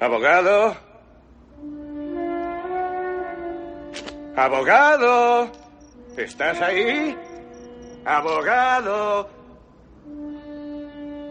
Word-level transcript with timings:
Abogado. 0.00 0.74
Abogado. 4.34 5.52
¿Estás 6.16 6.60
ahí? 6.62 7.16
Abogado. 8.06 9.28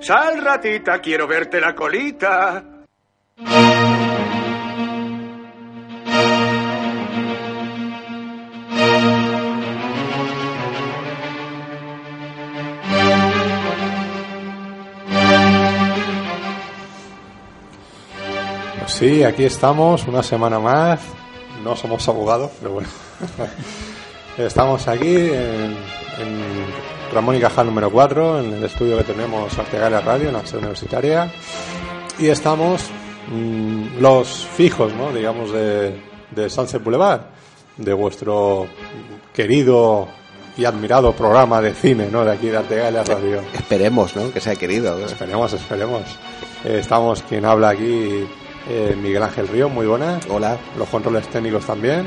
Sal, 0.02 0.44
ratita, 0.44 1.00
quiero 1.00 1.28
verte 1.28 1.60
la 1.60 1.74
colita. 1.74 2.64
Sí, 19.00 19.24
aquí 19.24 19.46
estamos, 19.46 20.06
una 20.08 20.22
semana 20.22 20.60
más. 20.60 21.00
No 21.64 21.76
somos 21.76 22.06
abogados, 22.10 22.52
pero 22.60 22.74
bueno. 22.74 22.90
estamos 24.38 24.88
aquí 24.90 25.16
en, 25.16 25.78
en 26.20 26.66
Ramón 27.14 27.38
y 27.38 27.40
Cajal 27.40 27.68
número 27.68 27.90
4, 27.90 28.42
en 28.42 28.54
el 28.56 28.64
estudio 28.66 28.98
que 28.98 29.06
tenemos 29.06 29.58
Artegalia 29.58 30.02
Radio, 30.02 30.28
en 30.28 30.34
la 30.34 30.46
sede 30.46 30.60
universitaria. 30.60 31.32
Y 32.18 32.28
estamos 32.28 32.90
mm, 33.32 34.00
los 34.02 34.46
fijos, 34.46 34.94
¿no? 34.94 35.14
digamos, 35.14 35.54
de, 35.54 36.02
de 36.32 36.50
Sunset 36.50 36.84
Boulevard, 36.84 37.22
de 37.78 37.94
vuestro 37.94 38.68
querido 39.34 40.10
y 40.58 40.66
admirado 40.66 41.14
programa 41.14 41.62
de 41.62 41.74
cine, 41.74 42.10
¿no? 42.12 42.26
De 42.26 42.34
aquí 42.34 42.48
de 42.48 42.58
Artegalia 42.58 43.04
Radio. 43.06 43.42
Esperemos, 43.54 44.14
¿no? 44.18 44.30
Que 44.34 44.42
sea 44.42 44.56
querido. 44.58 44.98
¿no? 44.98 45.06
Esperemos, 45.06 45.54
esperemos. 45.54 46.02
Eh, 46.66 46.80
estamos 46.82 47.24
quien 47.24 47.46
habla 47.46 47.70
aquí, 47.70 48.28
eh, 48.68 48.98
Miguel 49.02 49.24
Ángel 49.24 49.48
Río, 49.48 49.70
muy 49.70 49.88
buenas. 49.88 50.26
Hola. 50.30 50.58
Los 50.78 50.90
controles 50.90 51.28
técnicos 51.30 51.66
también. 51.66 52.06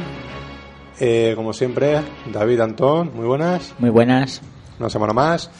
Eh, 1.00 1.32
como 1.34 1.52
siempre, 1.52 2.00
David 2.32 2.60
Antón, 2.60 3.12
muy 3.14 3.26
buenas. 3.26 3.74
Muy 3.78 3.90
buenas. 3.90 4.42
Una 4.78 4.90
semana 4.90 5.12
más. 5.12 5.50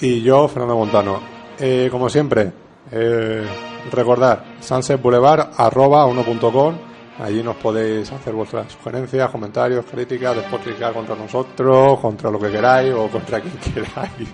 Y 0.00 0.22
yo, 0.22 0.48
Fernando 0.48 0.76
Montano. 0.76 1.20
Eh, 1.58 1.88
como 1.90 2.08
siempre, 2.08 2.52
eh, 2.90 3.44
recordar, 3.92 4.56
Sunset 4.60 5.00
Boulevard, 5.00 5.50
arroba 5.56 6.06
uno.com. 6.06 6.74
Allí 7.18 7.42
nos 7.42 7.56
podéis 7.56 8.10
hacer 8.10 8.32
vuestras 8.32 8.72
sugerencias, 8.72 9.28
comentarios, 9.30 9.84
críticas, 9.84 10.36
despotricar 10.36 10.94
contra 10.94 11.14
nosotros, 11.14 12.00
contra 12.00 12.30
lo 12.30 12.38
que 12.38 12.50
queráis 12.50 12.94
o 12.94 13.08
contra 13.08 13.40
quien 13.40 13.58
queráis. 13.74 14.28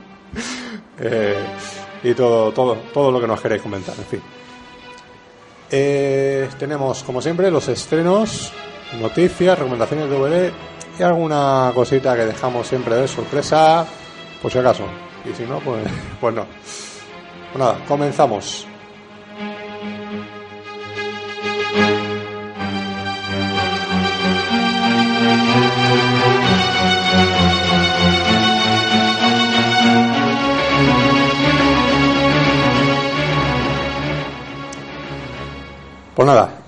Eh, 1.00 1.44
y 2.04 2.14
todo, 2.14 2.52
todo, 2.52 2.76
todo 2.94 3.10
lo 3.10 3.20
que 3.20 3.26
nos 3.26 3.40
queréis 3.40 3.62
comentar, 3.62 3.94
en 3.98 4.04
fin. 4.04 4.22
Eh, 5.70 6.48
tenemos, 6.58 7.02
como 7.02 7.20
siempre, 7.20 7.50
los 7.50 7.68
estrenos, 7.68 8.52
noticias, 9.00 9.58
recomendaciones 9.58 10.08
de 10.08 10.16
DVD 10.16 10.52
y 10.98 11.02
alguna 11.02 11.72
cosita 11.74 12.14
que 12.16 12.26
dejamos 12.26 12.66
siempre 12.66 12.94
de 12.96 13.08
sorpresa, 13.08 13.86
por 14.40 14.50
si 14.50 14.58
acaso. 14.58 14.84
Y 15.24 15.34
si 15.34 15.44
no, 15.44 15.58
pues, 15.60 15.82
pues 16.20 16.34
no. 16.34 16.46
Pues 17.52 17.58
nada, 17.58 17.78
comenzamos. 17.86 18.66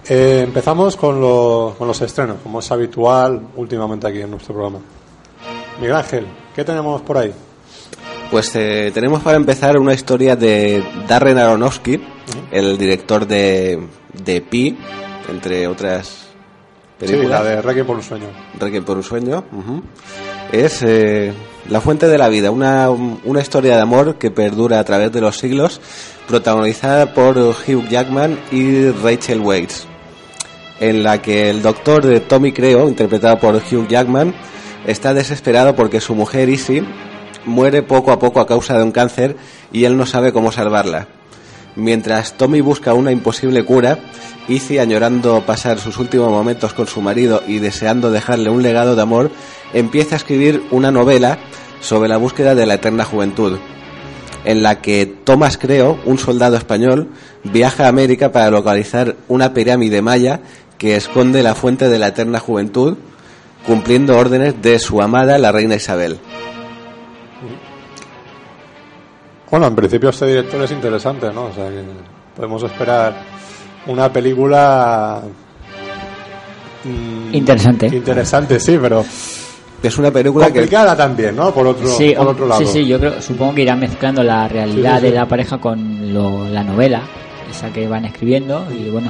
Eh, 0.09 0.43
empezamos 0.45 0.97
con, 0.97 1.21
los- 1.21 1.75
con 1.75 1.87
los 1.89 2.01
estrenos, 2.01 2.37
como 2.43 2.61
es 2.61 2.71
habitual 2.71 3.41
últimamente 3.57 4.07
aquí 4.07 4.21
en 4.21 4.31
nuestro 4.31 4.55
programa. 4.55 4.79
Miguel 5.81 5.97
Ángel, 5.97 6.27
¿qué 6.55 6.65
tenemos 6.65 7.01
por 7.03 7.19
ahí? 7.19 7.33
Pues 8.31 8.55
eh, 8.57 8.91
tenemos 8.93 9.23
para 9.23 9.37
empezar 9.37 9.79
una 9.79 9.95
historia 9.95 10.37
de 10.37 10.83
Darren 11.09 11.39
Aronofsky, 11.39 12.01
el 12.51 12.77
director 12.77 13.27
de, 13.27 13.87
de 14.13 14.41
Pi, 14.43 14.77
entre 15.29 15.67
otras 15.67 16.27
Sí, 17.01 17.07
películas. 17.07 17.31
la 17.45 17.51
de 17.51 17.63
Requiem 17.63 17.87
por 17.87 17.97
un 17.97 18.03
sueño. 18.03 18.27
Requiem 18.59 18.85
por 18.85 18.97
un 18.97 19.03
sueño. 19.05 19.45
Es 20.53 20.83
eh, 20.83 21.33
La 21.71 21.81
fuente 21.81 22.09
de 22.09 22.19
la 22.19 22.29
vida, 22.29 22.51
una, 22.51 22.91
una 22.91 23.41
historia 23.41 23.77
de 23.77 23.83
amor 23.83 24.17
que 24.17 24.31
perdura 24.31 24.81
a 24.81 24.85
través 24.85 25.13
de 25.13 25.21
los 25.21 25.39
siglos, 25.39 25.81
protagonizada 26.27 27.15
por 27.15 27.39
Hugh 27.39 27.89
Jackman 27.89 28.39
y 28.51 28.91
Rachel 28.91 29.41
Weisz, 29.41 29.87
en 30.81 31.03
la 31.03 31.21
que 31.21 31.51
el 31.51 31.63
doctor 31.63 32.07
de 32.07 32.21
Tommy 32.21 32.53
Creo, 32.53 32.89
interpretado 32.89 33.39
por 33.39 33.57
Hugh 33.57 33.89
Jackman, 33.89 34.35
está 34.87 35.15
desesperado 35.15 35.75
porque 35.77 36.01
su 36.01 36.15
mujer 36.15 36.49
Izzy 36.49 36.83
muere 37.45 37.83
poco 37.83 38.13
a 38.13 38.19
poco 38.19 38.41
a 38.41 38.47
causa 38.47 38.77
de 38.77 38.85
un 38.85 38.93
cáncer 38.93 39.37
y 39.73 39.85
él 39.85 39.97
no 39.97 40.07
sabe 40.07 40.33
cómo 40.33 40.53
salvarla. 40.53 41.09
Mientras 41.77 42.37
Tommy 42.37 42.61
busca 42.61 42.95
una 42.95 43.13
imposible 43.13 43.65
cura, 43.65 43.99
Izzy, 44.49 44.79
añorando 44.79 45.45
pasar 45.47 45.79
sus 45.79 45.99
últimos 45.99 46.31
momentos 46.31 46.73
con 46.73 46.87
su 46.87 47.01
marido 47.01 47.43
y 47.47 47.59
deseando 47.59 48.11
dejarle 48.11 48.51
un 48.51 48.63
legado 48.63 48.97
de 48.97 49.03
amor, 49.03 49.31
empieza 49.73 50.17
a 50.17 50.19
escribir 50.19 50.65
una 50.71 50.91
novela 50.91 51.39
sobre 51.81 52.09
la 52.09 52.17
búsqueda 52.17 52.55
de 52.55 52.67
la 52.67 52.75
eterna 52.75 53.05
juventud, 53.05 53.59
en 54.45 54.63
la 54.63 54.81
que 54.81 55.07
Thomas 55.07 55.59
Creo, 55.59 56.01
un 56.05 56.19
soldado 56.19 56.57
español, 56.57 57.11
viaja 57.45 57.85
a 57.85 57.89
América 57.89 58.33
para 58.33 58.51
localizar 58.51 59.17
una 59.29 59.55
pirámide 59.55 60.03
maya 60.03 60.41
que 60.79 60.97
esconde 60.97 61.43
la 61.43 61.55
fuente 61.55 61.89
de 61.89 61.99
la 61.99 62.09
eterna 62.09 62.39
juventud, 62.39 62.97
cumpliendo 63.67 64.17
órdenes 64.17 64.63
de 64.63 64.79
su 64.79 65.03
amada 65.03 65.37
la 65.39 65.53
reina 65.53 65.75
Isabel. 65.75 66.19
Bueno, 69.51 69.67
en 69.67 69.75
principio 69.75 70.11
este 70.11 70.27
director 70.27 70.63
es 70.63 70.71
interesante, 70.73 71.33
¿no? 71.33 71.47
O 71.47 71.53
sea 71.53 71.69
que 71.69 71.83
podemos 72.37 72.63
esperar 72.63 73.15
una 73.87 74.13
película 74.13 75.23
mm, 76.85 77.35
Interesante. 77.35 77.87
Interesante, 77.87 78.61
sí, 78.61 78.79
pero 78.81 79.05
Es 79.83 79.97
una 79.97 80.11
película 80.11 80.47
que 80.47 80.53
complicada 80.53 80.97
también, 80.97 81.35
¿no? 81.37 81.53
Por 81.55 81.67
otro, 81.67 81.87
Sí, 81.87 82.13
por 82.17 82.29
otro 82.29 82.47
lado. 82.47 82.61
sí, 82.61 82.67
sí, 82.67 82.87
yo 82.87 82.99
creo, 82.99 83.23
supongo 83.23 83.55
que 83.55 83.63
irán 83.63 83.81
mezclando 83.81 84.23
la 84.23 84.47
realidad 84.49 84.97
Sí, 84.97 85.01
sí, 85.01 85.07
sí. 85.07 85.13
de 85.13 85.19
la 85.19 85.27
pareja 85.27 85.59
con 85.59 86.13
lo- 86.13 86.49
la 86.49 86.63
novela, 86.65 87.03
esa 87.51 87.73
que 87.73 87.87
van 87.89 88.05
escribiendo, 88.05 88.67
y 88.71 88.91
bueno, 88.91 89.09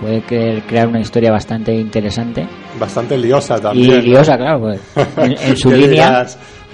puede 0.00 0.22
crear, 0.22 0.62
crear 0.66 0.88
una 0.88 1.00
historia 1.00 1.30
bastante 1.32 1.74
interesante. 1.74 2.46
Bastante 2.78 3.16
liosa 3.18 3.60
también. 3.60 3.90
y 3.90 3.96
¿no? 3.96 4.02
liosa, 4.02 4.36
claro, 4.36 4.60
pues, 4.60 4.80
en, 5.16 5.32
en 5.38 5.56
su 5.56 5.70
línea. 5.70 6.26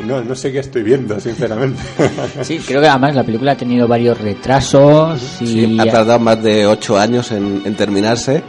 no, 0.07 0.23
no 0.23 0.35
sé 0.35 0.53
qué 0.53 0.59
estoy 0.61 0.83
viendo, 0.83 1.19
sinceramente. 1.21 1.81
Sí, 2.43 2.59
creo 2.59 2.81
que 2.81 2.89
además 2.89 3.15
la 3.15 3.23
película 3.25 3.53
ha 3.53 3.57
tenido 3.57 3.87
varios 3.89 4.21
retrasos 4.21 5.41
y 5.41 5.47
Sí, 5.47 5.79
ha 5.81 5.85
tardado 5.91 6.19
más 6.19 6.43
de 6.43 6.67
ocho 6.67 6.99
años 6.99 7.33
en, 7.33 7.63
en 7.65 7.75
terminarse 7.75 8.43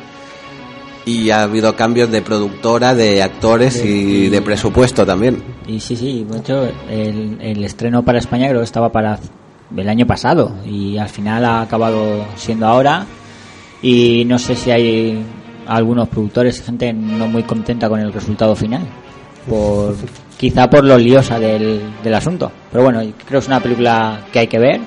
y 1.05 1.29
ha 1.29 1.43
habido 1.43 1.75
cambios 1.75 2.09
de 2.11 2.21
productora, 2.23 2.95
de 2.95 3.21
actores 3.21 3.83
y 3.85 4.27
de 4.29 4.41
presupuesto 4.41 5.05
también. 5.05 5.41
Y 5.67 5.79
sí, 5.79 5.95
sí, 5.95 6.25
de 6.29 6.37
hecho, 6.39 6.67
el, 6.89 7.37
el 7.41 7.63
estreno 7.63 8.03
para 8.03 8.17
España 8.17 8.47
creo 8.47 8.61
que 8.61 8.65
estaba 8.65 8.91
para 8.91 9.19
el 9.77 9.87
año 9.89 10.07
pasado 10.07 10.55
y 10.65 10.97
al 10.97 11.09
final 11.09 11.45
ha 11.45 11.61
acabado 11.61 12.25
siendo 12.35 12.65
ahora. 12.65 13.05
Y 13.81 14.23
no 14.25 14.39
sé 14.39 14.55
si 14.55 14.71
hay 14.71 15.23
algunos 15.67 16.07
productores 16.09 16.59
y 16.59 16.63
gente 16.63 16.93
no 16.93 17.27
muy 17.27 17.43
contenta 17.43 17.89
con 17.89 17.99
el 17.99 18.11
resultado 18.13 18.55
final, 18.55 18.81
por 19.49 19.95
quizá 20.37 20.69
por 20.69 20.83
lo 20.83 20.97
liosa 20.97 21.39
del, 21.39 21.81
del 22.03 22.13
asunto. 22.13 22.51
Pero 22.71 22.83
bueno, 22.83 22.99
creo 22.99 23.13
que 23.27 23.37
es 23.37 23.47
una 23.47 23.59
película 23.59 24.25
que 24.31 24.39
hay 24.39 24.47
que 24.47 24.59
ver, 24.59 24.81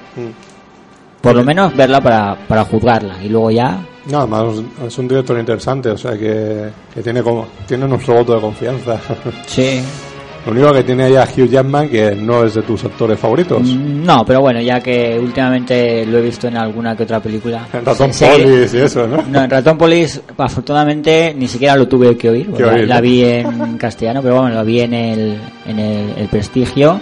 por 1.21 1.35
lo 1.37 1.45
menos 1.45 1.77
verla 1.77 2.01
para, 2.01 2.37
para 2.47 2.65
juzgarla 2.65 3.23
y 3.23 3.29
luego 3.29 3.51
ya 3.51 3.81
No, 4.07 4.19
además 4.21 4.63
es 4.87 4.99
un 4.99 5.09
director 5.09 5.39
interesante, 5.39 5.91
o 5.91 5.99
sea 5.99 6.13
que, 6.13 6.69
que 6.95 7.03
tiene 7.03 7.23
como 7.23 7.47
tiene 7.67 7.87
nuestro 7.89 8.15
voto 8.15 8.35
de 8.35 8.41
confianza. 8.41 9.01
sí. 9.47 9.81
Lo 10.47 10.53
único 10.53 10.73
que 10.73 10.83
tiene 10.83 11.05
ahí 11.05 11.17
a 11.17 11.25
Hugh 11.25 11.49
Jackman 11.49 11.89
que 11.89 12.15
no 12.15 12.45
es 12.45 12.55
de 12.55 12.63
tus 12.63 12.83
actores 12.85 13.19
favoritos. 13.19 13.61
Mm, 13.63 14.05
No, 14.05 14.25
pero 14.25 14.41
bueno, 14.41 14.61
ya 14.63 14.81
que 14.81 15.19
últimamente 15.19 16.07
lo 16.07 16.19
he 16.19 16.23
visto 16.23 16.49
en 16.49 16.57
alguna 16.57 16.97
que 16.97 17.03
otra 17.03 17.21
película. 17.21 17.67
En 17.73 17.85
Ratón 17.85 18.11
que- 18.11 18.27
Polis 18.27 18.75
y 18.75 18.79
eso, 18.79 19.07
¿no? 19.07 19.23
No, 19.23 19.45
en 19.45 19.51
Ratón 19.51 19.77
Polis, 19.77 20.21
afortunadamente, 20.39 21.35
ni 21.37 21.49
siquiera 21.49 21.77
lo 21.77 21.87
tuve 21.87 22.17
que 22.17 22.31
oír. 22.31 22.49
La, 22.59 22.73
oír, 22.73 22.89
la 22.89 23.01
vi 23.01 23.25
en 23.25 23.77
castellano, 23.77 24.23
pero 24.23 24.41
bueno, 24.41 24.55
la 24.55 24.63
vi 24.63 24.81
en 24.81 24.95
el, 24.95 25.39
en 25.67 25.79
el, 25.79 26.11
el 26.17 26.29
Prestigio 26.29 26.99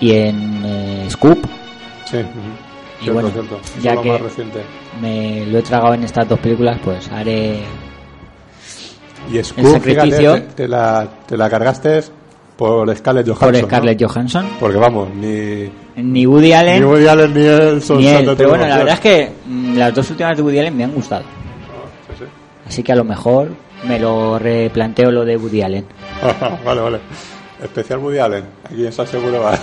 y 0.00 0.12
en 0.12 0.62
eh, 0.64 1.06
Scoop. 1.10 1.44
Sí, 2.04 2.18
ujú. 2.18 2.26
Y 3.00 3.04
Cierto, 3.04 3.12
bueno, 3.14 3.30
cierto. 3.30 3.60
Ya 3.82 3.94
lo 3.94 4.02
que-. 4.02 4.20
Me 5.00 5.46
lo 5.46 5.58
he 5.58 5.62
tragado 5.62 5.94
en 5.94 6.04
estas 6.04 6.28
dos 6.28 6.38
películas, 6.38 6.78
pues 6.84 7.10
haré. 7.10 7.60
Y 9.32 9.44
Scoop, 9.44 9.66
sacrificio. 9.66 10.34
fíjate, 10.34 10.40
te, 10.40 10.54
te 10.54 10.68
la, 10.68 11.08
te 11.26 11.36
la 11.36 11.48
cargaste 11.50 12.02
por 12.56 12.94
Scarlett 12.94 13.26
Johansson. 13.26 13.52
Por 13.52 13.60
¿no? 13.60 13.66
Scarlett 13.66 14.02
Johansson. 14.02 14.46
Porque 14.60 14.76
vamos, 14.76 15.08
ni, 15.14 15.70
Ni 15.96 16.26
Woody 16.26 16.52
Allen. 16.52 16.80
ni 16.80 16.86
Woody 16.86 17.06
Allen 17.06 17.34
ni 17.34 17.46
él 17.46 17.82
son 17.82 17.98
ni 17.98 18.08
él. 18.08 18.34
Pero 18.36 18.50
bueno, 18.50 18.66
la 18.66 18.76
verdad 18.76 18.94
es 18.94 19.00
que 19.00 19.32
mm, 19.46 19.76
las 19.76 19.94
dos 19.94 20.10
últimas 20.10 20.36
de 20.36 20.42
Woody 20.42 20.58
Allen 20.58 20.76
me 20.76 20.84
han 20.84 20.92
gustado. 20.92 21.24
Así 22.66 22.82
que 22.82 22.92
a 22.92 22.96
lo 22.96 23.04
mejor 23.04 23.48
me 23.88 23.98
lo 23.98 24.38
replanteo 24.38 25.10
lo 25.10 25.24
de 25.24 25.36
Woody 25.36 25.62
Allen. 25.62 25.86
vale, 26.64 26.80
vale. 26.80 27.00
Especial 27.62 27.98
Woody 27.98 28.18
Allen. 28.18 28.44
Aquí 28.64 28.84
en 28.84 28.92
Salseo 28.92 29.20
Boulevard. 29.20 29.58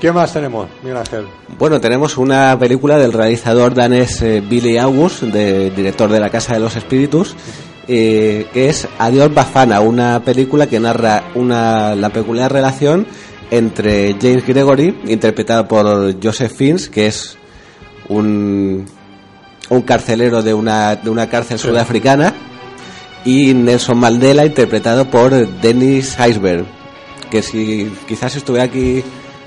¿Qué 0.00 0.12
más 0.12 0.32
tenemos, 0.32 0.68
Miguel 0.82 0.98
Ángel? 0.98 1.24
Bueno, 1.58 1.80
tenemos 1.80 2.18
una 2.18 2.56
película 2.56 2.98
del 2.98 3.12
realizador 3.12 3.74
danés 3.74 4.22
eh, 4.22 4.40
Billy 4.46 4.78
August, 4.78 5.22
de, 5.22 5.70
director 5.70 6.08
de 6.08 6.20
La 6.20 6.30
Casa 6.30 6.54
de 6.54 6.60
los 6.60 6.76
Espíritus, 6.76 7.34
eh, 7.88 8.46
que 8.52 8.68
es 8.68 8.86
Adiós 8.98 9.32
Bafana, 9.34 9.80
una 9.80 10.22
película 10.22 10.66
que 10.66 10.78
narra 10.78 11.24
una, 11.34 11.94
la 11.94 12.10
peculiar 12.10 12.52
relación 12.52 13.06
entre 13.50 14.14
James 14.20 14.46
Gregory, 14.46 14.98
interpretado 15.06 15.66
por 15.66 16.22
Joseph 16.22 16.52
Fiennes, 16.52 16.88
que 16.90 17.06
es 17.06 17.38
un, 18.08 18.84
un 19.70 19.82
carcelero 19.82 20.42
de 20.42 20.52
una, 20.54 20.96
de 20.96 21.08
una 21.10 21.28
cárcel 21.28 21.58
sudafricana, 21.58 22.34
y 23.24 23.54
Nelson 23.54 23.98
Mandela, 23.98 24.44
interpretado 24.46 25.10
por 25.10 25.30
Dennis 25.60 26.16
Iceberg, 26.28 26.66
que 27.30 27.42
si 27.42 27.90
quizás 28.06 28.36
estuviera 28.36 28.64
aquí 28.64 29.02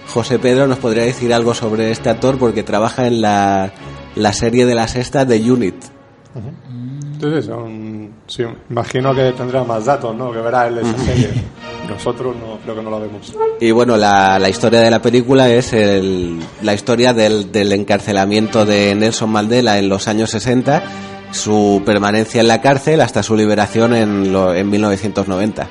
José 0.07 0.39
Pedro 0.39 0.67
nos 0.67 0.77
podría 0.79 1.03
decir 1.03 1.33
algo 1.33 1.53
sobre 1.53 1.89
este 1.91 2.09
actor 2.09 2.38
porque 2.38 2.63
trabaja 2.63 3.07
en 3.07 3.21
la, 3.21 3.71
la 4.15 4.33
serie 4.33 4.65
de 4.65 4.75
la 4.75 4.88
sexta 4.88 5.25
de 5.25 5.51
Unit. 5.51 5.75
Entonces, 7.13 7.45
son- 7.45 7.80
sí, 8.31 8.43
imagino 8.69 9.13
que 9.13 9.31
tendrá 9.33 9.63
más 9.63 9.83
datos, 9.85 10.15
¿no? 10.15 10.31
Que 10.31 10.39
verá 10.39 10.67
él 10.67 10.77
esa 10.77 10.97
serie. 10.97 11.29
Nosotros 11.89 12.33
no, 12.37 12.57
creo 12.63 12.75
que 12.75 12.81
no 12.81 12.89
la 12.89 12.99
vemos. 12.99 13.33
Y 13.59 13.71
bueno, 13.71 13.97
la, 13.97 14.39
la 14.39 14.47
historia 14.47 14.79
de 14.79 14.89
la 14.89 15.01
película 15.01 15.49
es 15.49 15.73
el- 15.73 16.39
la 16.61 16.73
historia 16.73 17.13
del, 17.13 17.51
del 17.51 17.71
encarcelamiento 17.73 18.65
de 18.65 18.95
Nelson 18.95 19.29
Mandela 19.29 19.77
en 19.77 19.89
los 19.89 20.07
años 20.07 20.29
60, 20.29 20.83
su 21.31 21.81
permanencia 21.85 22.39
en 22.39 22.47
la 22.47 22.61
cárcel 22.61 23.01
hasta 23.01 23.21
su 23.23 23.35
liberación 23.35 23.93
en, 23.95 24.31
lo- 24.31 24.53
en 24.55 24.69
1990. 24.69 25.67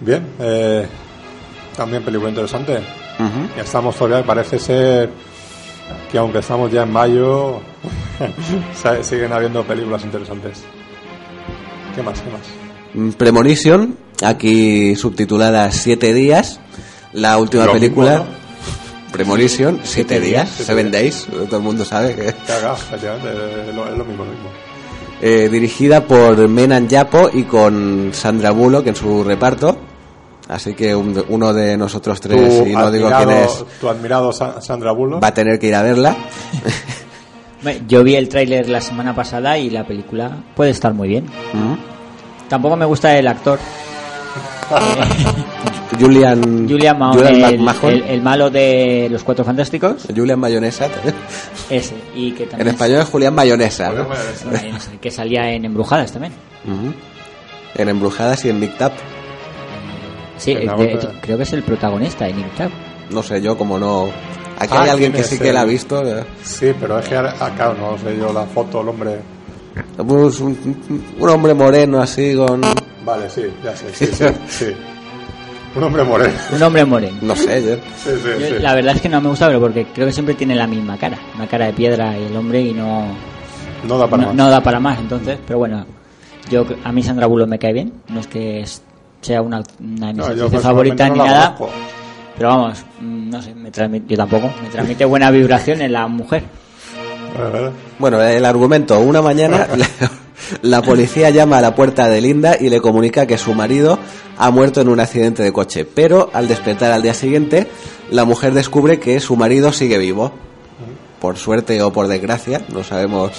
Bien, 0.00 0.26
eh, 0.40 0.86
también 1.76 2.02
película 2.02 2.30
interesante. 2.30 2.74
Ujú. 3.18 3.48
Ya 3.56 3.62
estamos 3.62 3.96
todavía, 3.96 4.24
parece 4.26 4.58
ser 4.58 5.10
que 6.10 6.18
aunque 6.18 6.38
estamos 6.38 6.70
ya 6.70 6.82
en 6.82 6.92
mayo, 6.92 7.60
siguen 9.02 9.32
habiendo 9.32 9.64
películas 9.64 10.04
interesantes. 10.04 10.62
¿Qué 11.94 12.02
más? 12.02 12.20
¿Qué 12.20 12.30
más? 12.30 12.42
Mm, 12.94 13.10
Premonition, 13.12 13.96
aquí 14.22 14.96
subtitulada 14.96 15.70
Siete 15.72 16.12
días, 16.12 16.60
la 17.12 17.38
última 17.38 17.64
Lo 17.64 17.74
mismo, 17.74 17.80
película. 17.86 18.18
¿no? 18.18 18.24
Premonition, 19.12 19.80
Siete 19.82 20.20
días, 20.20 20.50
Siete 20.56 20.74
días. 20.74 20.92
Days, 20.92 21.26
todo 21.48 21.56
el 21.56 21.62
mundo 21.62 21.84
sabe 21.84 22.14
que... 22.14 22.28
Es 22.28 22.34
lo, 23.74 23.88
es 23.88 23.96
lo 23.96 24.04
mismo, 24.04 24.24
lo 24.24 24.30
mismo. 24.30 24.50
Eh, 25.22 25.48
dirigida 25.50 26.06
por 26.06 26.46
Menan 26.48 26.88
Yapo 26.88 27.30
y 27.32 27.44
con 27.44 28.10
Sandra 28.12 28.50
Bullock 28.50 28.86
en 28.88 28.96
su 28.96 29.24
reparto. 29.24 29.78
Así 30.48 30.74
que 30.74 30.94
un- 30.94 31.24
uno 31.28 31.52
de 31.52 31.76
nosotros 31.76 32.20
tres, 32.20 32.58
Tu 32.58 32.66
y 32.68 32.72
no 32.72 32.90
digo 32.90 33.08
quién 33.08 33.14
admirado- 33.30 33.44
es, 33.46 33.64
Tu 33.80 33.88
admirado 33.88 34.32
Sa- 34.32 34.60
Sandra 34.60 34.92
Bullock. 34.92 35.22
va 35.22 35.28
a 35.28 35.34
tener 35.34 35.58
que 35.58 35.66
ir 35.68 35.74
a 35.74 35.82
verla. 35.82 36.16
Yo 37.88 38.04
vi 38.04 38.14
el 38.14 38.28
tráiler 38.28 38.68
la 38.68 38.80
semana 38.80 39.12
pasada 39.14 39.58
y 39.58 39.70
la 39.70 39.84
película 39.84 40.30
puede 40.54 40.70
estar 40.70 40.94
muy 40.94 41.08
bien. 41.08 41.24
Mm. 41.52 41.74
Tampoco 42.48 42.76
me 42.76 42.84
gusta 42.84 43.16
el 43.18 43.26
actor, 43.26 43.58
Julian, 46.00 46.68
Julian 46.68 46.98
Mahon, 46.98 47.16
Julian 47.18 47.34
el, 47.54 47.58
McMahon. 47.60 47.92
el- 47.92 48.02
el 48.04 48.22
malo 48.22 48.50
de 48.50 49.08
Los 49.10 49.24
Cuatro 49.24 49.44
Fantásticos, 49.44 50.06
Julian 50.14 50.38
Mayonesa. 50.38 50.88
ese. 51.70 51.94
Y 52.14 52.32
que 52.32 52.44
En 52.44 52.48
también 52.50 52.68
español 52.68 53.00
es 53.00 53.08
Julián 53.08 53.34
Mayonesa. 53.34 53.92
que 55.00 55.10
salía 55.10 55.50
en 55.50 55.64
Embrujadas 55.64 56.12
también. 56.12 56.32
En 57.74 57.88
Embrujadas 57.88 58.44
y 58.44 58.50
en 58.50 58.60
Big 58.60 58.76
Tap. 58.78 58.92
Sí, 60.36 60.54
de- 60.54 60.66
creo 61.20 61.36
que 61.36 61.42
es 61.42 61.52
el 61.52 61.62
protagonista 61.62 62.28
en 62.28 62.40
Inctab. 62.40 62.70
No 63.10 63.22
sé 63.22 63.40
yo, 63.40 63.56
como 63.56 63.78
no. 63.78 64.08
Aquí 64.58 64.72
Ah, 64.74 64.82
hay 64.84 64.90
alguien 64.90 65.12
¿quién 65.12 65.22
que 65.22 65.28
sí 65.28 65.38
que 65.38 65.52
la 65.52 65.60
ha 65.62 65.64
visto. 65.64 66.02
Sí, 66.42 66.72
pero 66.80 66.98
es 66.98 67.08
que, 67.08 67.16
ahora- 67.16 67.34
ah, 67.40 67.74
no 67.78 67.96
sé 67.98 68.16
yo 68.18 68.32
la 68.32 68.44
foto, 68.46 68.80
el 68.80 68.88
hombre. 68.88 69.18
Pues 69.96 70.40
un, 70.40 71.02
un 71.18 71.28
hombre 71.28 71.52
moreno 71.54 72.00
así 72.00 72.34
con. 72.34 72.62
Vale, 73.04 73.28
sí, 73.28 73.42
ya 73.62 73.76
sé, 73.76 73.92
sí, 73.92 74.06
sí, 74.06 74.24
sí. 74.48 74.66
Un 75.74 75.82
hombre 75.84 76.02
moreno. 76.04 76.32
Un 76.52 76.62
hombre 76.62 76.84
moreno. 76.86 77.18
No 77.20 77.36
sé, 77.36 77.62
yo. 77.62 77.74
Sí, 78.02 78.10
sí, 78.22 78.28
Yo, 78.40 78.46
sí. 78.46 78.54
La 78.60 78.74
verdad 78.74 78.96
es 78.96 79.02
que 79.02 79.10
no 79.10 79.20
me 79.20 79.28
gusta, 79.28 79.46
pero 79.46 79.60
porque 79.60 79.86
creo 79.94 80.06
que 80.06 80.12
siempre 80.12 80.34
tiene 80.34 80.54
la 80.54 80.66
misma 80.66 80.96
cara. 80.96 81.18
Una 81.34 81.46
cara 81.46 81.66
de 81.66 81.74
piedra 81.74 82.18
y 82.18 82.24
el 82.24 82.34
hombre 82.36 82.62
y 82.62 82.72
no, 82.72 83.08
No 83.86 83.98
da 83.98 84.08
para 84.08 84.22
no, 84.22 84.28
más. 84.28 84.36
no 84.36 84.48
da 84.50 84.62
para 84.62 84.80
más. 84.80 84.98
Entonces, 84.98 85.38
pero 85.46 85.58
bueno, 85.58 85.84
yo 86.50 86.64
a 86.82 86.92
mí 86.92 87.02
Sandra 87.02 87.26
Bullock 87.26 87.48
me 87.48 87.58
cae 87.58 87.74
bien. 87.74 87.92
No 88.08 88.20
es 88.20 88.26
que 88.26 88.60
es- 88.60 88.82
sea 89.26 89.42
una, 89.42 89.62
una 89.80 90.06
de 90.08 90.12
mis 90.14 90.26
No, 90.26 90.34
yo 90.34 90.60
favoritas 90.60 91.10
ni 91.10 91.18
nada. 91.18 91.54
conozco. 91.54 91.70
Pero 92.36 92.48
vamos, 92.50 92.84
mm, 93.00 93.30
no 93.30 93.42
sé, 93.42 93.54
me 93.54 93.70
transmite, 93.70 94.06
yo 94.08 94.16
tampoco. 94.16 94.50
Me 94.62 94.68
transmite 94.68 95.04
buena 95.04 95.30
vibración 95.30 95.80
en 95.82 95.92
la 95.92 96.06
mujer. 96.06 96.44
Bueno, 97.98 98.22
el 98.22 98.44
argumento. 98.44 98.98
Una 99.00 99.20
mañana 99.22 99.66
la, 99.76 99.86
la 100.62 100.82
policía 100.82 101.30
llama 101.30 101.58
a 101.58 101.60
la 101.60 101.74
puerta 101.74 102.08
de 102.08 102.20
Linda 102.20 102.56
y 102.58 102.68
le 102.70 102.80
comunica 102.80 103.26
que 103.26 103.36
su 103.38 103.52
marido 103.54 103.98
ha 104.38 104.50
muerto 104.50 104.80
en 104.80 104.88
un 104.88 105.00
accidente 105.00 105.42
de 105.42 105.52
coche. 105.52 105.84
Pero 105.84 106.30
al 106.32 106.46
despertar 106.48 106.92
al 106.92 107.02
día 107.02 107.14
siguiente, 107.14 107.66
la 108.10 108.24
mujer 108.24 108.54
descubre 108.54 109.00
que 109.00 109.18
su 109.20 109.36
marido 109.36 109.72
sigue 109.72 109.98
vivo. 109.98 110.32
Por 111.20 111.36
suerte 111.38 111.80
o 111.82 111.92
por 111.92 112.08
desgracia, 112.08 112.60
no 112.72 112.84
sabemos. 112.84 113.32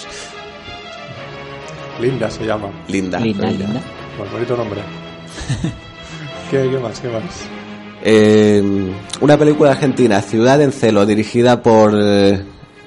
Linda 2.01 2.29
se 2.29 2.45
llama. 2.45 2.69
Linda. 2.87 3.19
Linda, 3.19 3.47
linda. 3.49 3.81
Pues 4.17 4.31
bonito 4.31 4.57
nombre. 4.57 4.81
¿Qué, 6.51 6.69
¿Qué 6.69 6.79
más? 6.79 6.99
¿Qué 6.99 7.07
más? 7.09 7.23
Eh, 8.03 8.91
una 9.21 9.37
película 9.37 9.71
argentina, 9.71 10.21
Ciudad 10.21 10.61
en 10.61 10.71
Celo, 10.71 11.05
dirigida 11.05 11.61
por 11.61 11.93
eh, 11.99 12.41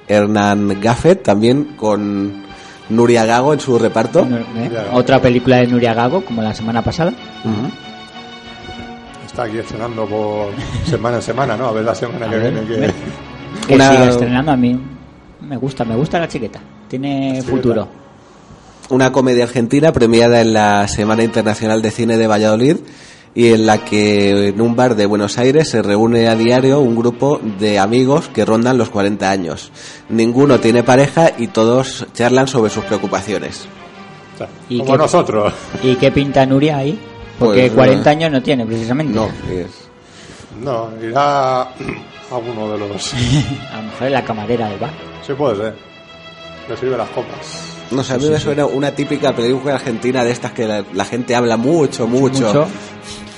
Hernán 0.08 0.80
Gaffet, 0.80 1.22
también 1.22 1.76
con 1.76 2.42
Nuria 2.88 3.24
Gago 3.26 3.52
en 3.52 3.60
su 3.60 3.78
reparto. 3.78 4.20
¿Eh? 4.56 4.70
Otra 4.92 5.20
película 5.20 5.56
de 5.58 5.66
Nuria 5.66 5.94
Gago, 5.94 6.24
como 6.24 6.42
la 6.42 6.54
semana 6.54 6.82
pasada. 6.82 7.12
Está 9.26 9.44
aquí 9.44 9.58
estrenando 9.58 10.06
por 10.06 10.48
semana 10.86 11.16
en 11.16 11.22
semana, 11.22 11.56
¿no? 11.56 11.66
A 11.66 11.72
ver 11.72 11.84
la 11.84 11.94
semana 11.94 12.28
que 12.28 12.36
ver, 12.36 12.52
viene. 12.64 12.86
Que... 12.86 12.92
Que 13.66 13.74
Una- 13.74 13.90
siga 13.90 14.08
estrenando 14.08 14.52
a 14.52 14.56
mí. 14.56 14.78
Me 15.40 15.56
gusta, 15.56 15.84
me 15.84 15.96
gusta 15.96 16.18
la 16.20 16.28
chiqueta. 16.28 16.60
Tiene 16.88 17.42
futuro. 17.42 17.88
Una 18.90 19.12
comedia 19.12 19.44
argentina 19.44 19.92
premiada 19.92 20.40
en 20.40 20.52
la 20.52 20.88
Semana 20.88 21.22
Internacional 21.22 21.80
de 21.80 21.90
Cine 21.92 22.16
de 22.16 22.26
Valladolid 22.26 22.76
y 23.36 23.52
en 23.52 23.64
la 23.64 23.84
que 23.84 24.48
en 24.48 24.60
un 24.60 24.74
bar 24.74 24.96
de 24.96 25.06
Buenos 25.06 25.38
Aires 25.38 25.70
se 25.70 25.80
reúne 25.80 26.26
a 26.26 26.34
diario 26.34 26.80
un 26.80 26.96
grupo 26.96 27.40
de 27.60 27.78
amigos 27.78 28.28
que 28.28 28.44
rondan 28.44 28.78
los 28.78 28.90
40 28.90 29.30
años. 29.30 29.70
Ninguno 30.08 30.58
tiene 30.58 30.82
pareja 30.82 31.30
y 31.38 31.46
todos 31.48 32.04
charlan 32.14 32.48
sobre 32.48 32.70
sus 32.70 32.84
preocupaciones. 32.84 33.68
¿Y 34.68 34.78
como 34.80 34.92
qué- 34.92 34.98
nosotros. 34.98 35.52
¿Y 35.84 35.94
qué 35.94 36.10
pinta 36.10 36.44
Nuria 36.44 36.78
ahí? 36.78 36.98
Porque 37.38 37.66
Pues, 37.66 37.72
40 37.74 38.10
eh, 38.10 38.12
años 38.12 38.32
no 38.32 38.42
tiene, 38.42 38.66
precisamente. 38.66 39.14
No, 39.14 39.26
es- 39.48 39.88
No, 40.60 40.90
irá 41.00 41.60
a 41.62 42.36
uno 42.36 42.72
de 42.72 42.78
los... 42.88 43.14
A 43.72 43.76
lo 43.76 43.82
mejor 43.84 44.06
es 44.08 44.12
la 44.12 44.24
camarera 44.24 44.68
del 44.68 44.78
bar. 44.80 44.90
Sí 45.24 45.32
puede 45.34 45.56
ser. 45.56 45.76
Le 46.68 46.76
sirve 46.76 46.96
las 46.96 47.08
copas. 47.10 47.69
No 47.90 48.02
sé, 48.04 48.14
a 48.14 48.18
mí 48.18 48.28
me 48.28 48.38
suena 48.38 48.66
una 48.66 48.92
típica 48.94 49.34
película 49.34 49.74
argentina 49.74 50.24
de 50.24 50.30
estas 50.30 50.52
que 50.52 50.66
la, 50.66 50.84
la 50.94 51.04
gente 51.04 51.34
habla 51.34 51.56
mucho, 51.56 52.06
mucho. 52.06 52.46
Mucho. 52.46 52.66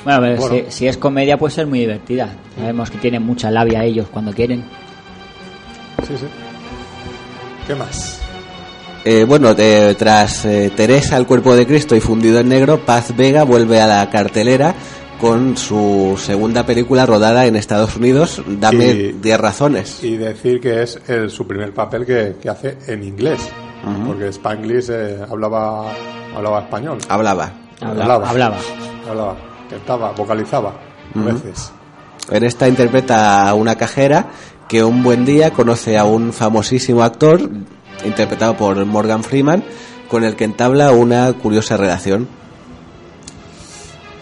Bueno, 0.04 0.20
pero 0.20 0.36
Bueno. 0.36 0.56
Si, 0.68 0.76
si 0.78 0.86
es 0.88 0.96
comedia 0.96 1.38
puede 1.38 1.54
ser 1.54 1.66
muy 1.66 1.78
divertida. 1.80 2.28
Sabemos 2.58 2.90
que 2.90 2.98
tienen 2.98 3.22
mucha 3.22 3.50
labia 3.50 3.84
ellos 3.84 4.08
cuando 4.12 4.32
quieren. 4.32 4.64
Sí, 6.06 6.14
sí. 6.18 6.26
¿Qué 7.66 7.74
más? 7.74 8.18
Eh, 9.04 9.24
bueno, 9.24 9.54
de- 9.54 9.94
tras 9.96 10.44
eh, 10.44 10.70
Teresa, 10.76 11.16
el 11.16 11.26
cuerpo 11.26 11.54
de 11.56 11.66
Cristo 11.66 11.94
y 11.96 12.00
fundido 12.00 12.38
en 12.40 12.48
negro, 12.48 12.84
Paz 12.84 13.14
Vega 13.16 13.44
vuelve 13.44 13.80
a 13.80 13.86
la 13.86 14.10
cartelera 14.10 14.74
con 15.20 15.56
su 15.56 16.18
segunda 16.20 16.66
película 16.66 17.06
rodada 17.06 17.46
en 17.46 17.54
Estados 17.54 17.96
Unidos, 17.96 18.42
Dame 18.46 18.86
Y- 18.86 19.12
10 19.12 19.38
razones. 19.40 20.02
Y 20.02 20.16
decir 20.16 20.60
que 20.60 20.82
es 20.82 20.98
el, 21.06 21.30
su 21.30 21.46
primer 21.46 21.72
papel 21.72 22.04
que, 22.04 22.34
que 22.42 22.48
hace 22.48 22.76
en 22.88 23.04
inglés. 23.04 23.40
Porque 24.06 24.28
Spanglish 24.28 24.90
eh, 24.90 25.18
hablaba, 25.28 25.90
hablaba 26.36 26.60
español. 26.60 26.98
Hablaba. 27.08 27.50
Habla- 27.80 28.02
Hablaba. 28.04 28.28
hablaba. 28.30 28.56
Hablaba, 29.08 29.36
cantaba, 29.68 30.12
vocalizaba. 30.12 30.72
A 31.16 31.18
veces. 31.20 31.72
En 32.30 32.44
esta 32.44 32.68
interpreta 32.68 33.48
a 33.48 33.54
una 33.54 33.74
cajera 33.76 34.26
que 34.68 34.84
un 34.84 35.02
buen 35.02 35.24
día 35.24 35.50
conoce 35.50 35.98
a 35.98 36.04
un 36.04 36.32
famosísimo 36.32 37.02
actor, 37.02 37.50
interpretado 38.04 38.56
por 38.56 38.84
Morgan 38.86 39.24
Freeman, 39.24 39.64
con 40.08 40.22
el 40.24 40.36
que 40.36 40.44
entabla 40.44 40.92
una 40.92 41.32
curiosa 41.32 41.76
relación. 41.76 42.28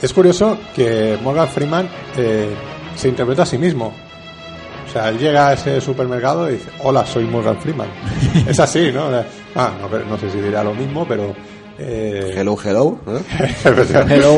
Es 0.00 0.12
curioso 0.14 0.59
que 0.75 1.19
Morgan 1.23 1.49
Freeman 1.49 1.88
eh, 2.17 2.55
se 2.97 3.09
interpreta 3.09 3.43
a 3.43 3.47
sí 3.47 3.59
mismo. 3.59 3.93
O 4.88 4.93
sea, 4.93 5.11
él 5.11 5.19
llega 5.19 5.49
a 5.49 5.52
ese 5.52 5.81
supermercado 5.81 6.49
y 6.50 6.55
dice, 6.55 6.71
hola, 6.83 7.05
soy 7.07 7.25
Morgan 7.25 7.59
Freeman. 7.61 7.88
es 8.49 8.59
así, 8.59 8.90
¿no? 8.93 9.09
Ah, 9.54 9.73
no, 9.80 9.88
pero 9.88 10.04
no 10.07 10.16
sé 10.19 10.30
si 10.30 10.40
dirá 10.40 10.62
lo 10.64 10.75
mismo, 10.75 11.07
pero... 11.07 11.35
Eh... 11.78 12.35
Hello, 12.37 12.57
hello. 12.62 12.99
¿no? 13.07 13.12
hello, 13.64 13.83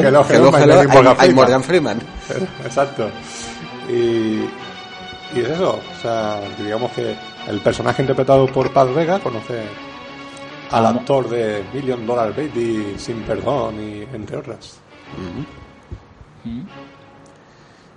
hello, 0.02 0.25
Hello, 0.28 0.57
hello, 0.59 0.83
is 0.83 0.88
Morgan 0.88 1.07
I'm- 1.07 1.09
I'm 1.09 1.16
Freeman. 1.16 1.35
Morgan 1.35 1.62
Freeman. 1.62 1.99
Exacto. 2.64 3.11
Y, 3.88 4.45
y 5.37 5.40
es 5.40 5.49
eso, 5.50 5.73
o 5.78 6.00
sea, 6.02 6.40
que 6.57 6.62
digamos 6.64 6.92
que 6.92 7.14
el 7.49 7.61
personaje 7.61 8.02
interpretado 8.02 8.47
por 8.47 8.73
Paz 8.73 8.95
Vega 8.95 9.19
conoce 9.19 9.62
al 10.71 10.87
actor 10.87 11.28
de 11.28 11.64
Million 11.75 12.07
Dollar 12.07 12.35
Baby, 12.35 12.95
Sin 12.97 13.23
Perdón 13.23 13.75
y 13.81 14.02
entre 14.14 14.37
otras. 14.38 14.78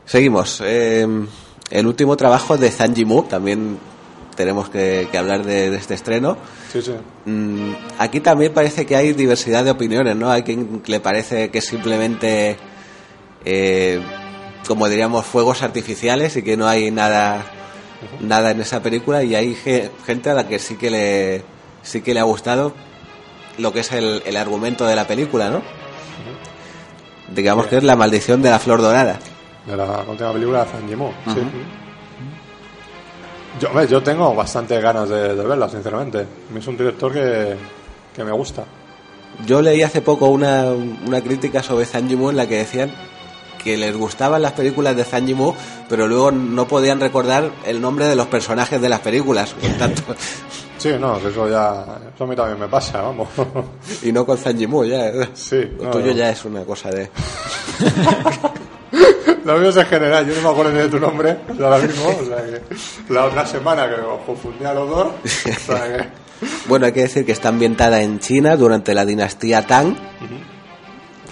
Seguimos. 0.06 0.62
Eh, 0.66 1.08
el 1.70 1.88
último 1.88 2.16
trabajo 2.18 2.58
de 2.58 2.70
Zhang 2.72 2.94
Yimou, 2.94 3.24
también 3.24 3.78
tenemos 4.36 4.70
que, 4.70 5.08
que 5.12 5.18
hablar 5.18 5.44
de, 5.46 5.70
de 5.72 5.78
este 5.78 5.94
estreno. 5.94 6.38
Sí, 6.72 6.82
sí. 6.82 6.94
Mm, 7.26 7.74
aquí 8.00 8.20
también 8.20 8.54
parece 8.54 8.86
que 8.86 8.96
hay 8.96 9.14
diversidad 9.14 9.64
de 9.64 9.72
opiniones, 9.72 10.16
¿no? 10.16 10.30
Hay 10.32 10.44
quien 10.44 10.82
le 10.86 11.00
parece 11.00 11.50
que 11.50 11.60
es 11.60 11.66
simplemente, 11.66 12.58
eh, 13.46 14.02
como 14.68 14.88
diríamos, 14.90 15.26
fuegos 15.26 15.62
artificiales 15.64 16.36
y 16.38 16.44
que 16.44 16.58
no 16.58 16.68
hay 16.68 16.92
nada, 16.92 17.44
nada 18.20 18.52
en 18.52 18.62
esa 18.62 18.82
película 18.82 19.24
y 19.24 19.36
hay 19.36 19.56
ge- 19.56 19.90
gente 20.06 20.30
a 20.30 20.34
la 20.34 20.48
que 20.48 20.60
sí 20.60 20.76
que 20.76 20.90
le, 20.90 21.44
sí 21.84 22.02
que 22.02 22.14
le 22.14 22.20
ha 22.20 22.24
gustado 22.24 22.74
lo 23.58 23.72
que 23.72 23.80
es 23.80 23.92
el, 23.94 24.22
el 24.26 24.36
argumento 24.38 24.86
de 24.86 24.96
la 24.96 25.08
película, 25.08 25.50
¿no? 25.50 25.62
Digamos 27.34 27.68
que 27.68 27.78
es 27.78 27.84
la 27.84 27.96
maldición 27.96 28.42
de 28.42 28.50
la 28.52 28.60
flor 28.60 28.82
dorada. 28.82 29.18
De 29.66 29.76
la 29.76 30.04
última 30.08 30.32
película 30.32 30.64
de 30.64 30.72
Zhang 30.72 30.88
Yimou, 30.88 31.12
sí. 31.34 31.40
Yo, 33.60 33.84
yo 33.86 34.04
tengo 34.04 34.34
bastantes 34.36 34.82
ganas 34.82 35.08
de, 35.10 35.36
de 35.36 35.44
verla, 35.44 35.70
sinceramente. 35.70 36.26
Es 36.58 36.68
un 36.68 36.78
director 36.78 37.12
que, 37.14 37.56
que 38.16 38.24
me 38.24 38.32
gusta. 38.32 38.64
Yo 39.46 39.62
leí 39.62 39.82
hace 39.82 40.02
poco 40.02 40.28
una, 40.28 40.66
una 40.72 41.22
crítica 41.22 41.62
sobre 41.64 41.86
Zhang 41.86 42.08
Yimou 42.08 42.30
en 42.30 42.38
la 42.38 42.48
que 42.48 42.58
decían 42.58 42.92
que 43.64 43.78
les 43.78 43.96
gustaban 43.98 44.42
las 44.42 44.52
películas 44.54 44.96
de 44.96 45.04
Zhang 45.04 45.26
Yimou, 45.26 45.54
pero 45.90 46.08
luego 46.08 46.32
no 46.32 46.68
podían 46.68 47.00
recordar 47.00 47.52
el 47.66 47.82
nombre 47.82 48.06
de 48.08 48.16
los 48.16 48.28
personajes 48.28 48.80
de 48.82 48.90
las 48.90 49.00
películas. 49.00 49.54
Por 49.54 49.72
tanto, 49.72 50.04
Sí, 50.78 50.92
no, 51.00 51.18
eso 51.18 51.50
ya... 51.50 51.84
Eso 52.14 52.26
a 52.26 52.28
mí 52.28 52.36
también 52.36 52.60
me 52.60 52.68
pasa, 52.68 53.02
vamos. 53.02 53.28
y 54.04 54.12
no 54.12 54.26
con 54.26 54.38
Zhang 54.38 54.58
Yimou, 54.58 54.84
ya. 54.86 55.12
Sí, 55.34 55.62
Lo 55.78 55.86
no, 55.86 55.92
tuyo 55.92 56.08
no. 56.08 56.12
ya 56.14 56.30
es 56.30 56.46
una 56.46 56.64
cosa 56.64 56.92
de... 56.92 57.10
Lo 59.46 59.58
mío 59.60 59.70
es 59.70 59.78
en 59.78 59.86
general, 59.86 60.26
yo 60.28 60.36
no 60.36 60.42
me 60.42 60.50
acuerdo 60.50 60.72
ni 60.74 60.80
de 60.80 60.90
tu 60.90 61.00
nombre 61.00 61.38
ahora 61.62 61.78
mismo, 61.78 62.08
o 62.10 62.26
sea 62.26 62.38
que 62.44 63.14
la 63.14 63.26
otra 63.26 63.46
semana 63.46 63.88
que 63.88 63.94
os 64.02 64.22
confundí 64.26 64.66
a 64.66 64.74
los 64.74 64.90
dos, 64.90 65.08
o 65.08 65.72
sea 65.74 65.98
que... 65.98 66.26
Bueno, 66.68 66.86
hay 66.88 66.92
que 66.92 67.02
decir 67.04 67.26
que 67.26 67.32
está 67.32 67.48
ambientada 67.50 68.02
en 68.02 68.20
China 68.20 68.58
durante 68.58 68.94
la 68.94 69.06
dinastía 69.06 69.62
Tang. 69.66 69.96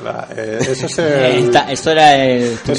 la- 0.04 0.28
eh, 0.38 0.60
eso 0.70 0.86
es 0.86 0.98
el... 1.00 1.46
Esta- 1.46 1.70
esto 1.72 1.92
era 1.92 2.16
el 2.24 2.42
era 2.44 2.54
este 2.54 2.74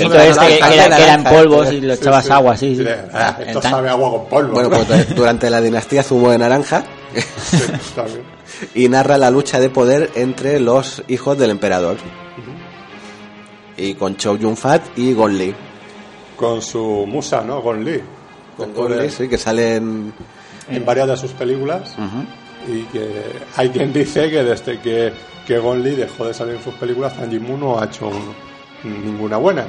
que, 0.46 0.56
era, 0.56 0.68
que 0.68 0.74
era 0.74 0.84
en 0.84 0.90
naranja, 0.90 1.30
polvos 1.30 1.68
sí, 1.68 1.74
y 1.76 1.80
lo 1.82 1.92
echabas 1.94 2.24
sí. 2.24 2.32
agua, 2.32 2.56
sí. 2.56 2.86
ah, 3.12 3.38
esto 3.46 3.60
sabe 3.60 3.90
agua 3.90 4.10
con 4.10 4.28
polvo. 4.28 4.52
Bueno, 4.54 4.68
¿no? 4.70 4.84
pues 4.84 5.14
durante 5.14 5.50
la 5.50 5.60
dinastía 5.60 6.02
zumo 6.02 6.30
de 6.30 6.38
naranja 6.38 6.84
y 8.74 8.88
narra 8.88 9.18
la 9.18 9.30
lucha 9.30 9.60
de 9.60 9.68
poder 9.68 10.10
entre 10.14 10.60
los 10.60 11.02
hijos 11.08 11.36
del 11.38 11.50
emperador. 11.50 11.96
Y 13.76 13.94
con 13.94 14.16
Chow 14.16 14.36
Yun-fat 14.36 14.96
y 14.98 15.12
Gon 15.14 15.36
Li. 15.36 15.54
Con 16.36 16.60
su 16.62 17.04
musa, 17.06 17.42
¿no? 17.42 17.62
Con 17.62 17.84
Lee. 17.84 18.00
Con 18.56 18.72
Gon 18.74 18.98
Li, 18.98 19.10
sí, 19.10 19.28
que 19.28 19.38
salen... 19.38 20.12
en 20.68 20.84
varias 20.84 21.08
de 21.08 21.16
sus 21.16 21.32
películas 21.32 21.94
y 22.68 22.82
que 22.84 23.22
hay 23.56 23.68
quien 23.70 23.92
dice 23.92 24.30
que 24.30 24.42
desde 24.42 24.80
que, 24.80 25.12
que 25.46 25.58
Gon 25.58 25.82
Lee 25.82 25.94
dejó 25.96 26.24
de 26.26 26.32
salir 26.34 26.54
en 26.56 26.62
sus 26.62 26.74
películas, 26.74 27.14
Zhang 27.14 27.30
Yimou 27.30 27.56
no 27.58 27.78
ha 27.78 27.84
hecho 27.84 28.08
un- 28.08 28.34
ninguna 29.04 29.36
buena. 29.38 29.66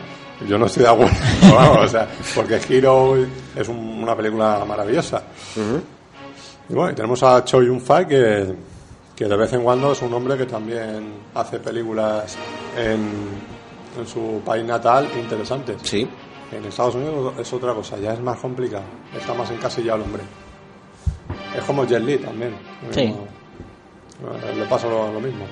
Yo 0.47 0.57
no 0.57 0.65
estoy 0.65 0.83
de 0.83 0.89
acuerdo, 0.89 1.13
vamos, 1.53 1.85
o 1.85 1.87
sea, 1.87 2.07
porque 2.35 2.59
Hero 2.69 3.15
es 3.55 3.67
un- 3.67 4.03
una 4.03 4.15
película 4.15 4.63
maravillosa. 4.67 5.23
Y 6.69 6.73
bueno, 6.73 6.91
y 6.91 6.95
tenemos 6.95 7.21
a 7.23 7.43
Choi 7.43 7.65
Yun-fat 7.67 8.07
que, 8.07 8.53
que 9.15 9.25
de 9.25 9.35
vez 9.37 9.51
en 9.53 9.63
cuando 9.63 9.91
es 9.91 10.01
un 10.01 10.13
hombre 10.13 10.37
que 10.37 10.45
también 10.45 11.13
hace 11.33 11.59
películas 11.59 12.35
en, 12.77 13.09
en 13.97 14.07
su 14.07 14.41
país 14.45 14.63
natal 14.65 15.07
interesantes. 15.17 15.77
Sí. 15.83 16.07
En 16.51 16.63
Estados 16.65 16.95
Unidos 16.95 17.33
es 17.39 17.51
otra 17.53 17.73
cosa, 17.73 17.97
ya 17.97 18.13
es 18.13 18.19
más 18.21 18.37
complicado. 18.39 18.83
Está 19.17 19.33
más 19.33 19.49
encasillado 19.51 19.97
el 19.97 20.03
hombre. 20.03 20.23
Es 21.57 21.63
como 21.63 21.85
Jet 21.85 22.01
Li 22.03 22.17
también. 22.17 22.51
Sí. 22.91 23.13
No, 24.21 24.55
le 24.57 24.65
pasa 24.65 24.87
lo, 24.87 25.11
lo 25.11 25.19
mismo. 25.19 25.45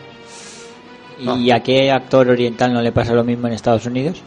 ¿Y 1.19 1.51
a 1.51 1.61
qué 1.61 1.91
actor 1.91 2.27
oriental 2.29 2.73
no 2.73 2.81
le 2.81 2.91
pasa 2.91 3.13
lo 3.13 3.23
mismo 3.23 3.47
en 3.47 3.53
Estados 3.53 3.85
Unidos? 3.85 4.21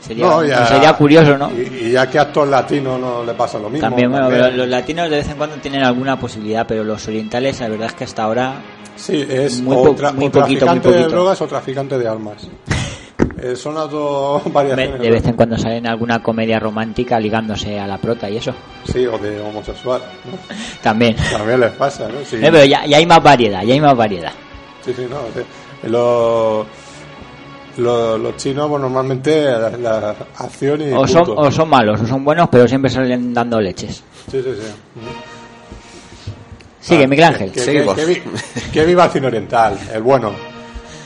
Sería, 0.00 0.26
No, 0.26 0.44
ya- 0.44 0.66
sería 0.66 0.92
curioso, 0.94 1.38
¿no? 1.38 1.50
Y, 1.52 1.92
ya 1.92 2.02
a 2.02 2.04
actor 2.22 2.48
latino 2.48 2.98
no 2.98 3.24
le 3.24 3.34
pasa 3.34 3.58
lo 3.58 3.70
mismo. 3.70 3.86
También, 3.88 4.10
bueno, 4.10 4.28
pero 4.28 4.50
los 4.50 4.66
latinos 4.68 5.08
de 5.08 5.16
vez 5.16 5.28
en 5.28 5.36
cuando 5.36 5.56
tienen 5.56 5.82
alguna 5.84 6.18
posibilidad, 6.18 6.66
pero 6.66 6.82
los 6.84 7.06
orientales, 7.06 7.60
la 7.60 7.68
verdad 7.68 7.86
es 7.88 7.94
que 7.94 8.04
hasta 8.04 8.24
ahora 8.24 8.54
Sí, 8.96 9.24
es 9.28 9.60
Muy 9.62 9.74
o, 9.76 9.82
po- 9.94 10.12
muy 10.12 10.26
o 10.26 10.30
poquito, 10.30 10.30
traficante 10.40 10.88
muy 10.88 10.96
de 10.96 11.02
poquito. 11.04 11.08
drogas 11.08 11.40
o 11.40 11.46
traficante 11.46 11.98
de 11.98 12.08
armas. 12.08 12.48
Eh, 13.42 13.56
son 13.56 13.74
las 13.74 13.90
dos 13.90 14.40
variaciones. 14.52 15.00
de 15.00 15.10
vez 15.10 15.26
en 15.26 15.34
cuando 15.34 15.58
salen 15.58 15.86
alguna 15.86 16.22
comedia 16.22 16.60
romántica 16.60 17.18
ligándose 17.18 17.78
a 17.80 17.86
la 17.88 17.98
prota 17.98 18.30
y 18.30 18.36
eso. 18.36 18.54
Sí, 18.84 19.04
o 19.06 19.18
de 19.18 19.40
homosexual. 19.40 20.00
¿no? 20.24 20.38
También. 20.82 21.16
También 21.30 21.58
les 21.60 21.72
pasa, 21.72 22.06
¿no? 22.08 22.24
Sí, 22.24 22.36
Eh, 22.36 22.48
pero 22.52 22.64
ya, 22.64 22.86
ya 22.86 22.96
hay 22.98 23.06
más 23.06 23.22
variedad, 23.22 23.62
ya 23.64 23.74
hay 23.74 23.80
más 23.80 23.96
variedad. 23.96 24.32
sí, 24.84 24.92
sí, 24.94 25.06
no. 25.10 25.16
eh, 25.40 25.44
Los, 25.88 26.66
los, 27.78 28.20
los 28.20 28.36
chinos, 28.36 28.68
pues 28.68 28.80
normalmente 28.80 29.42
la, 29.44 29.70
la 29.70 30.14
acción 30.38 30.80
y. 30.82 30.92
O 30.92 31.06
son, 31.08 31.24
punto. 31.24 31.40
o 31.40 31.50
son 31.50 31.68
malos, 31.68 32.00
o 32.00 32.06
son 32.06 32.24
buenos, 32.24 32.48
pero 32.48 32.68
siempre 32.68 32.90
salen 32.90 33.34
dando 33.34 33.60
leches. 33.60 34.04
Sí, 34.30 34.40
sí, 34.42 34.50
sí. 34.54 34.72
Sigue, 36.80 37.04
Ah, 37.04 37.08
Miguel 37.08 37.24
Ángel. 37.24 37.50
Que, 37.52 37.60
que- 37.64 37.94
que 37.96 38.04
vi- 38.06 38.22
que 38.72 38.84
viva 38.84 39.04
el 39.06 39.10
cine 39.10 39.26
oriental, 39.28 39.78
el 39.92 40.02
bueno. 40.02 40.51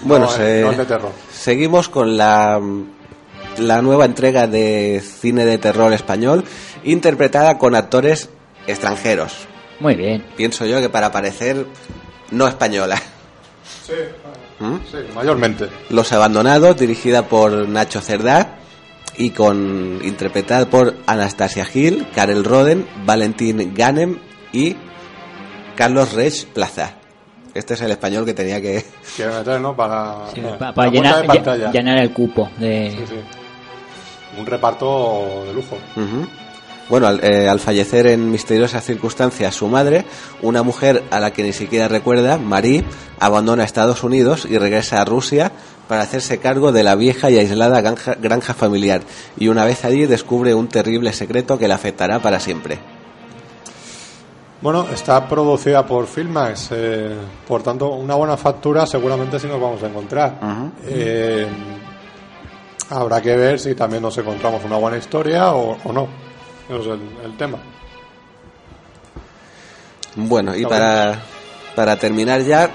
Bueno, 0.08 0.26
no, 0.26 0.30
se- 0.32 0.58
el, 0.60 0.64
no 0.64 0.70
el 0.72 0.76
de 0.78 0.84
terror. 0.86 1.12
seguimos 1.32 1.88
con 1.88 2.16
la, 2.16 2.60
la 3.58 3.82
nueva 3.82 4.04
entrega 4.04 4.46
de 4.46 5.02
cine 5.04 5.44
de 5.44 5.58
terror 5.58 5.92
español, 5.92 6.44
interpretada 6.84 7.58
con 7.58 7.74
actores 7.74 8.28
extranjeros. 8.66 9.32
Muy 9.80 9.94
bien. 9.94 10.24
Pienso 10.36 10.64
yo 10.66 10.80
que 10.80 10.88
para 10.88 11.12
parecer 11.12 11.66
no 12.30 12.48
española. 12.48 13.00
Sí, 13.86 13.92
¿Mm? 14.58 14.76
sí, 14.90 14.96
mayormente. 15.14 15.68
Los 15.90 16.12
Abandonados, 16.12 16.76
dirigida 16.76 17.28
por 17.28 17.68
Nacho 17.68 18.00
Cerdá 18.00 18.58
y 19.18 19.30
con 19.30 20.00
interpretada 20.02 20.66
por 20.68 20.94
Anastasia 21.06 21.64
Gil, 21.64 22.06
Karel 22.14 22.44
Roden, 22.44 22.86
Valentín 23.04 23.72
Ganem 23.74 24.18
y 24.52 24.76
Carlos 25.76 26.12
Reich 26.14 26.46
Plaza. 26.46 26.94
Este 27.56 27.74
es 27.74 27.80
el 27.80 27.90
español 27.90 28.24
que 28.24 28.34
tenía 28.34 28.60
que... 28.60 28.84
Que 29.16 29.26
meter, 29.26 29.60
¿no? 29.60 29.74
Para, 29.74 30.26
Sí, 30.34 30.40
llenar, 30.40 31.98
de 31.98 32.02
el 32.02 32.12
cupo 32.12 32.50
de... 32.58 32.90
Sí, 32.90 33.04
sí. 33.06 34.38
Un 34.38 34.46
reparto 34.46 35.44
de 35.46 35.54
lujo. 35.54 35.78
Bueno, 36.88 37.06
al, 37.08 37.24
eh, 37.24 37.48
al 37.48 37.58
fallecer 37.58 38.06
en 38.06 38.30
misteriosas 38.30 38.84
circunstancias 38.84 39.54
su 39.54 39.66
madre, 39.66 40.04
una 40.42 40.62
mujer 40.62 41.02
a 41.10 41.18
la 41.18 41.32
que 41.32 41.42
ni 41.42 41.52
siquiera 41.52 41.88
recuerda, 41.88 42.36
Marie, 42.36 42.84
abandona 43.18 43.64
Estados 43.64 44.04
Unidos 44.04 44.46
y 44.48 44.58
regresa 44.58 45.00
a 45.00 45.04
Rusia 45.04 45.52
para 45.88 46.02
hacerse 46.02 46.38
cargo 46.38 46.72
de 46.72 46.84
la 46.84 46.94
vieja 46.94 47.30
y 47.30 47.38
aislada 47.38 47.80
granja, 47.80 48.14
granja 48.20 48.54
familiar 48.54 49.02
y 49.36 49.48
una 49.48 49.64
vez 49.64 49.84
allí 49.84 50.06
descubre 50.06 50.54
un 50.54 50.68
terrible 50.68 51.12
secreto 51.12 51.58
que 51.58 51.68
la 51.68 51.76
afectará 51.76 52.20
para 52.20 52.40
siempre. 52.40 52.95
Bueno, 54.66 54.84
está 54.92 55.28
producida 55.28 55.86
por 55.86 56.08
Filmax, 56.08 56.70
eh, 56.72 57.14
por 57.46 57.62
tanto, 57.62 57.90
una 57.90 58.16
buena 58.16 58.36
factura 58.36 58.84
seguramente 58.84 59.38
sí 59.38 59.46
nos 59.46 59.60
vamos 59.60 59.80
a 59.80 59.86
encontrar. 59.86 60.40
Eh, 60.84 61.46
habrá 62.90 63.22
que 63.22 63.36
ver 63.36 63.60
si 63.60 63.76
también 63.76 64.02
nos 64.02 64.18
encontramos 64.18 64.64
una 64.64 64.74
buena 64.76 64.96
historia 64.96 65.52
o, 65.52 65.78
o 65.84 65.92
no. 65.92 66.08
Ese 66.68 66.80
es 66.80 66.86
el, 66.88 67.00
el 67.26 67.36
tema. 67.36 67.58
Bueno, 70.16 70.56
y 70.56 70.66
para, 70.66 71.20
para 71.76 71.96
terminar 71.96 72.40
ya, 72.42 72.68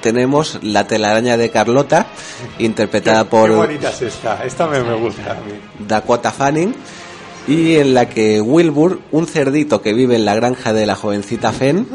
tenemos 0.00 0.58
La 0.64 0.84
telaraña 0.88 1.36
de 1.36 1.48
Carlota, 1.48 2.06
interpretada 2.58 3.22
Qué- 3.22 3.30
por... 3.30 3.50
Qué 3.50 3.54
bonita 3.54 3.90
es 3.90 4.02
esta. 4.02 4.44
Esta 4.44 4.66
me, 4.66 4.80
me 4.82 4.94
gusta 4.94 5.30
a 5.30 5.34
mí. 5.34 5.60
Dakota 5.78 6.32
Fanning 6.32 6.74
y 7.46 7.76
en 7.76 7.94
la 7.94 8.08
que 8.08 8.40
Wilbur, 8.40 9.00
un 9.12 9.26
cerdito 9.26 9.82
que 9.82 9.92
vive 9.92 10.16
en 10.16 10.24
la 10.24 10.34
granja 10.34 10.72
de 10.72 10.86
la 10.86 10.96
jovencita 10.96 11.52
Fen, 11.52 11.86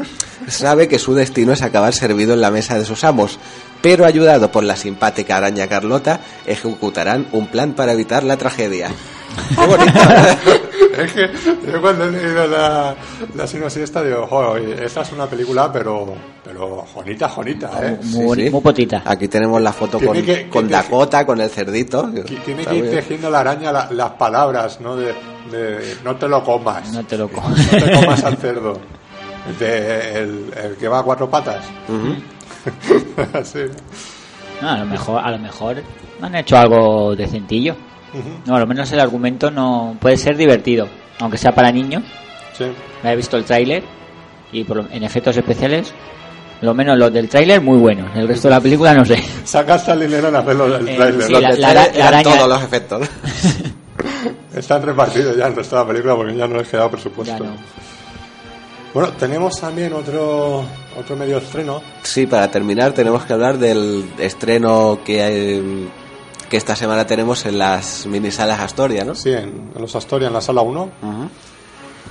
sabe 0.46 0.88
que 0.88 0.98
su 0.98 1.14
destino 1.14 1.52
es 1.52 1.62
acabar 1.62 1.92
servido 1.92 2.34
en 2.34 2.40
la 2.40 2.50
mesa 2.50 2.78
de 2.78 2.84
sus 2.84 3.04
amos, 3.04 3.38
pero 3.82 4.04
ayudado 4.04 4.52
por 4.52 4.64
la 4.64 4.76
simpática 4.76 5.36
araña 5.36 5.66
Carlota, 5.66 6.20
ejecutarán 6.46 7.26
un 7.32 7.46
plan 7.48 7.72
para 7.72 7.92
evitar 7.92 8.22
la 8.22 8.36
tragedia. 8.36 8.90
¡Qué 9.54 9.66
bonito! 9.66 10.69
es 10.98 11.12
que 11.12 11.30
yo 11.70 11.80
cuando 11.80 12.04
he 12.04 12.10
leído 12.12 12.46
la, 12.46 12.94
la 13.34 13.46
sinopsis 13.46 13.82
esta 13.82 14.02
digo, 14.02 14.26
joder, 14.26 14.82
esta 14.82 15.02
es 15.02 15.12
una 15.12 15.26
película, 15.26 15.70
pero, 15.72 16.14
pero 16.44 16.84
jonita, 16.94 17.28
jonita, 17.28 17.70
¿eh? 17.82 17.98
Muy, 18.04 18.50
muy 18.50 18.60
potita. 18.60 19.02
Aquí 19.04 19.28
tenemos 19.28 19.60
la 19.60 19.72
foto 19.72 19.98
Tiene 19.98 20.14
con, 20.14 20.24
que- 20.24 20.48
con 20.48 20.66
que- 20.66 20.72
Dakota, 20.72 21.24
con 21.26 21.40
el 21.40 21.50
cerdito. 21.50 22.10
Tiene 22.44 22.64
que 22.64 22.76
ir 22.76 22.90
tejiendo 22.90 23.30
la 23.30 23.40
araña 23.40 23.72
la- 23.72 23.88
las 23.90 24.10
palabras, 24.12 24.80
¿no? 24.80 24.96
De, 24.96 25.14
de 25.50 25.96
no 26.04 26.16
te 26.16 26.28
lo 26.28 26.42
comas. 26.44 26.92
No 26.92 27.04
te 27.04 27.16
lo 27.18 27.28
No 27.28 27.40
comas. 27.40 27.70
te 27.70 27.92
comas 27.92 28.24
al 28.24 28.36
cerdo. 28.36 28.78
De, 29.58 30.18
el, 30.18 30.52
el 30.64 30.76
que 30.76 30.86
va 30.88 30.98
a 30.98 31.02
cuatro 31.02 31.28
patas. 31.30 31.64
Así. 33.32 33.60
No, 34.62 34.68
a 34.68 34.76
lo 34.76 34.84
mejor, 34.84 35.24
a 35.24 35.30
lo 35.30 35.38
mejor 35.38 35.82
han 36.20 36.34
hecho 36.34 36.54
algo 36.58 37.16
decentillo. 37.16 37.74
No, 38.46 38.56
a 38.56 38.60
lo 38.60 38.66
menos 38.66 38.90
el 38.92 39.00
argumento 39.00 39.50
no 39.50 39.96
puede 40.00 40.16
ser 40.16 40.36
divertido, 40.36 40.88
aunque 41.20 41.38
sea 41.38 41.52
para 41.52 41.70
niños. 41.70 42.02
Sí. 42.56 42.64
Me 43.02 43.12
he 43.12 43.16
visto 43.16 43.36
el 43.36 43.44
tráiler 43.44 43.82
y 44.52 44.64
por 44.64 44.86
en 44.90 45.02
efectos 45.04 45.36
especiales, 45.36 45.92
lo 46.60 46.74
menos 46.74 46.98
los 46.98 47.12
del 47.12 47.28
tráiler 47.28 47.60
muy 47.60 47.78
buenos. 47.78 48.14
El 48.16 48.26
resto 48.28 48.48
de 48.48 48.54
la 48.54 48.60
película 48.60 48.92
no 48.94 49.04
sé. 49.04 49.22
Saca 49.44 49.74
hasta 49.74 49.92
el 49.94 50.00
dinero 50.00 50.28
en 50.28 50.36
hacerlo 50.36 50.68
del 50.68 50.88
Eh, 50.88 50.98
la- 50.98 51.10
Los 51.10 51.28
la- 51.30 51.38
detalles 51.50 51.58
la 51.98 52.08
araña- 52.08 52.22
todos 52.36 52.48
los 52.48 52.62
efectos. 52.62 53.08
Están 54.54 54.82
repartidos 54.82 55.36
ya 55.36 55.46
el 55.46 55.54
resto 55.56 55.76
de 55.76 55.82
la 55.82 55.88
película 55.88 56.16
porque 56.16 56.36
ya 56.36 56.46
no 56.48 56.56
les 56.56 56.68
queda 56.68 56.90
presupuesto. 56.90 57.32
Ya 57.44 57.50
no. 57.50 57.56
Bueno, 58.92 59.10
tenemos 59.12 59.60
también 59.60 59.92
otro 59.92 60.64
otro 60.98 61.16
medio 61.16 61.38
estreno. 61.38 61.80
Sí, 62.02 62.26
para 62.26 62.50
terminar 62.50 62.92
tenemos 62.92 63.22
que 63.24 63.32
hablar 63.32 63.56
del 63.58 64.04
estreno 64.18 64.98
que, 65.04 65.20
eh, 65.58 65.62
que 66.50 66.56
esta 66.58 66.76
semana 66.76 67.06
tenemos 67.06 67.46
en 67.46 67.56
las 67.58 68.04
minisalas 68.06 68.60
Astoria, 68.60 69.04
¿no? 69.04 69.14
Sí, 69.14 69.30
en, 69.30 69.70
en 69.74 69.80
los 69.80 69.94
Astoria, 69.96 70.28
en 70.28 70.34
la 70.34 70.40
sala 70.42 70.60
1. 70.62 70.82
Ujú. 70.82 71.28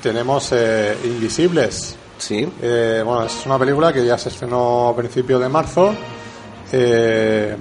Tenemos 0.02 0.50
eh, 0.54 0.98
Invisibles. 1.04 1.96
Sí, 2.18 2.48
Eh, 2.62 3.02
bueno, 3.06 3.24
es 3.26 3.46
una 3.46 3.58
película 3.60 3.94
que 3.94 4.06
ya 4.06 4.18
se 4.18 4.30
estrenó 4.30 4.88
a 4.90 4.96
principios 4.96 5.40
de 5.42 5.50
marzo. 5.50 5.94
eh, 6.72 7.56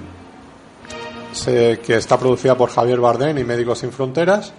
se- 1.31 1.79
que 1.85 1.95
está 1.95 2.17
producida 2.17 2.55
por 2.55 2.69
Javier 2.71 2.99
Bardem 2.99 3.37
y 3.37 3.43
Médicos 3.43 3.79
Sin 3.79 3.91
Fronteras. 3.91 4.53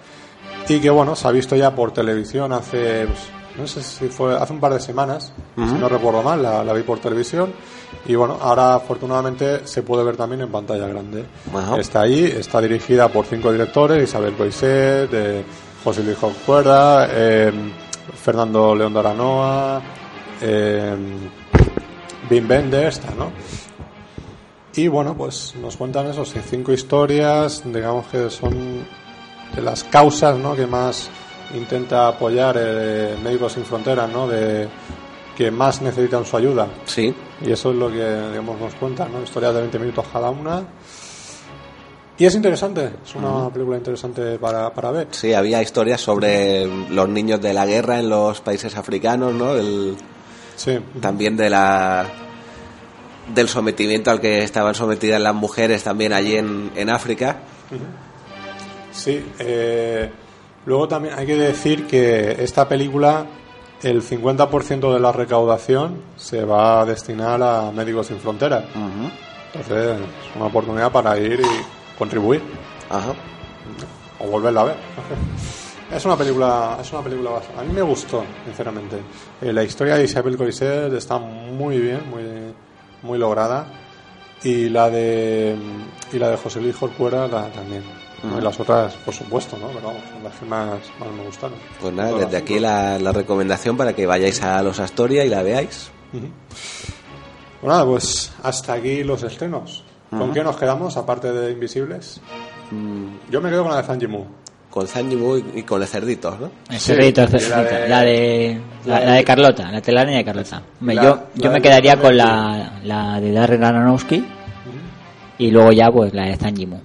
Y 0.69 0.79
que, 0.79 0.89
bueno, 0.89 1.15
se 1.15 1.27
ha 1.27 1.31
visto 1.31 1.55
ya 1.55 1.73
por 1.75 1.91
televisión 1.91 2.53
hace. 2.53 3.05
pues, 3.07 3.19
no 3.57 3.67
sé 3.67 3.83
si 3.83 4.07
fue 4.07 4.35
hace 4.35 4.53
un 4.53 4.59
par 4.59 4.73
de 4.73 4.79
semanas, 4.79 5.33
si 5.55 5.61
no 5.61 5.89
recuerdo 5.89 6.23
mal, 6.23 6.41
la, 6.41 6.63
la 6.63 6.73
vi 6.73 6.83
por 6.83 6.99
televisión. 6.99 7.53
Y 8.05 8.15
bueno, 8.15 8.37
ahora 8.41 8.75
afortunadamente 8.75 9.67
se 9.67 9.83
puede 9.83 10.03
ver 10.03 10.17
también 10.17 10.41
en 10.41 10.49
pantalla 10.49 10.87
grande. 10.87 11.25
Está 11.77 12.01
ahí, 12.01 12.23
está 12.23 12.61
dirigida 12.61 13.09
por 13.09 13.25
cinco 13.25 13.51
directores: 13.51 14.03
Isabel 14.03 14.33
Boiset, 14.33 15.09
eh, 15.13 15.43
José 15.83 16.03
Luis 16.03 16.17
Cuerda, 16.45 17.07
eh, 17.11 17.51
Fernando 18.15 18.73
León 18.75 18.93
de 18.93 18.99
Aranoa, 18.99 19.81
eh, 20.41 20.95
Wim 22.29 22.49
Wenders, 22.49 22.97
está, 22.97 23.13
¿no? 23.15 23.31
Y 24.75 24.87
bueno, 24.87 25.15
pues 25.15 25.53
nos 25.61 25.75
cuentan 25.75 26.07
eso, 26.07 26.23
cinco 26.25 26.71
historias, 26.71 27.61
digamos 27.65 28.07
que 28.07 28.29
son 28.29 28.85
de 29.53 29.61
las 29.61 29.83
causas 29.83 30.37
¿no? 30.37 30.55
que 30.55 30.65
más 30.65 31.09
intenta 31.55 32.07
apoyar 32.07 32.55
eh, 32.59 33.15
Médicos 33.23 33.53
Sin 33.53 33.65
Fronteras, 33.65 34.09
¿no? 34.09 34.27
de 34.27 34.67
que 35.37 35.49
más 35.51 35.81
necesitan 35.81 36.25
su 36.25 36.37
ayuda. 36.37 36.67
sí. 36.85 37.13
Y 37.43 37.51
eso 37.51 37.71
es 37.71 37.75
lo 37.77 37.89
que 37.89 37.97
digamos, 38.29 38.59
nos 38.59 38.75
cuentan, 38.75 39.11
¿no? 39.11 39.23
historias 39.23 39.53
de 39.55 39.61
20 39.61 39.79
minutos 39.79 40.05
cada 40.13 40.29
una. 40.29 40.63
Y 42.17 42.25
es 42.25 42.35
interesante, 42.35 42.91
es 43.03 43.15
una 43.15 43.49
película 43.49 43.77
interesante 43.77 44.37
para, 44.37 44.71
para 44.71 44.91
ver. 44.91 45.07
Sí, 45.09 45.33
había 45.33 45.59
historias 45.61 46.01
sobre 46.01 46.67
los 46.91 47.09
niños 47.09 47.41
de 47.41 47.51
la 47.53 47.65
guerra 47.65 47.97
en 47.99 48.09
los 48.09 48.41
países 48.41 48.77
africanos, 48.77 49.33
¿no? 49.33 49.55
El- 49.55 49.95
Sí, 50.55 50.77
también 50.99 51.35
de 51.35 51.49
la 51.49 52.05
del 53.33 53.47
sometimiento 53.47 54.11
al 54.11 54.19
que 54.21 54.43
estaban 54.43 54.75
sometidas 54.75 55.19
las 55.19 55.33
mujeres 55.33 55.83
también 55.83 56.13
allí 56.13 56.35
en, 56.35 56.69
en 56.75 56.89
África. 56.91 57.37
Sí, 58.91 59.25
eh, 59.39 60.11
luego 60.65 60.87
también 60.87 61.15
hay 61.17 61.25
que 61.25 61.35
decir 61.35 61.87
que 61.87 62.43
esta 62.43 62.67
película, 62.67 63.25
el 63.83 64.01
50% 64.03 64.93
de 64.93 64.99
la 64.99 65.11
recaudación 65.11 66.01
se 66.15 66.43
va 66.45 66.81
a 66.81 66.85
destinar 66.85 67.41
a 67.41 67.71
Médicos 67.71 68.07
Sin 68.07 68.19
Fronteras. 68.19 68.63
Entonces, 69.53 69.99
es 69.99 70.35
una 70.35 70.45
oportunidad 70.45 70.91
para 70.91 71.17
ir 71.17 71.41
y 71.41 71.97
contribuir 71.97 72.41
Ajá. 72.89 73.13
o 74.19 74.27
volverla 74.27 74.61
a 74.61 74.65
ver. 74.65 74.75
Es 75.91 76.05
una 76.05 76.15
película, 76.15 76.77
es 76.79 76.89
una 76.93 77.01
película 77.01 77.31
bastante- 77.31 77.59
A 77.59 77.63
mí 77.65 77.73
me 77.73 77.81
gustó, 77.81 78.23
sinceramente. 78.45 78.95
Eh, 79.41 79.51
la 79.51 79.61
historia 79.61 79.95
de 79.95 80.05
Isabel 80.05 80.37
Coiset 80.37 80.93
está 80.93 81.17
muy 81.17 81.79
bien, 81.79 81.99
muy, 82.09 82.23
muy 83.01 83.17
lograda. 83.19 83.65
Y 84.41 84.69
la 84.69 84.89
de 84.89 85.53
y 86.13 86.17
la 86.17 86.29
de 86.29 86.37
José 86.37 86.61
Luis 86.61 86.77
Jorcuera 86.77 87.27
la- 87.27 87.49
también. 87.49 87.83
Y 88.23 88.41
las 88.41 88.59
otras, 88.59 88.93
por 89.05 89.13
supuesto, 89.13 89.57
¿no? 89.57 89.67
Pero 89.69 89.87
vamos, 89.87 90.01
son 90.13 90.23
las 90.23 90.35
que 90.35 90.45
más, 90.45 90.67
más 90.99 91.09
me 91.17 91.23
gustaron. 91.25 91.57
Pues 91.79 91.93
nada, 91.93 92.17
desde 92.19 92.37
aquí 92.37 92.59
la, 92.59 92.99
la 92.99 93.11
recomendación 93.11 93.75
para 93.77 93.93
que 93.93 94.05
vayáis 94.05 94.41
a 94.43 94.61
los 94.61 94.79
Astoria 94.79 95.25
y 95.25 95.29
la 95.29 95.41
veáis. 95.41 95.89
Bueno, 96.11 96.27
nada, 97.63 97.85
pues 97.85 98.31
hasta 98.43 98.73
aquí 98.73 99.03
los 99.03 99.23
estrenos. 99.23 99.83
¿Con 100.09 100.33
qué 100.33 100.43
nos 100.43 100.57
quedamos, 100.57 100.97
aparte 100.97 101.31
de 101.31 101.51
Invisibles? 101.53 102.19
Mm. 102.69 103.31
Yo 103.31 103.39
me 103.41 103.49
quedo 103.49 103.63
con 103.63 103.71
la 103.71 103.77
de 103.81 103.87
Zanjimu. 103.87 104.25
Con 104.69 104.85
Zanjimu 104.87 105.37
y, 105.37 105.45
y 105.59 105.63
con 105.63 105.79
los 105.79 105.89
cerditos, 105.89 106.37
¿no? 106.39 106.51
El 106.69 106.79
Sí, 106.79 106.87
cerrito, 106.93 107.23
el 107.23 107.29
y 107.41 107.47
la 107.49 107.63
de- 107.63 107.87
La 107.89 108.01
de, 108.01 108.61
la, 108.85 108.99
la 108.99 109.05
la 109.05 109.13
de- 109.13 109.23
Carlota, 109.23 109.71
la 109.71 109.81
telaraña 109.81 110.17
de 110.17 110.25
Carlota. 110.25 110.61
Yo 110.81 110.93
la 110.93 111.23
yo 111.35 111.51
me 111.51 111.61
quedaría 111.61 111.95
con 111.97 112.15
la, 112.17 112.79
la 112.83 113.19
de 113.21 113.31
Darren 113.31 113.63
Aronofsky 113.63 114.23
y 115.37 115.49
luego 115.49 115.71
ya 115.71 115.89
pues 115.91 116.13
la 116.13 116.25
de 116.25 116.35
Zanjimu. 116.37 116.77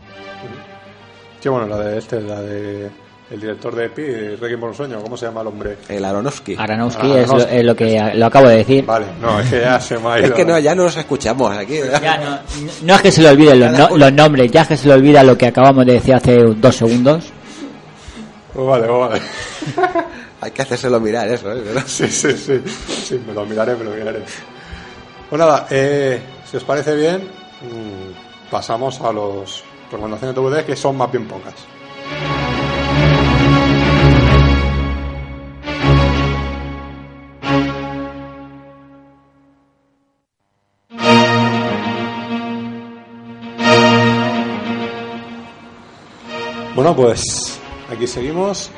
Bueno, 1.48 1.66
la 1.66 1.78
de 1.78 1.98
este, 1.98 2.20
la 2.20 2.40
de 2.40 2.90
el 3.28 3.40
director 3.40 3.74
de 3.74 3.86
Epi, 3.86 4.02
Requiem 4.36 4.60
por 4.60 4.68
un 4.70 4.74
sueño, 4.76 5.00
¿cómo 5.02 5.16
se 5.16 5.26
llama 5.26 5.40
el 5.40 5.48
hombre? 5.48 5.78
El 5.88 6.04
Aronofsky. 6.04 6.54
Aronofsky 6.56 7.00
Aronofsky. 7.12 7.18
es 7.18 7.28
lo, 7.28 7.56
es 7.58 7.64
lo 7.64 7.74
que 7.74 8.12
lo 8.14 8.26
acabo 8.26 8.48
de 8.48 8.56
decir. 8.58 8.84
Vale, 8.86 9.06
no, 9.20 9.40
es 9.40 9.50
que 9.50 9.60
ya 9.60 9.80
se 9.80 9.98
me 9.98 10.08
ha 10.08 10.18
ido. 10.20 10.26
Es 10.28 10.32
que 10.32 10.44
no, 10.44 10.58
ya 10.60 10.74
no 10.76 10.84
nos 10.84 10.96
escuchamos 10.96 11.56
aquí. 11.56 11.78
Ya 12.00 12.18
no, 12.18 12.38
no 12.82 12.94
es 12.94 13.00
que 13.02 13.10
se 13.10 13.22
le 13.22 13.30
olviden 13.30 13.58
los, 13.60 13.72
no- 13.72 13.96
los 13.96 14.12
nombres, 14.12 14.50
ya 14.52 14.62
es 14.62 14.68
que 14.68 14.76
se 14.76 14.86
le 14.88 14.94
olvida 14.94 15.22
lo 15.24 15.36
que 15.36 15.46
acabamos 15.46 15.84
de 15.86 15.94
decir 15.94 16.14
hace 16.14 16.36
dos 16.36 16.76
segundos. 16.76 17.24
Pues 18.52 18.66
vale, 18.66 18.86
pues 18.86 18.98
vale. 19.00 19.20
Hay 20.40 20.50
que 20.52 20.62
hacérselo 20.62 21.00
mirar 21.00 21.26
eso, 21.28 21.50
¿eh? 21.50 21.60
¿Verdad? 21.62 21.82
Sí, 21.86 22.06
sí, 22.08 22.32
sí. 22.32 22.62
Sí, 22.88 23.20
me 23.26 23.32
lo 23.34 23.44
miraré, 23.44 23.74
me 23.74 23.84
lo 23.84 23.90
miraré. 23.90 24.22
Pues 25.28 25.38
nada, 25.40 25.66
eh, 25.70 26.20
si 26.48 26.56
os 26.58 26.64
parece 26.64 26.94
bien, 26.94 27.22
mm, 27.62 28.50
pasamos 28.52 29.00
a 29.00 29.12
los 29.12 29.64
recomendaciones 29.90 30.34
de 30.34 30.40
DVD 30.42 30.64
que 30.64 30.76
son 30.76 30.96
más 30.96 31.10
bien 31.10 31.26
pocas. 31.26 31.54
Bueno, 46.74 46.94
pues 46.94 47.58
aquí 47.90 48.06
seguimos. 48.06 48.70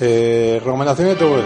Eh, 0.00 0.60
recomendaciones 0.64 1.18
de 1.18 1.24
DVD. 1.26 1.42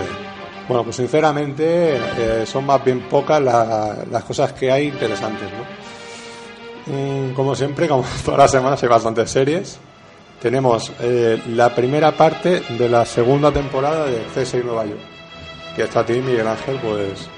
Bueno, 0.69 0.85
pues 0.85 0.97
sinceramente 0.97 1.97
eh, 1.97 2.47
son 2.47 2.65
más 2.67 2.83
bien 2.85 3.01
pocas 3.09 3.41
la- 3.43 4.05
las 4.11 4.25
cosas 4.25 4.53
que 4.53 4.71
hay 4.71 4.89
interesantes, 4.89 5.49
¿no? 5.53 5.98
Mm, 6.91 7.33
como 7.35 7.55
siempre, 7.55 7.89
como 7.89 8.05
todas 8.25 8.39
las 8.39 8.51
semanas 8.51 8.83
hay 8.83 8.89
bastantes 8.89 9.31
series. 9.31 9.79
Tenemos 10.41 10.93
eh, 11.01 11.43
la 11.49 11.75
primera 11.75 12.13
parte 12.13 12.61
de 12.69 12.89
la 12.89 13.05
segunda 13.05 13.51
temporada 13.53 14.07
de 14.07 14.23
CSI 14.35 14.59
Nueva 14.59 14.85
York. 14.87 15.01
Que 15.75 15.83
está 15.83 16.01
a 16.01 16.07
ti, 16.07 16.15
Miguel 16.15 16.47
Ángel, 16.47 16.79
pues 16.81 17.29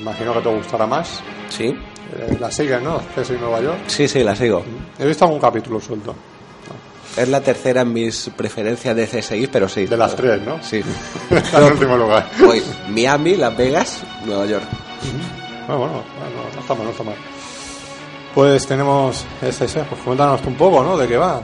imagino 0.00 0.32
que 0.34 0.40
te 0.40 0.48
gustará 0.54 0.86
más. 0.86 1.20
Sí, 1.48 1.74
Eh, 2.16 2.36
la 2.40 2.50
sigues, 2.50 2.80
¿no? 2.82 3.00
CSI 3.14 3.34
Nueva 3.34 3.60
York. 3.60 3.78
sí, 3.86 4.08
sí, 4.08 4.22
la 4.22 4.34
sigo. 4.36 4.62
He 4.98 5.06
visto 5.06 5.24
algún 5.26 5.40
capítulo 5.40 5.78
suelto. 5.80 6.14
Es 7.16 7.28
la 7.28 7.40
tercera 7.40 7.80
en 7.80 7.92
mis 7.92 8.30
preferencias 8.36 8.94
de 8.94 9.06
CSI, 9.06 9.46
pero 9.48 9.68
sí. 9.68 9.86
De 9.86 9.96
las 9.96 10.14
tres, 10.14 10.40
¿no? 10.42 10.62
Sí. 10.62 10.80
Está 11.30 11.58
en 11.66 11.72
último 11.72 11.96
lugar. 11.96 12.28
Voy 12.40 12.62
Miami, 12.90 13.34
Las 13.36 13.56
Vegas, 13.56 14.02
Nueva 14.24 14.46
York. 14.46 14.64
Bueno, 15.66 15.80
bueno, 15.80 15.92
bueno, 16.18 16.50
no 16.54 16.60
está 16.60 16.74
mal, 16.74 16.84
no 16.84 16.90
está 16.90 17.02
mal. 17.02 17.14
Pues 18.38 18.68
tenemos 18.68 19.24
ese, 19.42 19.66
pues 19.66 20.00
coméntanos 20.00 20.40
un 20.46 20.54
poco, 20.54 20.84
¿no? 20.84 20.96
¿De 20.96 21.08
qué 21.08 21.16
va? 21.16 21.42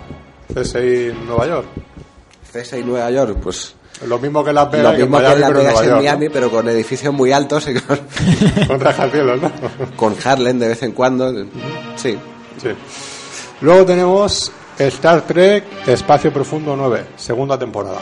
CSI 0.55 1.13
Nueva 1.27 1.45
York. 1.45 1.67
CSI 2.53 2.85
Nueva 2.85 3.11
York, 3.11 3.37
pues 3.43 3.75
Lo 4.07 4.17
mismo 4.21 4.45
que 4.45 4.53
Las 4.53 4.67
lo 4.67 4.71
Vegas, 4.71 4.99
mismo 4.99 5.17
que 5.17 5.25
Miami, 5.25 5.41
Las 5.41 5.53
Vegas 5.55 5.81
en 5.81 5.89
York, 5.89 5.97
Miami, 5.97 6.29
pero 6.29 6.53
con 6.53 6.69
edificios 6.69 7.13
muy 7.13 7.33
altos 7.33 7.67
y 7.67 7.75
con. 7.75 7.99
Con 8.69 8.79
rascacielos, 8.79 9.43
¿no? 9.43 9.51
con 9.97 10.15
Harlem 10.25 10.57
de 10.61 10.69
vez 10.69 10.85
en 10.85 10.93
cuando. 10.93 11.33
Sí. 11.97 12.17
Sí. 12.63 12.69
Luego 13.63 13.85
tenemos 13.85 14.53
Star 14.79 15.23
Trek 15.23 15.65
Espacio 15.89 16.33
Profundo 16.33 16.77
9, 16.77 17.07
segunda 17.17 17.59
temporada. 17.59 17.99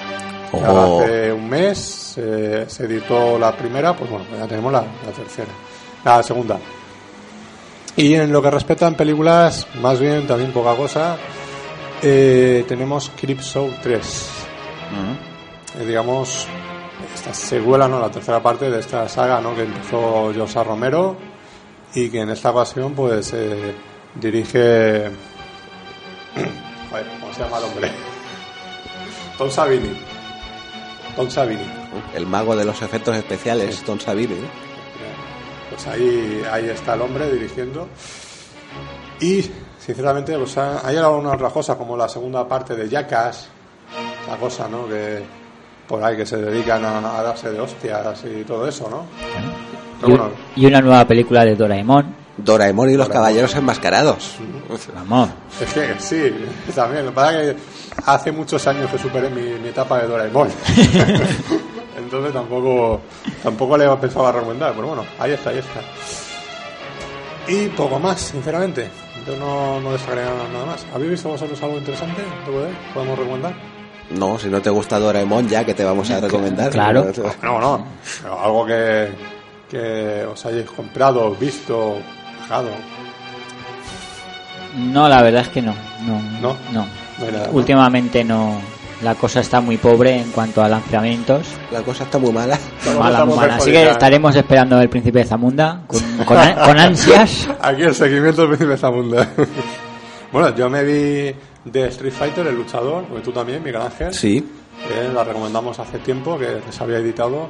Oh. 0.53 1.01
hace 1.01 1.33
un 1.33 1.49
mes 1.49 2.13
eh, 2.19 2.67
se 2.69 2.85
editó 2.85 3.39
la 3.39 3.57
primera, 3.57 3.97
pues 3.97 4.11
bueno, 4.11 4.27
ya 4.39 4.47
tenemos 4.47 4.71
la, 4.71 4.81
la 4.81 5.13
tercera, 5.13 5.49
la 6.05 6.23
segunda. 6.23 6.59
Y 7.97 8.15
en 8.15 8.33
lo 8.33 8.41
que 8.41 8.51
respecta 8.51 8.87
en 8.87 8.95
películas, 8.95 9.67
más 9.81 10.01
bien 10.01 10.27
también 10.27 10.51
poca 10.53 10.75
cosa, 10.75 11.19
eh, 12.03 12.65
tenemos 12.67 13.11
Creepshow 13.21 13.71
3. 13.83 14.31
Eh, 15.79 15.87
digamos, 15.87 16.47
esta 17.15 17.35
secuela, 17.35 17.89
¿no? 17.89 18.01
La 18.01 18.11
tercera 18.11 18.43
parte 18.43 18.71
de 18.71 18.81
esta 18.81 19.09
saga, 19.09 19.41
¿no? 19.41 19.55
Que 19.55 19.63
empezó 19.63 20.33
Josa 20.35 20.65
Romero 20.65 21.17
y 21.95 22.09
que 22.09 22.21
en 22.21 22.31
esta 22.31 22.51
ocasión, 22.51 22.95
pues, 22.95 23.33
eh, 23.35 23.75
dirige... 24.15 25.11
Joder, 26.91 27.07
¿cómo 27.21 27.35
se 27.35 27.41
llama 27.43 27.59
el 27.59 27.65
hombre? 27.65 27.91
Tom 29.39 29.51
Savini. 29.51 29.97
Tom 31.15 31.31
Savini. 31.31 31.67
El 32.15 32.27
mago 32.27 32.57
de 32.57 32.65
los 32.65 32.81
efectos 32.81 33.17
especiales, 33.17 33.83
Tom 33.83 33.99
Savini. 33.99 34.37
Pues 35.75 35.87
ahí, 35.87 36.43
ahí 36.51 36.69
está 36.69 36.95
el 36.95 37.01
hombre 37.03 37.31
dirigiendo. 37.33 37.89
Y, 39.21 39.49
sinceramente, 39.79 40.37
pues 40.37 40.57
ha- 40.59 40.87
hay 40.87 40.97
algunas 40.97 41.35
otras 41.35 41.53
cosas, 41.53 41.77
como 41.77 41.97
la 41.97 42.09
segunda 42.09 42.47
parte 42.47 42.75
de 42.75 42.89
Jackass, 42.89 43.49
la 44.29 44.37
cosa, 44.37 44.69
¿no? 44.69 44.87
Que 44.89 45.23
por 45.87 46.03
ahí 46.03 46.17
que 46.17 46.27
se 46.27 46.37
dedican 46.39 46.85
a, 46.85 47.19
a 47.19 47.23
darse 47.23 47.51
de 47.51 47.61
hostias 47.61 48.25
y 48.25 48.45
todo 48.45 48.67
eso, 48.67 48.89
¿no? 48.91 49.05
Y, 49.19 50.01
Pero 50.01 50.09
bueno, 50.17 50.31
y 50.57 50.67
una 50.67 50.81
nueva 50.81 51.07
película 51.07 51.45
de 51.45 51.55
Doraemon. 51.55 52.23
Doraemon 52.37 52.89
y 52.91 52.95
los 52.97 53.07
Doraemon. 53.09 53.13
caballeros 53.27 53.55
enmascarados. 53.55 54.37
Vamos. 54.95 55.31
es 55.61 55.73
que 55.73 55.95
sí, 55.99 56.35
también. 56.75 57.05
Lo 57.05 57.11
que 57.11 57.15
pasa 57.15 57.43
es 57.43 57.55
que 57.55 57.61
hace 58.07 58.33
muchos 58.33 58.67
años 58.67 58.91
que 58.91 58.99
superé 58.99 59.29
mi, 59.31 59.43
mi 59.61 59.69
etapa 59.69 59.99
de 60.01 60.09
Doraemon. 60.09 60.49
Entonces 62.13 62.35
tampoco, 62.35 63.01
tampoco 63.43 63.79
le 63.79 63.89
pensaba 63.97 64.31
recomendar, 64.33 64.75
pero 64.75 64.89
bueno, 64.89 65.03
ahí 65.19 65.33
está, 65.33 65.49
ahí 65.49 65.57
está. 65.61 65.81
Y 67.49 67.69
poco 67.69 67.99
más, 67.99 68.21
sinceramente. 68.21 68.91
Yo 69.27 69.35
no, 69.37 69.81
no 69.81 69.93
nada 69.93 70.67
más. 70.67 70.87
¿Habéis 70.95 71.13
visto 71.13 71.31
vosotros 71.31 71.63
algo 71.63 71.79
interesante? 71.79 72.21
DVD? 72.47 72.69
¿Podemos 72.93 73.19
recomendar? 73.19 73.55
No, 74.11 74.39
si 74.39 74.51
no 74.51 74.61
te 74.61 74.69
gusta 74.69 74.99
Doraemon, 74.99 75.49
ya 75.49 75.65
que 75.65 75.73
te 75.73 75.85
vamos 75.85 76.11
a 76.11 76.21
recomendar. 76.21 76.71
Claro. 76.71 77.11
No, 77.43 77.59
no. 77.59 77.87
Pero 78.21 78.39
algo 78.39 78.67
que, 78.67 79.09
que 79.71 80.27
os 80.27 80.45
hayáis 80.45 80.71
comprado, 80.71 81.31
visto, 81.31 81.97
bajado. 82.41 82.69
No, 84.77 85.09
la 85.09 85.23
verdad 85.23 85.43
es 85.43 85.49
que 85.49 85.63
no. 85.63 85.75
No. 86.43 86.55
¿no? 86.73 86.87
Últimamente 87.53 88.23
no. 88.23 88.61
La 89.03 89.15
cosa 89.17 89.41
está 89.41 89.61
muy 89.61 89.79
pobre 89.79 90.17
en 90.21 90.31
cuanto 90.31 90.63
a 90.63 90.69
lanzamientos. 90.69 91.47
La 91.73 91.83
cosa 91.83 92.05
está 92.05 92.19
muy 92.19 92.31
mala. 92.33 92.57
Mala, 92.99 93.25
muy 93.25 93.35
mala. 93.37 93.57
Así 93.57 93.73
que 93.73 93.91
estaremos 93.91 94.35
esperando 94.37 94.81
el 94.81 94.89
príncipe 94.89 95.19
de 95.21 95.25
Zamunda 95.25 95.83
con, 95.89 96.01
con, 96.25 96.37
an- 96.39 96.55
con 96.55 96.79
ansias. 96.79 97.49
Aquí 97.61 97.83
el 97.83 97.95
seguimiento 97.95 98.43
del 98.47 98.57
príncipe 98.57 98.77
Zamunda. 98.77 99.29
bueno, 100.33 100.55
yo 100.55 100.71
me 100.71 100.85
vi 100.85 101.35
de 101.65 101.89
Street 101.89 102.13
Fighter, 102.13 102.47
el 102.47 102.55
luchador, 102.55 103.05
porque 103.07 103.23
tú 103.25 103.33
también, 103.33 103.63
Miguel 103.63 103.83
Ángel. 103.83 104.15
Sí. 104.15 104.47
que 104.89 105.13
la 105.13 105.25
recomendamos 105.25 105.79
hace 105.81 105.99
tiempo, 105.99 106.39
que 106.39 106.61
se 106.71 106.83
había 106.85 106.99
editado. 106.99 107.49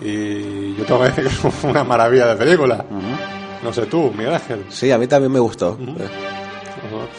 Y 0.00 0.74
yo 0.76 0.84
tengo 0.84 1.00
que 1.02 1.08
decir 1.08 1.24
que 1.28 1.48
es 1.48 1.64
una 1.64 1.84
maravilla 1.84 2.28
de 2.28 2.36
película. 2.36 2.84
No 3.62 3.72
sé 3.74 3.86
tú, 3.86 4.10
Miguel 4.16 4.34
Ángel. 4.34 4.64
Sí, 4.70 4.90
a 4.90 4.96
mí 4.96 5.06
también 5.06 5.32
me 5.32 5.40
gustó. 5.40 5.76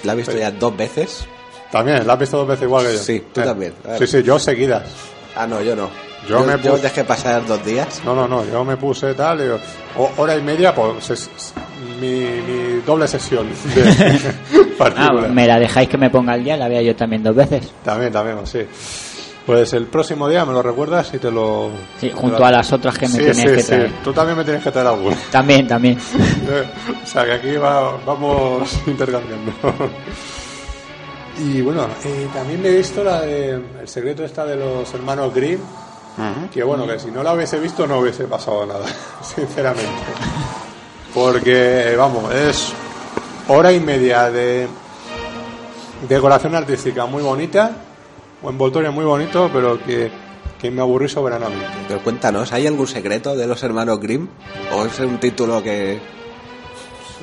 La 0.05 0.13
he 0.13 0.15
visto 0.15 0.36
ya 0.38 0.49
dos 0.51 0.75
veces. 0.75 1.27
También, 1.71 2.05
la 2.08 2.13
has 2.13 2.19
visto 2.19 2.38
dos 2.38 2.47
veces 2.47 2.63
igual 2.63 2.86
que 2.86 2.93
yo. 2.93 2.99
Sí, 2.99 3.23
tú 3.34 3.41
Eh, 3.41 3.43
también. 3.45 3.73
Sí, 3.99 4.08
sí, 4.08 4.23
yo 4.23 4.39
seguidas. 4.39 4.84
Ah, 5.36 5.45
no, 5.47 5.62
yo 5.62 5.75
no. 5.75 5.89
Yo 6.27 6.39
Yo, 6.39 6.45
me 6.45 6.62
yo 6.62 6.73
puse- 6.73 6.82
dejé 6.82 7.03
pasar 7.05 7.45
dos 7.45 7.63
días. 7.65 8.01
No, 8.03 8.13
no, 8.13 8.27
no, 8.27 8.43
yo 8.45 8.65
me 8.65 8.75
puse 8.75 9.13
tal, 9.13 9.39
y, 9.39 9.49
o- 9.97 10.12
hora 10.17 10.36
y 10.36 10.41
media, 10.41 10.73
pues 10.75 11.10
es, 11.12 11.29
es 11.36 11.53
mi, 12.01 12.08
mi 12.10 12.82
doble 12.86 13.08
sesión 13.08 13.47
de 13.73 14.19
Ah, 14.97 15.12
me 15.29 15.45
la 15.47 15.60
dejáis 15.60 15.88
que 15.89 15.97
me 15.97 16.10
ponga 16.10 16.34
al 16.34 16.43
día, 16.43 16.55
la 16.58 16.67
vea 16.67 16.82
yo 16.82 16.95
también 16.95 17.21
dos 17.23 17.36
veces. 17.36 17.69
También, 17.84 18.12
también, 18.12 18.38
sí. 18.45 18.60
Pues 19.45 19.73
el 19.73 19.88
próximo 19.88 20.27
día 20.29 20.45
me 20.45 20.53
lo 20.53 20.62
recuerdas 20.62 21.12
y 21.13 21.17
te 21.17 21.32
lo... 21.32 21.71
Sí, 21.99 22.10
te 22.10 22.13
junto 22.13 22.45
a 22.45 22.51
las 22.51 22.71
otras 22.71 22.97
que 22.97 23.08
me 23.08 23.13
Sí, 23.13 23.17
tienes 23.19 23.38
sí, 23.38 23.43
que 23.47 23.60
sí. 23.62 23.67
traer. 23.67 23.91
Tú 24.03 24.13
también 24.13 24.38
me 24.38 24.43
tienes 24.43 24.63
que 24.63 24.71
traer 24.71 24.88
alguno. 24.88 25.15
También, 25.32 25.67
también. 25.67 25.97
o 27.03 27.05
sea 27.08 27.25
que 27.25 27.32
aquí 27.34 27.55
va- 27.55 27.97
vamos 28.05 28.69
intercambiando. 28.88 29.51
Y 31.39 31.62
bueno, 31.62 31.88
eh, 32.04 32.28
también 32.34 32.62
me 32.62 32.69
he 32.69 32.78
visto 32.78 33.04
la 33.04 33.21
de 33.21 33.52
El 33.82 33.88
secreto 33.88 34.23
esta 34.23 34.45
de 34.45 34.56
los 34.56 34.93
hermanos 34.93 35.34
Grimm. 35.34 35.60
Que 36.52 36.63
bueno, 36.63 36.86
que 36.86 36.99
si 36.99 37.12
no 37.12 37.23
la 37.23 37.34
hubiese 37.34 37.58
visto 37.60 37.88
no 37.88 37.99
hubiese 37.99 38.25
pasado 38.25 38.65
nada, 38.65 38.86
sinceramente. 39.21 39.89
Porque, 41.13 41.95
vamos, 41.97 42.34
es 42.34 42.73
hora 43.47 43.71
y 43.71 43.80
media 43.80 44.30
de 44.30 44.67
decoración 46.10 46.56
artística 46.56 47.06
muy 47.06 47.23
bonita, 47.23 47.71
un 48.41 48.52
envoltorio 48.52 48.91
muy 48.91 49.06
bonito, 49.06 49.49
pero 49.54 49.82
que, 49.82 50.12
que 50.60 50.69
me 50.69 50.82
aburrí 50.82 51.08
soberanamente. 51.08 51.65
Pero 51.88 52.04
cuéntanos, 52.04 52.52
¿hay 52.52 52.67
algún 52.67 52.88
secreto 52.88 53.36
de 53.36 53.47
los 53.47 53.63
hermanos 53.63 54.02
Grimm? 54.02 54.28
¿O 54.73 54.86
es 54.86 54.99
un 54.99 55.19
título 55.19 55.63
que.? 55.63 56.19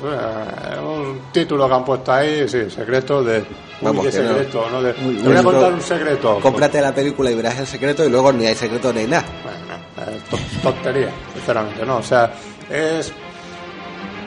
Un 0.01 1.19
título 1.31 1.67
que 1.67 1.73
han 1.73 1.85
puesto 1.85 2.11
ahí, 2.13 2.47
sí, 2.47 2.69
secreto 2.69 3.23
de... 3.23 3.43
Vamos, 3.81 4.05
uy, 4.05 4.11
qué 4.11 4.17
que 4.17 4.23
no. 4.23 4.29
secreto, 4.29 4.65
¿no? 4.71 4.81
De, 4.81 4.89
Uy, 5.05 5.15
te 5.17 5.27
voy 5.27 5.37
a 5.37 5.43
contar 5.43 5.73
un 5.73 5.81
secreto. 5.81 6.39
Cómprate 6.41 6.81
la 6.81 6.93
película 6.93 7.29
y 7.31 7.35
verás 7.35 7.59
el 7.59 7.67
secreto 7.67 8.05
y 8.05 8.09
luego 8.09 8.31
ni 8.33 8.45
hay 8.45 8.55
secreto 8.55 8.91
ni 8.93 9.01
hay 9.01 9.07
nada. 9.07 9.25
Bueno, 9.43 10.11
eh, 10.11 10.19
to- 10.29 10.37
tontería, 10.63 11.09
sinceramente, 11.33 11.85
¿no? 11.85 11.97
O 11.97 12.03
sea, 12.03 12.31
es... 12.69 13.11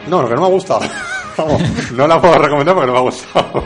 No, 0.09 0.22
lo 0.22 0.28
que 0.28 0.35
no 0.35 0.40
me 0.42 0.46
ha 0.46 0.50
gustado. 0.50 0.80
Vamos, 1.37 1.62
no 1.92 2.06
la 2.06 2.20
puedo 2.20 2.38
recomendar 2.38 2.74
porque 2.74 2.87
no 2.88 2.92
me 2.92 2.98
ha 2.98 3.02
gustado. 3.02 3.62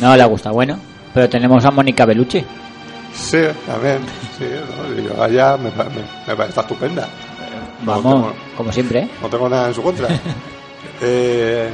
No 0.00 0.16
le 0.16 0.24
gusta, 0.24 0.50
bueno. 0.50 0.78
Pero 1.14 1.28
tenemos 1.28 1.64
a 1.64 1.70
Mónica 1.70 2.04
Bellucci. 2.06 2.44
Sí, 3.14 3.42
también. 3.66 3.98
Sí, 4.38 4.46
¿no? 5.16 5.22
Allá 5.22 5.56
me, 5.58 5.70
me, 5.70 5.84
me 6.26 6.36
parece 6.36 6.60
estupenda. 6.60 7.06
No 7.84 7.92
Vamos, 7.92 8.14
tengo- 8.14 8.34
como 8.56 8.72
siempre. 8.72 9.00
¿eh? 9.00 9.10
No 9.20 9.28
tengo 9.28 9.48
nada 9.48 9.68
en 9.68 9.74
su 9.74 9.82
contra. 9.82 10.08
eh, 11.02 11.68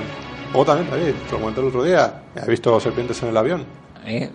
o 0.54 0.64
también, 0.64 0.90
David, 0.90 1.12
te 1.26 1.32
lo 1.32 1.38
comenté 1.40 1.60
el 1.60 1.66
otro 1.68 1.82
día. 1.84 2.22
He 2.34 2.50
visto 2.50 2.78
serpientes 2.80 3.22
en 3.22 3.28
el 3.30 3.36
avión. 3.36 3.64
Eh, 4.06 4.30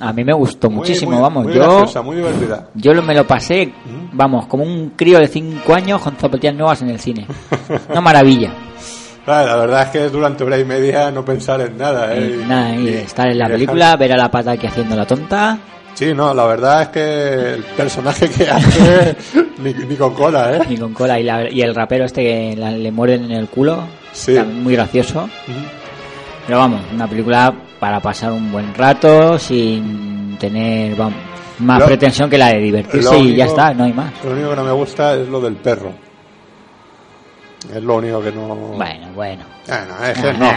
A 0.00 0.12
mí 0.12 0.24
me 0.24 0.34
gustó 0.34 0.68
Muy, 0.68 0.78
muchísimo, 0.80 1.12
muy- 1.12 1.22
vamos. 1.22 1.44
Muy 1.44 1.54
yo 1.54 1.60
graciosa, 1.62 2.02
muy 2.02 2.16
divertida. 2.16 2.68
yo 2.74 2.92
me 3.02 3.14
lo 3.14 3.26
pasé, 3.26 3.72
vamos, 4.12 4.46
como 4.46 4.64
un 4.64 4.90
crío 4.90 5.18
de 5.18 5.26
5 5.28 5.72
años 5.74 6.02
con 6.02 6.16
zapatillas 6.16 6.54
nuevas 6.54 6.82
en 6.82 6.90
el 6.90 7.00
cine. 7.00 7.26
Una 7.90 8.00
maravilla. 8.02 8.52
Claro, 9.24 9.46
la 9.48 9.56
verdad 9.56 9.82
es 9.84 9.88
que 9.90 10.08
durante 10.08 10.44
hora 10.44 10.58
y 10.58 10.64
media 10.64 11.10
no 11.10 11.24
pensar 11.24 11.60
en 11.62 11.78
nada. 11.78 12.14
¿eh? 12.14 12.42
Nada, 12.46 12.74
y 12.74 12.88
Y- 12.88 12.94
estar 12.94 13.26
en 13.28 13.38
la 13.38 13.44
y 13.44 13.48
dejar- 13.48 13.52
película, 13.52 13.96
ver 13.96 14.12
a 14.12 14.16
la 14.16 14.30
pata 14.30 14.50
aquí 14.52 14.66
haciendo 14.66 14.96
la 14.96 15.06
tonta. 15.06 15.58
Sí, 15.94 16.14
no, 16.14 16.32
la 16.32 16.46
verdad 16.46 16.82
es 16.82 16.88
que 16.88 17.54
el 17.54 17.62
personaje 17.76 18.28
que 18.30 18.48
hace 18.48 19.16
ni, 19.58 19.74
ni 19.74 19.96
con 19.96 20.14
cola, 20.14 20.56
¿eh? 20.56 20.60
Y 20.70 20.76
con 20.78 20.94
cola. 20.94 21.20
Y, 21.20 21.24
la- 21.24 21.50
y 21.50 21.60
el 21.60 21.74
rapero 21.74 22.04
este 22.06 22.22
que 22.22 22.54
la- 22.56 22.70
le 22.70 22.90
muerden 22.90 23.24
en 23.24 23.32
el 23.32 23.48
culo. 23.48 23.84
Sí. 24.12 24.38
muy 24.38 24.74
gracioso. 24.74 25.28
Pero 26.46 26.58
vamos, 26.58 26.80
una 26.92 27.06
película 27.06 27.54
para 27.78 28.00
pasar 28.00 28.32
un 28.32 28.50
buen 28.50 28.74
rato 28.74 29.38
sin 29.38 30.36
tener 30.38 30.96
vamos, 30.96 31.14
más 31.60 31.78
Lo- 31.80 31.86
pretensión 31.86 32.28
que 32.30 32.38
la 32.38 32.48
de 32.48 32.58
divertirse 32.58 33.18
y 33.18 33.36
ya 33.36 33.44
está, 33.44 33.72
no 33.74 33.84
hay 33.84 33.92
más. 33.92 34.12
Lo 34.24 34.32
único 34.32 34.50
que 34.50 34.56
no 34.56 34.64
me 34.64 34.72
gusta 34.72 35.14
es 35.14 35.28
lo 35.28 35.40
del 35.40 35.56
perro. 35.56 35.92
Es 37.74 37.82
lo 37.82 37.96
único 37.96 38.22
que 38.22 38.32
no. 38.32 38.46
Bueno, 38.56 39.08
bueno. 39.14 39.44
Bueno, 39.66 40.04
es 40.06 40.18
que 40.18 40.32
no. 40.32 40.50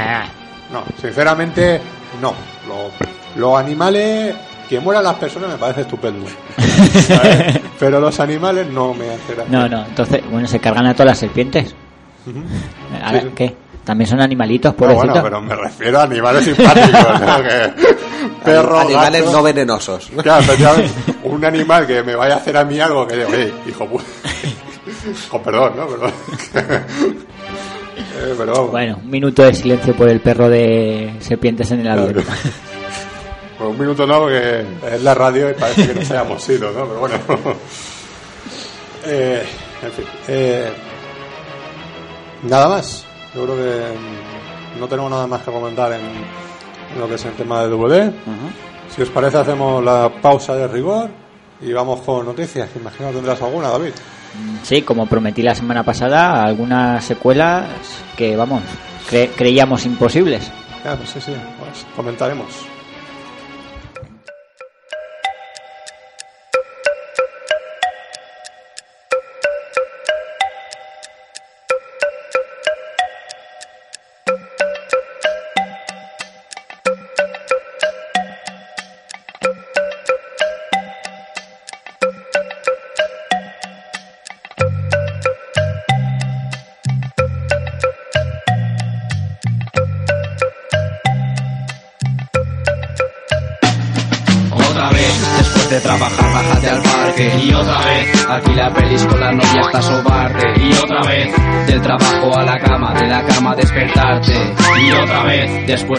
No, 0.71 0.83
sinceramente, 1.01 1.81
no. 2.21 2.33
Lo- 2.67 2.89
Los 3.39 3.59
animales, 3.59 4.33
que 4.73 4.79
mueran 4.79 5.03
las 5.03 5.15
personas 5.15 5.49
me 5.51 5.57
parece 5.57 5.81
estupendo. 5.81 6.25
¿sabes? 7.07 7.59
Pero 7.79 7.99
los 7.99 8.19
animales 8.19 8.67
no 8.69 8.93
me 8.93 9.05
hacen 9.09 9.35
gracia. 9.35 9.45
No, 9.49 9.69
no, 9.69 9.85
entonces, 9.85 10.21
bueno, 10.31 10.47
se 10.47 10.59
cargan 10.59 10.87
a 10.87 10.93
todas 10.93 11.07
las 11.07 11.17
serpientes. 11.19 11.75
Ujú. 12.25 12.39
Ahora, 13.03 13.21
Sí. 13.21 13.27
¿Qué? 13.35 13.55
También 13.83 14.09
son 14.09 14.21
animalitos, 14.21 14.73
No, 14.79 14.93
bueno, 14.95 15.13
pero 15.21 15.41
me 15.41 15.55
refiero 15.57 15.99
a 15.99 16.03
animales 16.03 16.45
simpáticos, 16.45 17.19
¿no? 17.19 17.43
Que 17.43 18.45
perro, 18.45 18.79
Animales 18.79 19.21
gato. 19.25 19.37
no 19.37 19.43
venenosos. 19.43 20.09
Claro, 20.21 20.41
efectivamente, 20.41 20.91
un 21.23 21.43
animal 21.45 21.85
que 21.85 22.01
me 22.01 22.15
vaya 22.15 22.35
a 22.35 22.37
hacer 22.37 22.55
a 22.57 22.63
mí 22.63 22.79
algo 22.79 23.05
que 23.05 23.17
digo, 23.17 23.33
"Ey, 23.33 23.53
hijo 23.67 23.85
pu-". 23.89 24.01
Con 25.29 25.43
perdón, 25.43 25.73
¿no? 25.77 25.87
Pero, 25.87 26.07
Eh, 28.15 28.35
pero 28.37 28.53
vamos. 28.53 28.71
Bueno, 28.71 28.99
un 29.03 29.09
minuto 29.09 29.43
de 29.43 29.53
silencio 29.53 29.93
por 29.95 30.07
el 30.09 30.19
perro 30.21 30.49
de 30.49 31.15
serpientes 31.19 31.69
en 31.71 31.81
el 31.81 31.89
avión. 31.91 32.13
Claro. 32.13 32.29
Un 33.73 33.79
minuto 33.79 34.05
no, 34.07 34.19
porque 34.21 34.65
es 34.91 35.01
la 35.03 35.13
radio 35.13 35.49
y 35.49 35.53
parece 35.53 35.87
que 35.87 35.93
nos 35.99 36.11
hayamos 36.11 36.49
ido, 36.49 36.71
¿no? 36.71 36.85
Pero 36.87 36.99
bueno. 36.99 37.15
Eh, 39.05 39.43
en 39.81 39.91
fin. 39.91 40.05
eh, 40.29 40.71
nada 42.43 42.69
más. 42.69 43.05
Yo 43.35 43.43
creo 43.43 43.55
que 43.57 43.97
mm, 43.97 44.79
no 44.79 44.87
tenemos 44.87 45.11
nada 45.11 45.27
más 45.27 45.41
que 45.41 45.51
comentar 45.51 45.91
en, 45.91 46.01
en 46.05 46.99
lo 46.99 47.07
que 47.09 47.15
es 47.15 47.25
el 47.25 47.33
tema 47.33 47.63
de 47.63 47.69
DVD. 47.69 48.11
Si 48.95 49.01
os 49.01 49.09
parece, 49.09 49.37
hacemos 49.39 49.83
la 49.83 50.09
pausa 50.21 50.55
de 50.55 50.67
rigor 50.67 51.09
Y 51.61 51.73
vamos 51.73 52.01
con 52.01 52.25
noticias. 52.25 52.69
Imagino 52.75 53.09
que 53.09 53.15
tendrás 53.15 53.41
alguna, 53.41 53.69
David. 53.69 53.91
Sí, 54.63 54.81
como 54.83 55.05
prometí 55.05 55.41
la 55.41 55.53
semana 55.55 55.83
pasada, 55.83 56.41
algunas 56.43 57.03
secuelas 57.03 57.65
que, 58.15 58.35
vamos, 58.37 58.61
cre- 59.11 59.31
creíamos 59.35 59.85
imposibles. 59.85 60.49
Pues 60.81 61.09
sí, 61.09 61.19
sí, 61.21 61.33
pues 61.59 61.85
comentaremos. 61.95 62.47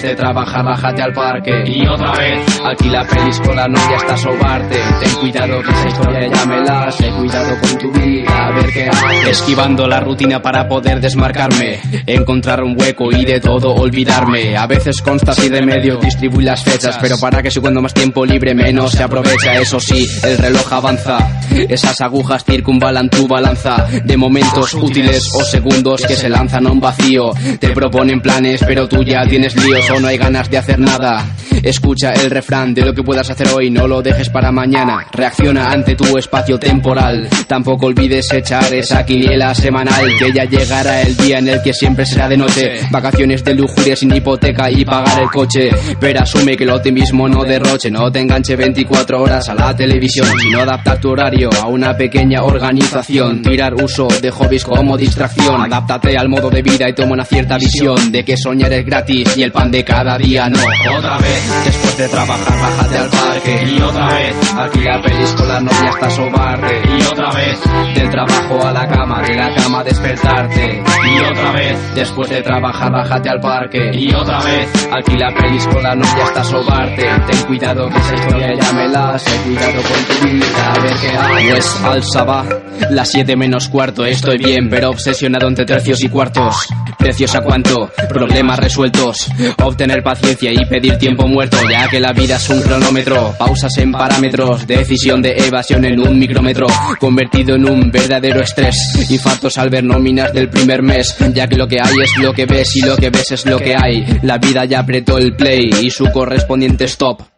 De 0.04 0.14
trabajar, 0.14 0.64
bájate 0.64 1.02
al 1.02 1.12
parque. 1.12 1.64
Y 1.66 1.86
otra 1.86 2.12
vez, 2.12 2.60
aquí 2.64 2.88
la 2.90 3.04
pelis 3.04 3.40
con 3.40 3.56
la 3.56 3.66
novia 3.66 3.96
hasta 3.96 4.16
sobarte. 4.16 4.78
Ten 5.00 5.14
cuidado 5.20 5.62
que 5.62 5.70
esa 5.70 5.88
historia 5.88 6.28
ya 6.32 6.46
me 6.46 6.60
la 6.60 6.90
sé. 6.90 7.08
Cuidado 7.10 7.60
con 7.60 7.78
tu 7.78 7.92
vida, 7.92 8.46
a 8.46 8.50
ver 8.52 8.72
qué 8.72 8.88
haces. 8.88 9.28
Esquivando 9.28 9.86
la 9.88 10.00
rutina 10.00 10.42
para 10.42 10.68
poder 10.68 11.00
desmarcarme. 11.00 11.80
Encontrar 12.06 12.62
un 12.62 12.78
hueco 12.78 13.10
y 13.12 13.24
de 13.24 13.40
todo 13.40 13.74
olvidarme. 13.74 14.56
A 14.56 14.66
veces 14.66 15.00
consta 15.00 15.32
de 15.34 15.62
medio, 15.62 15.96
distribuir 15.96 16.46
las 16.46 16.62
fechas. 16.62 16.98
Pero 17.00 17.18
para 17.18 17.42
que 17.42 17.50
si 17.50 17.60
cuando 17.60 17.80
más 17.80 17.94
tiempo 17.94 18.24
libre 18.26 18.54
menos 18.54 18.92
se 18.92 19.02
aprovecha. 19.02 19.54
Eso 19.54 19.80
sí, 19.80 20.06
el 20.22 20.38
reloj 20.38 20.72
avanza. 20.72 21.18
Esas 21.50 22.00
agujas 22.00 22.44
circunvalan 22.44 23.08
tu 23.08 23.26
balanza. 23.26 23.86
De 24.04 24.16
momentos 24.16 24.74
útiles 24.74 25.30
o 25.34 25.44
segundos 25.44 26.02
que 26.06 26.14
se 26.14 26.28
lanzan 26.28 26.66
a 26.66 26.70
un 26.70 26.80
vacío. 26.80 27.32
Te 27.58 27.70
proponen 27.70 28.20
planes, 28.20 28.62
pero 28.66 28.86
tú 28.86 29.02
ya 29.02 29.26
tienes 29.26 29.56
líos 29.56 29.90
no 30.00 30.08
hay 30.08 30.18
ganas 30.18 30.50
de 30.50 30.58
hacer 30.58 30.78
nada. 30.78 31.24
Escucha 31.62 32.12
el 32.12 32.30
refrán 32.30 32.74
de 32.74 32.84
lo 32.84 32.92
que 32.92 33.02
puedas 33.02 33.30
hacer 33.30 33.48
hoy, 33.48 33.70
no 33.70 33.88
lo 33.88 34.02
dejes 34.02 34.28
para 34.28 34.52
mañana. 34.52 35.06
Reacciona 35.12 35.70
ante 35.70 35.94
tu 35.94 36.18
espacio 36.18 36.58
temporal. 36.58 37.28
Tampoco 37.46 37.86
olvides 37.86 38.30
echar 38.32 38.72
esa 38.74 39.04
quiniela 39.06 39.54
semanal, 39.54 40.06
que 40.18 40.30
ya 40.32 40.44
llegará 40.44 41.00
el 41.00 41.16
día 41.16 41.38
en 41.38 41.48
el 41.48 41.62
que 41.62 41.72
siempre 41.72 42.04
será 42.04 42.28
de 42.28 42.36
noche. 42.36 42.80
Vacaciones 42.90 43.42
de 43.44 43.54
lujuria 43.54 43.96
sin 43.96 44.14
hipoteca 44.14 44.70
y 44.70 44.84
pagar 44.84 45.22
el 45.22 45.30
coche. 45.30 45.70
Pero 45.98 46.20
asume 46.20 46.56
que 46.56 46.64
el 46.64 46.70
optimismo 46.70 47.28
no 47.28 47.44
derroche, 47.44 47.90
no 47.90 48.10
te 48.12 48.20
enganche 48.20 48.56
24 48.56 49.22
horas 49.22 49.48
a 49.48 49.54
la 49.54 49.74
televisión, 49.74 50.28
sino 50.38 50.60
adaptar 50.60 51.00
tu 51.00 51.10
horario 51.10 51.48
a 51.62 51.66
una 51.68 51.96
pequeña 51.96 52.42
organización. 52.42 53.42
Tirar 53.42 53.74
uso 53.74 54.08
de 54.20 54.30
hobbies 54.30 54.64
como 54.64 54.98
distracción. 54.98 55.62
Adáptate 55.62 56.16
al 56.16 56.28
modo 56.28 56.50
de 56.50 56.62
vida 56.62 56.88
y 56.88 56.92
toma 56.92 57.12
una 57.12 57.24
cierta 57.24 57.56
visión 57.56 58.12
de 58.12 58.24
que 58.24 58.36
soñar 58.36 58.72
es 58.72 58.84
gratis 58.84 59.36
y 59.36 59.42
el 59.42 59.52
pan 59.52 59.70
de 59.70 59.83
cada 59.84 60.18
día 60.18 60.48
no. 60.48 60.58
Otra 60.98 61.18
vez, 61.18 61.64
después 61.64 61.96
de 61.96 62.08
trabajar, 62.08 62.60
bájate 62.60 62.98
al 62.98 63.10
parque. 63.10 63.64
Y 63.64 63.82
otra 63.82 64.06
vez, 64.08 64.54
aquí 64.56 64.80
la 64.80 65.02
pelis 65.02 65.32
con 65.32 65.48
la 65.48 65.60
novia 65.60 65.90
hasta 65.90 66.10
sobarte. 66.10 66.82
Y 66.98 67.02
otra 67.02 67.30
vez, 67.32 67.60
del 67.94 68.10
trabajo 68.10 68.66
a 68.66 68.72
la 68.72 68.88
cama, 68.88 69.22
de 69.22 69.34
la 69.34 69.54
cama 69.54 69.80
a 69.80 69.84
despertarte. 69.84 70.82
Y 71.10 71.18
otra 71.20 71.52
vez, 71.52 71.94
después 71.94 72.30
de 72.30 72.42
trabajar, 72.42 72.92
bájate 72.92 73.28
al 73.28 73.40
parque. 73.40 73.90
Y 73.92 74.14
otra 74.14 74.42
vez, 74.42 74.88
aquí 74.92 75.16
la 75.16 75.32
pelis 75.34 75.66
con 75.66 75.82
la 75.82 75.94
novia 75.94 76.24
hasta 76.24 76.44
sobarte. 76.44 77.08
Ten 77.26 77.42
cuidado 77.46 77.88
que 77.88 77.98
esa 77.98 78.14
historia 78.14 78.54
ya 78.60 78.72
me 78.72 78.88
la 78.88 79.18
sé. 79.18 79.36
Cuidado 79.44 79.82
con 79.82 80.16
tu 80.16 80.26
vida, 80.26 80.72
a 80.72 80.78
ver 80.80 80.96
qué 81.00 81.08
haces. 81.08 81.50
Pues 81.50 81.84
alza 81.84 82.24
va, 82.24 82.44
las 82.90 83.10
7 83.10 83.36
menos 83.36 83.68
cuarto. 83.68 84.04
Estoy 84.04 84.38
bien, 84.38 84.68
pero 84.68 84.90
obsesionado 84.90 85.48
entre 85.48 85.64
tercios 85.64 86.02
y 86.02 86.08
cuartos. 86.08 86.68
Precios 86.98 87.34
a 87.34 87.40
cuánto, 87.40 87.90
problemas 88.08 88.58
resueltos. 88.58 89.28
Obtener 89.62 90.02
paciencia 90.02 90.52
y 90.52 90.64
pedir 90.66 90.96
tiempo 90.98 91.26
muerto, 91.26 91.56
ya 91.70 91.88
que 91.88 92.00
la 92.00 92.12
vida 92.12 92.36
es 92.36 92.48
un 92.50 92.62
cronómetro. 92.62 93.34
Pausas 93.38 93.76
en 93.78 93.92
parámetros, 93.92 94.66
decisión 94.66 95.22
de 95.22 95.34
evasión 95.36 95.84
en 95.84 96.00
un 96.00 96.18
micrómetro. 96.18 96.66
Convertido 96.98 97.56
en 97.56 97.68
un 97.68 97.90
verdadero 97.90 98.40
estrés. 98.40 98.76
Infartos 99.10 99.58
al 99.58 99.70
ver 99.70 99.84
nóminas 99.84 100.32
del 100.32 100.48
primer 100.48 100.82
mes, 100.82 101.16
ya 101.32 101.46
que 101.46 101.56
lo 101.56 101.68
que 101.68 101.80
hay 101.80 101.96
es 102.02 102.16
lo 102.18 102.32
que 102.32 102.46
ves 102.46 102.76
y 102.76 102.80
lo 102.80 102.96
que 102.96 103.10
ves 103.10 103.32
es 103.32 103.46
lo 103.46 103.58
que 103.58 103.74
hay. 103.76 104.04
La 104.22 104.38
vida 104.38 104.64
ya 104.64 104.80
apretó 104.80 105.18
el 105.18 105.34
play 105.36 105.70
y 105.82 105.90
su 105.90 106.06
correspondiente 106.10 106.84
stop. 106.84 107.33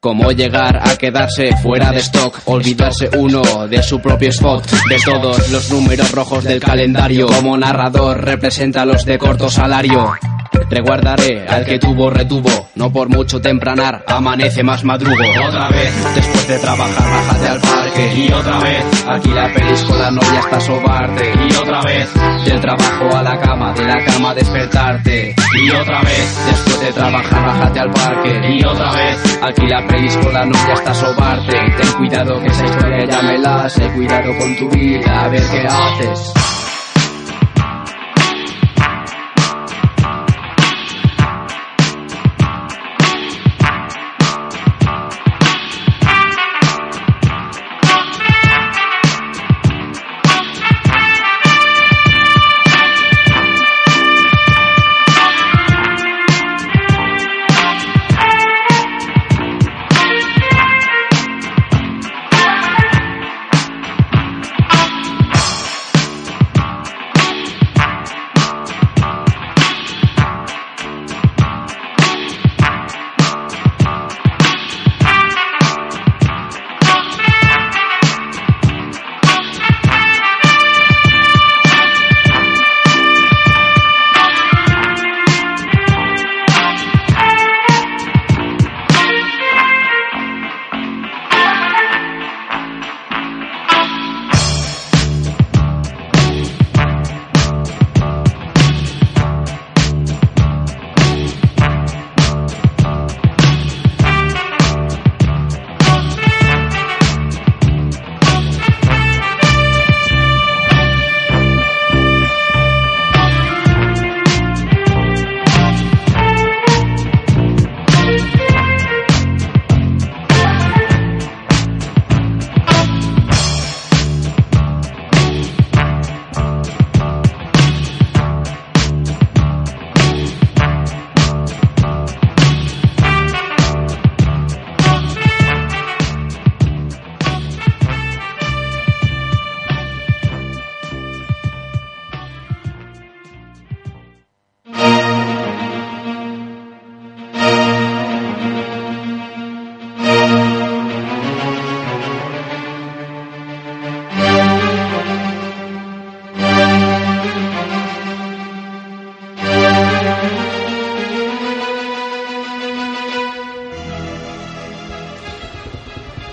Cómo 0.00 0.30
llegar 0.30 0.78
a 0.82 0.96
quedarse 0.96 1.56
fuera 1.56 1.90
de 1.90 1.98
stock, 1.98 2.40
olvidarse 2.44 3.08
uno 3.16 3.66
de 3.66 3.82
su 3.82 4.00
propio 4.00 4.28
spot, 4.28 4.70
de 4.88 4.98
todos 5.04 5.50
los 5.50 5.70
números 5.70 6.12
rojos 6.12 6.44
del 6.44 6.60
calendario. 6.60 7.26
Como 7.26 7.56
narrador 7.56 8.22
representa 8.22 8.82
a 8.82 8.86
los 8.86 9.04
de 9.04 9.18
corto 9.18 9.48
salario. 9.48 10.12
Reguardaré 10.68 11.46
al 11.48 11.64
que 11.64 11.78
tuvo 11.78 12.10
retuvo, 12.10 12.68
no 12.74 12.92
por 12.92 13.08
mucho 13.08 13.40
tempranar, 13.40 14.04
amanece 14.08 14.62
más 14.62 14.82
madrugo. 14.84 15.14
Otra 15.48 15.68
vez, 15.68 15.92
después 16.14 16.48
de 16.48 16.58
trabajar, 16.58 17.10
bájate 17.10 17.48
al 17.48 17.60
parque. 17.60 18.14
Y 18.16 18.32
otra 18.32 18.58
vez, 18.60 18.84
aquí 19.08 19.28
la 19.30 19.52
pelis 19.52 19.82
con 19.84 19.98
la 19.98 20.10
novia 20.10 20.40
hasta 20.40 20.60
sobarte. 20.60 21.32
Y 21.48 21.54
otra 21.54 21.82
vez, 21.82 22.08
del 22.44 22.60
trabajo 22.60 23.16
a 23.16 23.22
la 23.22 23.40
cama, 23.40 23.72
de 23.74 23.84
la 23.84 24.04
cama 24.04 24.34
despertarte. 24.34 25.34
Y 25.62 25.70
otra 25.70 26.02
vez, 26.02 26.46
después 26.46 26.80
de 26.80 26.92
trabajar, 26.92 27.46
bájate 27.46 27.80
al 27.80 27.90
parque. 27.90 28.40
Y 28.50 28.64
otra 28.66 28.92
vez, 28.92 29.38
aquí 29.42 29.66
la 29.68 29.85
pelis 29.86 30.16
con 30.16 30.32
la 30.32 30.44
novia 30.44 30.74
hasta 30.74 30.94
sobarte. 30.94 31.52
Ten 31.52 31.92
cuidado 31.96 32.40
que 32.40 32.48
esa 32.48 32.66
historia 32.66 33.04
ya 33.06 33.22
me 33.22 33.38
la 33.38 33.68
sé. 33.68 33.90
Cuidado 33.92 34.36
con 34.38 34.56
tu 34.56 34.68
vida, 34.70 35.24
a 35.24 35.28
ver 35.28 35.42
qué 35.50 35.66
haces. 35.66 36.55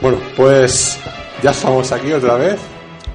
Bueno, 0.03 0.17
pues 0.35 0.99
ya 1.41 1.49
estamos 1.51 1.91
aquí 1.91 2.11
otra 2.13 2.35
vez. 2.35 2.59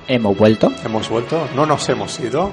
Hemos 0.08 0.36
vuelto. 0.36 0.72
Hemos 0.84 1.08
vuelto. 1.08 1.46
No 1.54 1.66
nos 1.66 1.86
hemos 1.88 2.18
ido. 2.18 2.50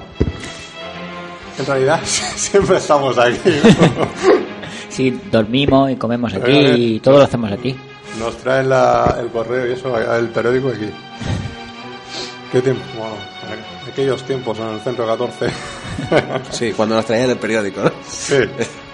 En 1.58 1.64
realidad 1.66 2.00
siempre 2.04 2.76
estamos 2.76 3.18
aquí. 3.18 3.38
¿no? 3.64 4.36
Sí, 4.88 5.10
dormimos 5.30 5.90
y 5.90 5.96
comemos 5.96 6.32
aquí 6.32 6.50
Eh, 6.52 6.74
y 6.78 7.00
todo 7.00 7.18
lo 7.18 7.24
hacemos 7.24 7.52
aquí. 7.52 7.76
Nos 8.18 8.34
traen 8.38 8.70
la- 8.70 9.18
el 9.20 9.28
correo 9.28 9.66
y 9.68 9.72
eso, 9.72 9.94
el 10.14 10.28
periódico 10.28 10.68
aquí. 10.68 10.88
¿Qué 12.52 12.62
tiempo? 12.62 12.82
Bueno, 12.96 13.14
aquellos 13.92 14.22
tiempos 14.22 14.58
en 14.58 14.68
el 14.68 14.80
centro 14.80 15.06
14. 15.06 15.46
Sí, 16.50 16.72
cuando 16.72 16.94
nos 16.94 17.04
traían 17.04 17.28
el 17.28 17.36
periódico, 17.36 17.82
¿no? 17.82 17.90
Sí, 18.08 18.36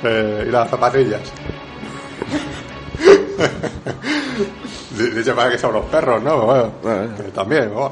eh, 0.02 0.44
y 0.48 0.50
las 0.50 0.68
zapatillas. 0.70 1.20
Dice 5.10 5.32
para 5.32 5.50
que 5.50 5.58
son 5.58 5.72
los 5.74 5.84
perros, 5.86 6.22
¿no? 6.22 6.42
Bueno, 6.46 6.72
Bueno. 6.82 7.02
eh, 7.04 7.30
también, 7.34 7.72
bueno. 7.72 7.90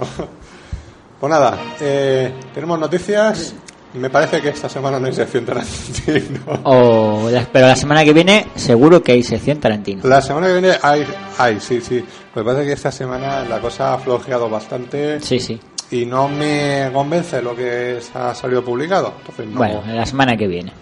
Pues 1.20 1.30
nada, 1.30 1.58
eh, 1.80 2.32
tenemos 2.54 2.78
noticias. 2.78 3.54
Me 3.92 4.08
parece 4.08 4.40
que 4.40 4.50
esta 4.50 4.68
semana 4.68 5.00
no 5.00 5.06
hay 5.08 5.12
sección 5.12 5.44
Tarantino. 5.44 6.40
O 6.62 7.28
la- 7.30 7.44
pero 7.52 7.66
la 7.66 7.74
semana 7.76 8.04
que 8.04 8.12
viene 8.12 8.46
seguro 8.54 9.02
que 9.02 9.12
hay 9.12 9.22
sección 9.24 9.58
Tarantino. 9.58 10.02
La 10.08 10.22
semana 10.22 10.46
que 10.46 10.52
viene 10.54 10.76
hay, 10.80 11.04
hay, 11.38 11.58
sí, 11.60 11.80
sí. 11.80 12.04
Lo 12.34 12.42
que 12.42 12.46
pasa 12.46 12.60
es 12.60 12.66
que 12.68 12.72
esta 12.74 12.92
semana 12.92 13.44
la 13.44 13.60
cosa 13.60 13.94
ha 13.94 13.98
flojeado 13.98 14.48
bastante 14.48 15.20
Sí, 15.20 15.40
sí. 15.40 15.60
y 15.90 16.06
no 16.06 16.28
me 16.28 16.88
convence 16.92 17.42
lo 17.42 17.54
que 17.56 17.98
ha 18.14 18.32
salido 18.34 18.64
publicado. 18.64 19.12
Entonces, 19.18 19.46
no. 19.48 19.58
Bueno, 19.58 19.82
la 19.86 20.06
semana 20.06 20.36
que 20.36 20.46
viene. 20.46 20.72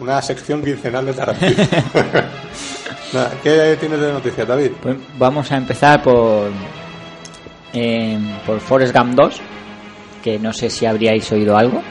Una 0.00 0.20
sección 0.22 0.64
quincenal 0.64 1.04
de 1.06 1.12
Tarantino. 1.12 1.54
¿Qué 3.42 3.76
tienes 3.78 4.00
de 4.00 4.12
noticias, 4.12 4.46
David? 4.46 4.72
Pues 4.82 4.96
vamos 5.18 5.50
a 5.52 5.56
empezar 5.56 6.02
por 6.02 6.50
eh, 7.72 8.18
por 8.46 8.60
Forrest 8.60 8.96
Gump 8.96 9.14
2, 9.14 9.40
que 10.22 10.38
no 10.38 10.52
sé 10.52 10.70
si 10.70 10.86
habríais 10.86 11.30
oído 11.32 11.56
algo. 11.56 11.82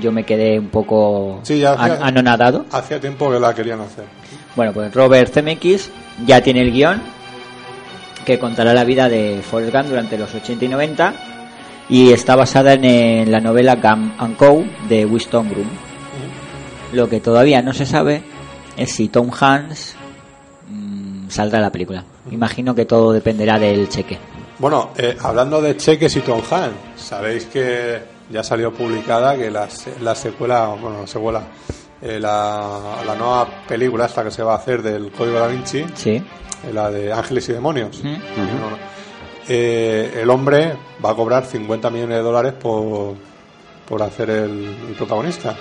Yo 0.00 0.12
me 0.12 0.24
quedé 0.24 0.58
un 0.58 0.68
poco 0.68 1.40
Sí, 1.42 1.58
ya 1.58 1.72
anonadado. 1.72 2.66
Hacía 2.70 3.00
tiempo 3.00 3.30
que 3.30 3.40
la 3.40 3.54
querían 3.54 3.80
hacer. 3.80 4.04
Bueno, 4.54 4.72
pues 4.72 4.94
Robert 4.94 5.32
Zemeckis 5.32 5.90
ya 6.26 6.40
tiene 6.40 6.62
el 6.62 6.72
guion 6.72 7.00
que 8.24 8.38
contará 8.38 8.74
la 8.74 8.84
vida 8.84 9.08
de 9.08 9.40
Forrest 9.42 9.74
Gump 9.74 9.86
durante 9.88 10.18
los 10.18 10.32
80 10.34 10.64
y 10.64 10.68
90 10.68 11.14
y 11.88 12.12
está 12.12 12.36
basada 12.36 12.74
en, 12.74 13.30
la 13.32 13.40
novela 13.40 13.76
Gump 13.76 14.20
and 14.20 14.36
Co. 14.36 14.64
de 14.88 15.06
Winston 15.06 15.48
Groom. 15.48 15.68
Lo 16.92 17.08
que 17.08 17.20
todavía 17.20 17.62
no 17.62 17.72
se 17.72 17.86
sabe 17.86 18.22
es 18.76 18.92
si 18.92 19.08
Tom 19.08 19.30
Hanks 19.32 19.96
saldrá 21.28 21.60
la 21.60 21.70
película. 21.70 22.04
Imagino 22.30 22.74
que 22.74 22.84
todo 22.84 23.12
dependerá 23.12 23.58
del 23.58 23.88
cheque. 23.88 24.18
Bueno, 24.58 24.90
eh, 24.96 25.16
hablando 25.22 25.60
de 25.62 25.76
cheques 25.76 26.16
y 26.16 26.20
Tom 26.20 26.40
Hanks, 26.50 26.74
sabéis 27.00 27.44
que 27.46 28.02
ya 28.30 28.42
salió 28.42 28.72
publicada 28.72 29.36
que 29.36 29.50
la, 29.50 29.68
la 30.00 30.14
secuela, 30.14 30.66
bueno, 30.80 31.00
la 31.02 31.06
secuela, 31.06 31.42
eh, 32.02 32.18
la, 32.20 32.96
la 33.06 33.14
nueva 33.14 33.48
película 33.68 34.06
esta 34.06 34.24
que 34.24 34.30
se 34.30 34.42
va 34.42 34.54
a 34.54 34.56
hacer 34.56 34.82
del 34.82 35.10
Código 35.12 35.38
Da 35.38 35.46
Vinci, 35.46 35.84
Sí. 35.94 36.10
eh, 36.16 36.24
la 36.72 36.90
de 36.90 37.12
Ángeles 37.12 37.48
y 37.48 37.52
Demonios. 37.52 38.02
Mm. 38.02 38.16
Eh, 39.48 40.18
el 40.22 40.28
hombre 40.30 40.74
va 41.04 41.10
a 41.10 41.14
cobrar 41.14 41.44
50 41.46 41.88
millones 41.90 42.18
de 42.18 42.22
dólares 42.22 42.52
por, 42.54 43.14
por 43.88 44.02
hacer 44.02 44.28
el, 44.30 44.76
el 44.88 44.94
protagonista. 44.96 45.56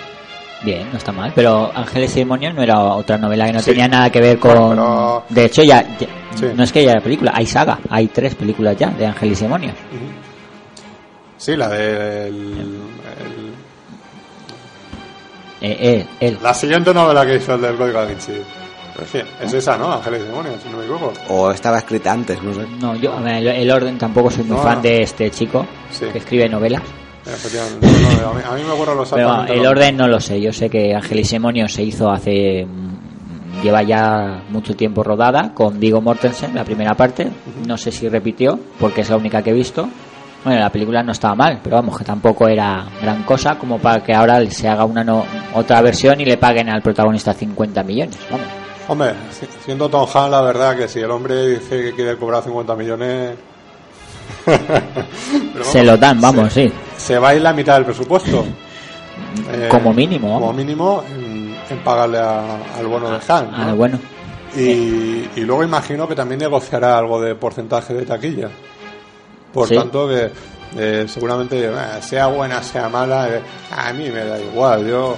Bien, 0.63 0.89
no 0.91 0.97
está 0.97 1.11
mal. 1.11 1.31
Pero 1.35 1.71
Ángeles 1.73 2.15
y 2.15 2.19
Demonios 2.19 2.53
no 2.55 2.63
era 2.63 2.79
otra 2.79 3.17
novela 3.17 3.45
que 3.45 3.53
no 3.53 3.59
Sí. 3.59 3.65
tenía 3.71 3.87
nada 3.87 4.09
que 4.09 4.19
ver 4.19 4.39
con. 4.39 4.55
Bueno, 4.55 5.23
pero- 5.27 5.35
De 5.41 5.45
hecho, 5.45 5.63
ya, 5.63 5.81
ya- 5.97 6.07
Sí. 6.35 6.45
no 6.55 6.63
es 6.63 6.71
que 6.71 6.79
haya 6.79 6.95
película, 6.99 7.31
hay 7.35 7.45
saga, 7.45 7.79
hay 7.89 8.07
tres 8.07 8.33
películas 8.35 8.75
ya 8.77 8.89
de 8.89 9.05
Ángeles 9.05 9.39
y 9.39 9.43
Demonios. 9.43 9.73
Sí, 11.37 11.55
la 11.55 11.69
de 11.69 12.27
el- 12.27 12.81
Eh, 15.59 15.77
eh, 15.79 16.05
él. 16.19 16.37
la 16.41 16.53
siguiente 16.53 16.93
novela 16.93 17.25
que 17.25 17.35
hizo 17.35 17.55
el 17.55 17.61
del 17.61 17.75
Código 17.75 17.99
Da 17.99 18.05
Vinci. 18.05 18.33
Sí, 19.11 19.19
es 19.41 19.53
esa, 19.53 19.77
¿no? 19.77 19.93
Ángeles 19.93 20.21
y 20.23 20.25
Demonios, 20.25 20.55
si 20.61 20.69
no 20.69 20.77
me 20.77 20.83
equivoco. 20.85 21.13
O 21.29 21.51
estaba 21.51 21.77
escrita 21.77 22.11
antes, 22.11 22.41
no 22.41 22.53
sé. 22.53 22.61
No, 22.79 22.95
yo, 22.95 23.13
a 23.15 23.21
ver, 23.21 23.35
el, 23.35 23.47
el 23.47 23.71
orden 23.71 23.97
tampoco 23.97 24.31
soy 24.31 24.43
muy 24.43 24.57
No, 24.57 24.63
fan 24.63 24.77
no. 24.77 24.81
de 24.81 25.03
este 25.03 25.29
chico 25.29 25.65
Sí. 25.91 26.05
que 26.11 26.17
escribe 26.17 26.49
novelas. 26.49 26.81
Efectivamente. 27.33 27.87
No, 27.87 28.21
no, 28.33 28.49
a, 28.51 28.55
mí, 28.55 28.63
me 28.63 28.71
ocurre 28.71 28.95
lo 28.95 29.03
Pero 29.03 29.43
el 29.45 29.63
lo 29.63 29.69
orden 29.69 29.97
no 29.97 30.07
lo 30.07 30.19
sé. 30.19 30.39
Yo 30.41 30.51
sé 30.53 30.69
que 30.69 30.93
Ángeles 30.95 31.29
y 31.31 31.35
Demonios 31.35 31.73
se 31.73 31.83
hizo 31.83 32.09
hace. 32.09 32.65
mm, 32.65 33.61
lleva 33.63 33.81
ya 33.83 34.43
mucho 34.49 34.75
tiempo 34.75 35.03
rodada 35.03 35.51
con 35.53 35.79
Digo 35.79 35.99
Mortensen, 36.01 36.53
la 36.55 36.63
primera 36.63 36.93
parte. 36.95 37.27
No 37.65 37.77
sé 37.77 37.91
si 37.91 38.07
repitió, 38.07 38.59
porque 38.79 39.01
es 39.01 39.09
la 39.09 39.17
única 39.17 39.41
que 39.41 39.49
he 39.49 39.53
visto. 39.53 39.87
Bueno, 40.43 40.59
la 40.61 40.69
película 40.71 41.01
no 41.03 41.11
estaba 41.11 41.35
mal, 41.35 41.59
pero 41.63 41.77
vamos, 41.77 41.97
que 41.97 42.05
tampoco 42.05 42.47
era 42.47 42.85
gran 43.01 43.23
cosa 43.23 43.57
como 43.57 43.79
para 43.79 44.01
que 44.03 44.13
ahora 44.13 44.45
se 44.49 44.67
haga 44.69 44.85
una 44.85 45.03
no- 45.03 45.25
otra 45.55 45.81
versión 45.81 46.21
y 46.21 46.25
le 46.25 46.37
paguen 46.37 46.69
al 46.69 46.81
protagonista 46.81 47.33
50 47.33 47.83
millones. 47.83 48.17
Vamos. 48.31 48.45
Hombre, 48.87 49.13
si- 49.31 49.47
siendo 49.65 49.89
Tom 49.89 50.07
Hanks, 50.13 50.29
la 50.31 50.41
verdad 50.41 50.77
que 50.77 50.87
si 50.87 50.99
el 50.99 51.11
hombre 51.11 51.47
dice 51.49 51.81
que 51.81 51.93
quiere 51.93 52.15
cobrar 52.15 52.43
50 52.43 52.75
millones. 52.75 53.31
Se 55.63 55.83
lo 55.83 55.97
dan, 55.97 56.19
vamos, 56.21 56.53
sí. 56.53 56.71
Se 56.97 57.17
va 57.19 57.29
a 57.29 57.35
ir 57.35 57.41
la 57.41 57.53
mitad 57.53 57.75
del 57.75 57.85
presupuesto. 57.85 58.45
Eh, 59.51 59.67
Como 59.69 59.93
mínimo, 59.93 60.39
Como 60.39 60.53
mínimo 60.53 61.03
en, 61.09 61.55
en 61.69 61.79
pagarle 61.83 62.17
a- 62.19 62.57
al 62.77 62.87
bono 62.87 63.09
de. 63.11 63.19
Ah, 63.27 63.65
¿no? 63.67 63.75
bueno. 63.75 63.99
Y, 64.55 64.61
y 65.35 65.41
luego 65.41 65.63
imagino 65.63 66.07
que 66.07 66.15
también 66.15 66.39
negociará 66.39 66.97
algo 66.97 67.19
de 67.21 67.35
porcentaje 67.35 67.93
de 67.93 68.05
taquilla. 68.05 68.49
Por 69.53 69.67
Sí. 69.67 69.75
tanto, 69.75 70.07
que 70.07 70.31
eh, 70.77 71.05
seguramente 71.07 71.65
eh, 71.65 71.71
sea 72.01 72.27
buena, 72.27 72.61
sea 72.63 72.89
mala, 72.89 73.27
eh, 73.29 73.41
a 73.75 73.91
mí 73.93 74.09
me 74.09 74.23
da 74.23 74.39
igual. 74.39 74.87
Yo, 74.87 75.17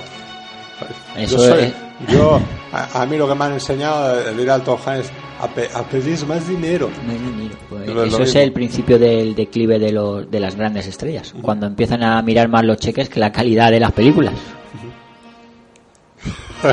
Eso 1.17 1.37
yo, 1.37 1.43
soy- 1.55 1.63
es- 1.63 1.73
yo 2.13 2.39
a, 2.71 3.01
a 3.01 3.05
mí 3.05 3.17
lo 3.17 3.27
que 3.27 3.35
me 3.35 3.45
han 3.45 3.53
enseñado 3.53 4.15
de 4.15 4.41
ir 4.41 4.49
al 4.49 4.61
Hanks 4.61 5.11
a, 5.41 5.47
pe- 5.47 5.69
a 5.73 5.83
pedir 5.83 6.25
más 6.25 6.47
dinero. 6.47 6.89
Hay 7.09 7.17
dinero, 7.17 7.55
pues 7.69 7.87
Lo- 7.87 7.93
lo 7.95 8.03
eso 8.05 8.17
es 8.23 8.29
mismo. 8.29 8.41
el 8.41 8.53
principio 8.53 8.99
del 8.99 9.35
declive 9.35 9.79
de, 9.79 9.91
los, 9.91 10.29
de 10.29 10.39
las 10.39 10.55
grandes 10.55 10.87
estrellas, 10.87 11.33
cuando 11.41 11.65
empiezan 11.67 12.03
a 12.03 12.21
mirar 12.21 12.47
más 12.49 12.63
los 12.65 12.77
cheques 12.77 13.09
que 13.09 13.19
la 13.19 13.31
calidad 13.31 13.71
de 13.71 13.79
las 13.79 13.91
películas. 13.91 14.33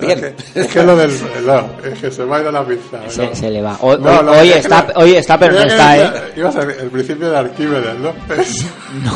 Es 0.00 0.14
que, 0.20 0.34
es 0.60 0.66
que 0.66 0.82
lo 0.82 0.96
del. 0.96 1.10
No, 1.46 1.66
es 1.84 1.98
que 2.00 2.10
se 2.10 2.24
me 2.24 2.34
ha 2.34 2.40
ido 2.40 2.50
la 2.50 2.64
pizza. 2.66 2.98
¿no? 3.02 3.08
Se, 3.10 3.34
se 3.34 3.48
le 3.50 3.62
va. 3.62 3.76
Hoy, 3.80 3.96
No, 4.00 4.20
hoy- 4.32 4.50
es 4.50 4.56
está, 4.56 4.88
hoy 4.96 5.12
está, 5.14 5.38
pero 5.38 5.54
no 5.54 5.60
está, 5.62 5.96
¿eh? 5.96 6.32
Ibas 6.36 6.56
a 6.56 6.62
el 6.62 6.90
principio 6.90 7.30
de 7.30 7.36
Arquímedes, 7.38 7.98
¿no? 8.00 8.08
Es- 8.34 8.66
No, 9.04 9.12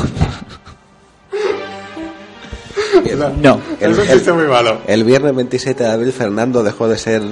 Un 2.99 3.57
El- 3.81 3.97
chiste 4.09 4.33
muy 4.33 4.45
malo. 4.47 4.79
El 4.87 5.05
viernes 5.05 5.35
27 5.35 5.85
de 5.85 5.91
abril 5.91 6.13
Fernando 6.13 6.63
dejó 6.63 6.89
de 6.89 6.99
ser 6.99 7.23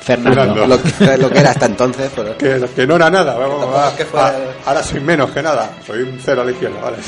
Fernando. 0.00 0.66
Lo 0.66 0.80
que, 0.82 1.16
lo 1.18 1.30
que 1.30 1.38
era 1.38 1.50
hasta 1.50 1.66
entonces, 1.66 2.10
pero 2.14 2.36
Que, 2.38 2.64
que 2.74 2.86
no 2.86 2.96
era 2.96 3.10
nada. 3.10 3.36
vamos, 3.36 3.66
fuera- 4.10 4.34
ahora 4.64 4.82
soy 4.82 5.00
menos 5.00 5.30
que 5.30 5.42
nada. 5.42 5.70
Soy 5.86 6.02
un 6.02 6.18
cero 6.20 6.42
a 6.42 6.44
la 6.44 6.50
izquierda, 6.52 6.80
¿vale? 6.82 6.96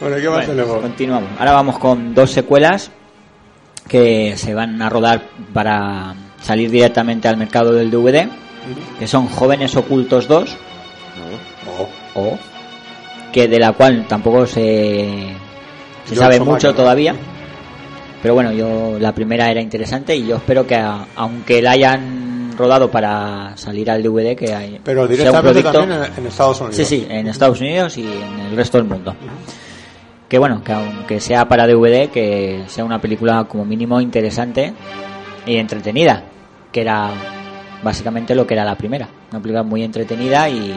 Bueno, 0.00 0.16
¿qué 0.16 0.28
más 0.28 0.46
Bueno, 0.46 0.62
tenemos? 0.62 0.82
continuamos. 0.82 1.30
Ahora 1.38 1.52
vamos 1.52 1.78
con 1.78 2.14
dos 2.14 2.30
secuelas 2.30 2.90
que 3.88 4.34
se 4.36 4.52
van 4.52 4.82
a 4.82 4.90
rodar 4.90 5.22
para 5.54 6.14
salir 6.42 6.70
directamente 6.70 7.26
al 7.28 7.38
mercado 7.38 7.72
del 7.72 7.90
DVD, 7.90 8.28
que 8.98 9.06
son 9.06 9.28
Jóvenes 9.28 9.74
Ocultos 9.76 10.28
2, 10.28 10.56
Oh, 12.16 12.20
o 12.20 12.38
que 13.32 13.48
de 13.48 13.58
la 13.58 13.72
cual 13.72 14.04
tampoco 14.06 14.46
se, 14.46 15.32
se 16.04 16.14
Yo 16.14 16.20
sabe 16.20 16.40
mucho 16.40 16.74
todavía. 16.74 17.14
Pero 18.22 18.34
bueno, 18.34 18.52
yo 18.52 18.96
la 18.98 19.12
primera 19.14 19.50
era 19.50 19.60
interesante 19.60 20.16
y 20.16 20.26
yo 20.26 20.36
espero 20.36 20.66
que 20.66 20.74
a- 20.76 21.06
aunque 21.16 21.60
la 21.60 21.72
hayan 21.72 22.52
rodado 22.56 22.90
para 22.90 23.56
salir 23.56 23.90
al 23.90 24.02
DVD, 24.02 24.34
que 24.36 24.54
hay, 24.54 24.80
Pero 24.82 25.00
sea 25.00 25.04
un 25.04 25.10
directamente 25.10 25.60
producto- 25.60 25.72
también 25.80 26.02
en, 26.04 26.18
en 26.20 26.26
Estados 26.26 26.60
Unidos. 26.60 26.76
Sí, 26.76 26.84
sí, 26.84 27.06
en 27.08 27.26
Estados 27.28 27.60
Unidos 27.60 27.98
y 27.98 28.06
en 28.06 28.40
el 28.50 28.56
resto 28.56 28.78
del 28.78 28.86
mundo. 28.86 29.14
Que 30.28 30.38
bueno, 30.38 30.62
que 30.64 30.72
aunque 30.72 31.20
sea 31.20 31.46
para 31.48 31.66
DVD, 31.66 32.08
que 32.08 32.64
sea 32.68 32.84
una 32.84 32.98
película 33.00 33.44
como 33.44 33.64
mínimo 33.64 34.00
interesante 34.00 34.72
y 35.46 35.56
entretenida, 35.56 36.22
que 36.72 36.80
era 36.80 37.10
básicamente 37.82 38.34
lo 38.34 38.46
que 38.46 38.54
era 38.54 38.64
la 38.64 38.76
primera. 38.76 39.06
Una 39.30 39.40
película 39.42 39.62
muy 39.62 39.82
entretenida 39.84 40.48
y 40.48 40.74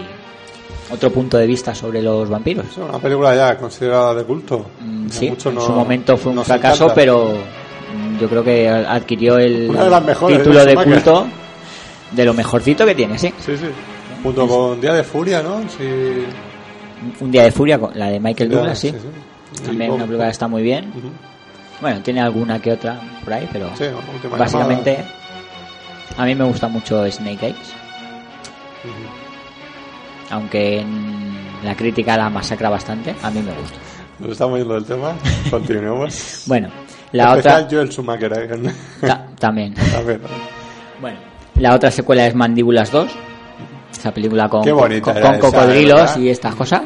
otro 0.92 1.12
punto 1.12 1.38
de 1.38 1.46
vista 1.48 1.74
sobre 1.76 2.02
los 2.02 2.30
vampiros. 2.30 2.66
Es 2.68 2.78
una 2.78 3.00
película 3.00 3.36
ya 3.36 3.58
considerada 3.58 4.14
de 4.16 4.24
culto. 4.24 4.66
Mm, 4.80 5.10
Sí, 5.10 5.28
en 5.28 5.56
no- 5.56 5.62
su 5.62 5.72
momento 5.72 6.18
fue 6.18 6.32
un 6.32 6.44
fracaso, 6.44 6.86
encanta. 6.86 6.96
pero 6.96 7.34
mm, 7.34 8.20
yo 8.20 8.30
creo 8.30 8.44
que 8.44 8.70
adquirió 8.70 9.38
el 9.38 9.70
mejores 9.70 10.38
título 10.40 10.66
de 10.66 10.76
culto 10.76 11.28
de 12.12 12.26
lo 12.26 12.34
mejorcito 12.34 12.86
que 12.86 12.96
tiene, 12.96 13.18
sí. 13.18 13.34
Sí, 13.40 13.58
sí. 13.58 13.66
Junto 14.24 14.48
con 14.48 14.80
Día 14.82 14.94
de 14.94 15.04
Furia, 15.04 15.42
¿no? 15.44 15.62
Sí. 15.70 16.26
Un 17.20 17.30
día 17.32 17.44
de 17.44 17.52
furia, 17.52 17.78
con 17.78 17.92
la 17.98 18.08
de 18.08 18.20
Michael 18.20 18.50
Douglas, 18.50 18.80
sí. 18.80 18.90
sí. 18.90 19.64
También 19.64 19.92
una 19.92 20.06
película 20.06 20.26
que 20.26 20.32
está 20.32 20.48
muy 20.48 20.64
bien. 20.64 20.92
Bueno, 21.80 22.02
tiene 22.02 22.22
alguna 22.22 22.60
que 22.60 22.72
otra 22.72 23.00
por 23.24 23.34
ahí, 23.34 23.48
pero 23.54 23.70
Sí, 23.78 23.86
básicamente 24.36 24.94
llamada. 24.94 25.14
a 26.18 26.26
mí 26.26 26.34
me 26.34 26.44
gusta 26.46 26.68
mucho 26.68 27.10
Snake 27.12 27.46
Eyes. 27.46 27.58
Aunque 30.30 30.80
en 30.80 31.38
la 31.64 31.76
crítica 31.76 32.18
la 32.18 32.30
masacra 32.30 32.70
bastante, 32.70 33.16
a 33.24 33.30
mí 33.32 33.42
me 33.42 33.52
gusta. 33.54 33.78
Nos 34.20 34.32
estamos 34.32 34.60
yendo 34.60 34.74
del 34.76 34.86
tema. 34.86 35.16
Continuemos. 35.50 36.44
Bueno, 36.48 36.70
la 37.12 37.30
Especial 37.36 37.64
otra 37.64 37.68
Joel 37.78 37.92
Schumacher. 37.92 38.34
¿eh? 38.34 38.74
ta- 39.08 39.28
también. 39.40 39.74
A 39.98 40.02
ver. 40.02 40.20
Bueno, 41.00 41.18
la 41.56 41.76
otra 41.76 41.92
secuela 41.92 42.26
es 42.28 42.36
Mandíbulas 42.36 42.92
2. 42.92 43.10
Esa 43.92 44.12
película 44.14 44.48
con, 44.50 44.64
con, 44.64 45.00
con 45.00 45.18
esa, 45.18 45.40
cocodrilos 45.40 46.00
¿verdad? 46.02 46.18
y 46.20 46.30
estas 46.30 46.56
cosas. 46.56 46.82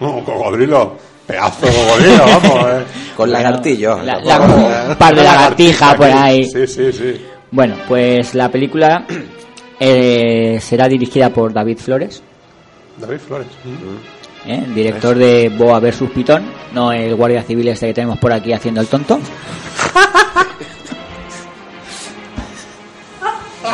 Un 0.00 0.20
cocodrilo. 0.22 0.96
Pedazo 1.26 1.66
de 1.66 1.72
cocodrilo, 1.72 2.24
vamos. 2.26 2.66
Eh. 2.74 2.84
Con 3.16 3.30
lagartillo. 3.32 4.02
La- 4.02 4.20
la- 4.20 4.86
un 4.90 4.96
par 4.96 5.14
de 5.14 5.22
lagartijas 5.22 5.94
por 5.94 6.06
ahí. 6.10 6.44
Sí, 6.44 6.66
sí, 6.66 6.92
sí. 6.92 7.24
Bueno, 7.50 7.76
pues 7.88 8.34
la 8.34 8.48
película 8.50 9.04
eh, 9.80 10.58
será 10.60 10.88
dirigida 10.88 11.30
por 11.30 11.52
David 11.52 11.78
Flores, 11.78 12.22
David 12.98 13.18
Flores. 13.18 13.46
¿eh? 14.46 14.62
el 14.64 14.74
director 14.74 15.16
de 15.16 15.48
Boa 15.56 15.80
vs 15.80 16.02
Pitón, 16.14 16.44
no 16.72 16.92
el 16.92 17.14
guardia 17.14 17.42
civil 17.42 17.68
este 17.68 17.86
que 17.88 17.94
tenemos 17.94 18.18
por 18.18 18.32
aquí 18.32 18.52
haciendo 18.52 18.80
el 18.80 18.86
tonto. 18.88 19.18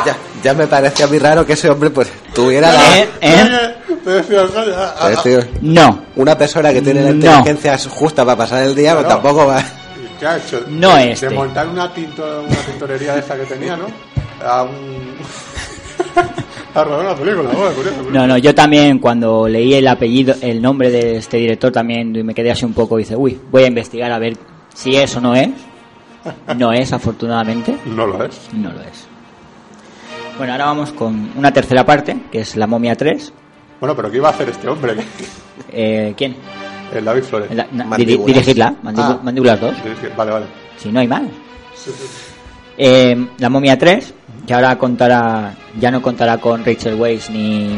Ya, 0.05 0.15
ya 0.43 0.53
me 0.53 0.65
parecía 0.67 1.05
muy 1.05 1.19
raro 1.19 1.45
que 1.45 1.53
ese 1.53 1.69
hombre 1.69 1.89
pues 1.91 2.11
tuviera 2.33 2.71
la... 2.71 2.97
¿Eh? 2.99 3.09
¿Eh? 3.21 3.75
Ah, 4.99 5.09
decir, 5.09 5.47
No, 5.61 6.05
una 6.15 6.35
persona 6.35 6.73
que 6.73 6.81
tiene 6.81 7.01
la 7.03 7.09
No. 7.09 7.15
inteligencia 7.15 7.77
justa 7.77 8.25
para 8.25 8.35
pasar 8.37 8.63
el 8.63 8.73
día, 8.73 8.93
pues 8.93 9.05
Claro. 9.05 9.21
tampoco 9.21 9.45
va... 9.47 9.59
¿Y 9.59 10.19
qué 10.19 10.25
ha 10.25 10.37
hecho? 10.37 10.63
No 10.69 10.95
de, 10.95 11.11
este. 11.11 11.29
De 11.29 11.35
montar 11.35 11.67
una, 11.67 11.93
tinto, 11.93 12.23
una 12.47 12.57
tintorería 12.65 13.13
de 13.13 13.19
esa 13.19 13.35
que 13.35 13.43
tenía, 13.43 13.77
¿no? 13.77 13.85
A 14.43 14.63
un... 14.63 15.00
a 16.73 16.83
rodar 16.83 17.05
una 17.05 17.15
película, 17.15 17.49
bueno, 17.49 17.71
curioso, 17.75 17.97
curioso. 17.97 18.11
no, 18.11 18.27
no, 18.27 18.37
yo 18.37 18.55
también 18.55 18.99
cuando 18.99 19.47
leí 19.47 19.73
el 19.73 19.87
apellido, 19.87 20.35
el 20.41 20.61
nombre 20.61 20.89
de 20.89 21.17
este 21.17 21.37
director 21.37 21.71
también 21.71 22.11
me 22.25 22.33
quedé 22.33 22.51
así 22.51 22.63
un 22.65 22.73
poco 22.73 22.97
y 22.99 23.03
dice, 23.03 23.15
uy, 23.15 23.39
voy 23.51 23.63
a 23.63 23.67
investigar 23.67 24.11
a 24.11 24.19
ver 24.19 24.37
si 24.73 24.95
es 24.95 25.15
o 25.15 25.21
no 25.21 25.35
es. 25.35 25.49
No 26.57 26.71
es, 26.71 26.93
afortunadamente. 26.93 27.75
No 27.85 28.05
lo 28.05 28.23
es. 28.23 28.39
No 28.53 28.71
lo 28.71 28.79
es. 28.81 29.07
Bueno, 30.37 30.53
ahora 30.53 30.65
vamos 30.65 30.91
con 30.93 31.31
una 31.35 31.51
tercera 31.51 31.85
parte, 31.85 32.15
que 32.31 32.41
es 32.41 32.55
La 32.55 32.67
momia 32.67 32.95
3. 32.95 33.33
Bueno, 33.79 33.95
pero 33.95 34.09
¿qué 34.11 34.17
iba 34.17 34.29
a 34.29 34.31
hacer 34.31 34.47
este 34.49 34.67
hombre? 34.69 34.95
Eh, 35.71 36.13
¿Quién? 36.15 36.35
El 36.93 37.03
David 37.05 37.23
Flores. 37.23 37.49
La- 37.55 37.67
na- 37.71 37.85
Mandíbulas. 37.85 38.19
diri- 38.19 38.25
dirigirla, 38.33 38.75
Ah. 38.85 39.19
Mandíbulas 39.23 39.59
2. 39.61 39.75
Dirige- 39.83 40.15
Vale, 40.15 40.31
vale. 40.31 40.45
Si 40.77 40.91
no 40.91 40.99
hay 40.99 41.07
más. 41.07 41.23
Eh, 42.77 43.27
la 43.37 43.49
momia 43.49 43.77
3, 43.77 44.13
que 44.45 44.53
ahora 44.53 44.77
contará, 44.77 45.53
ya 45.79 45.91
no 45.91 46.01
contará 46.01 46.37
con 46.37 46.65
Rachel 46.65 46.95
Weisz 46.95 47.29
ni 47.29 47.69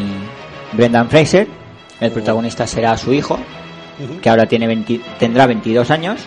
Brendan 0.74 1.10
Fraser. 1.10 1.48
El 2.00 2.12
protagonista 2.12 2.68
será 2.68 2.98
su 2.98 3.14
hijo, 3.14 3.38
que 4.22 4.30
ahora 4.30 4.46
tiene 4.46 4.68
20 4.68 5.00
tendrá 5.20 5.46
22 5.48 5.90
años. 5.92 6.20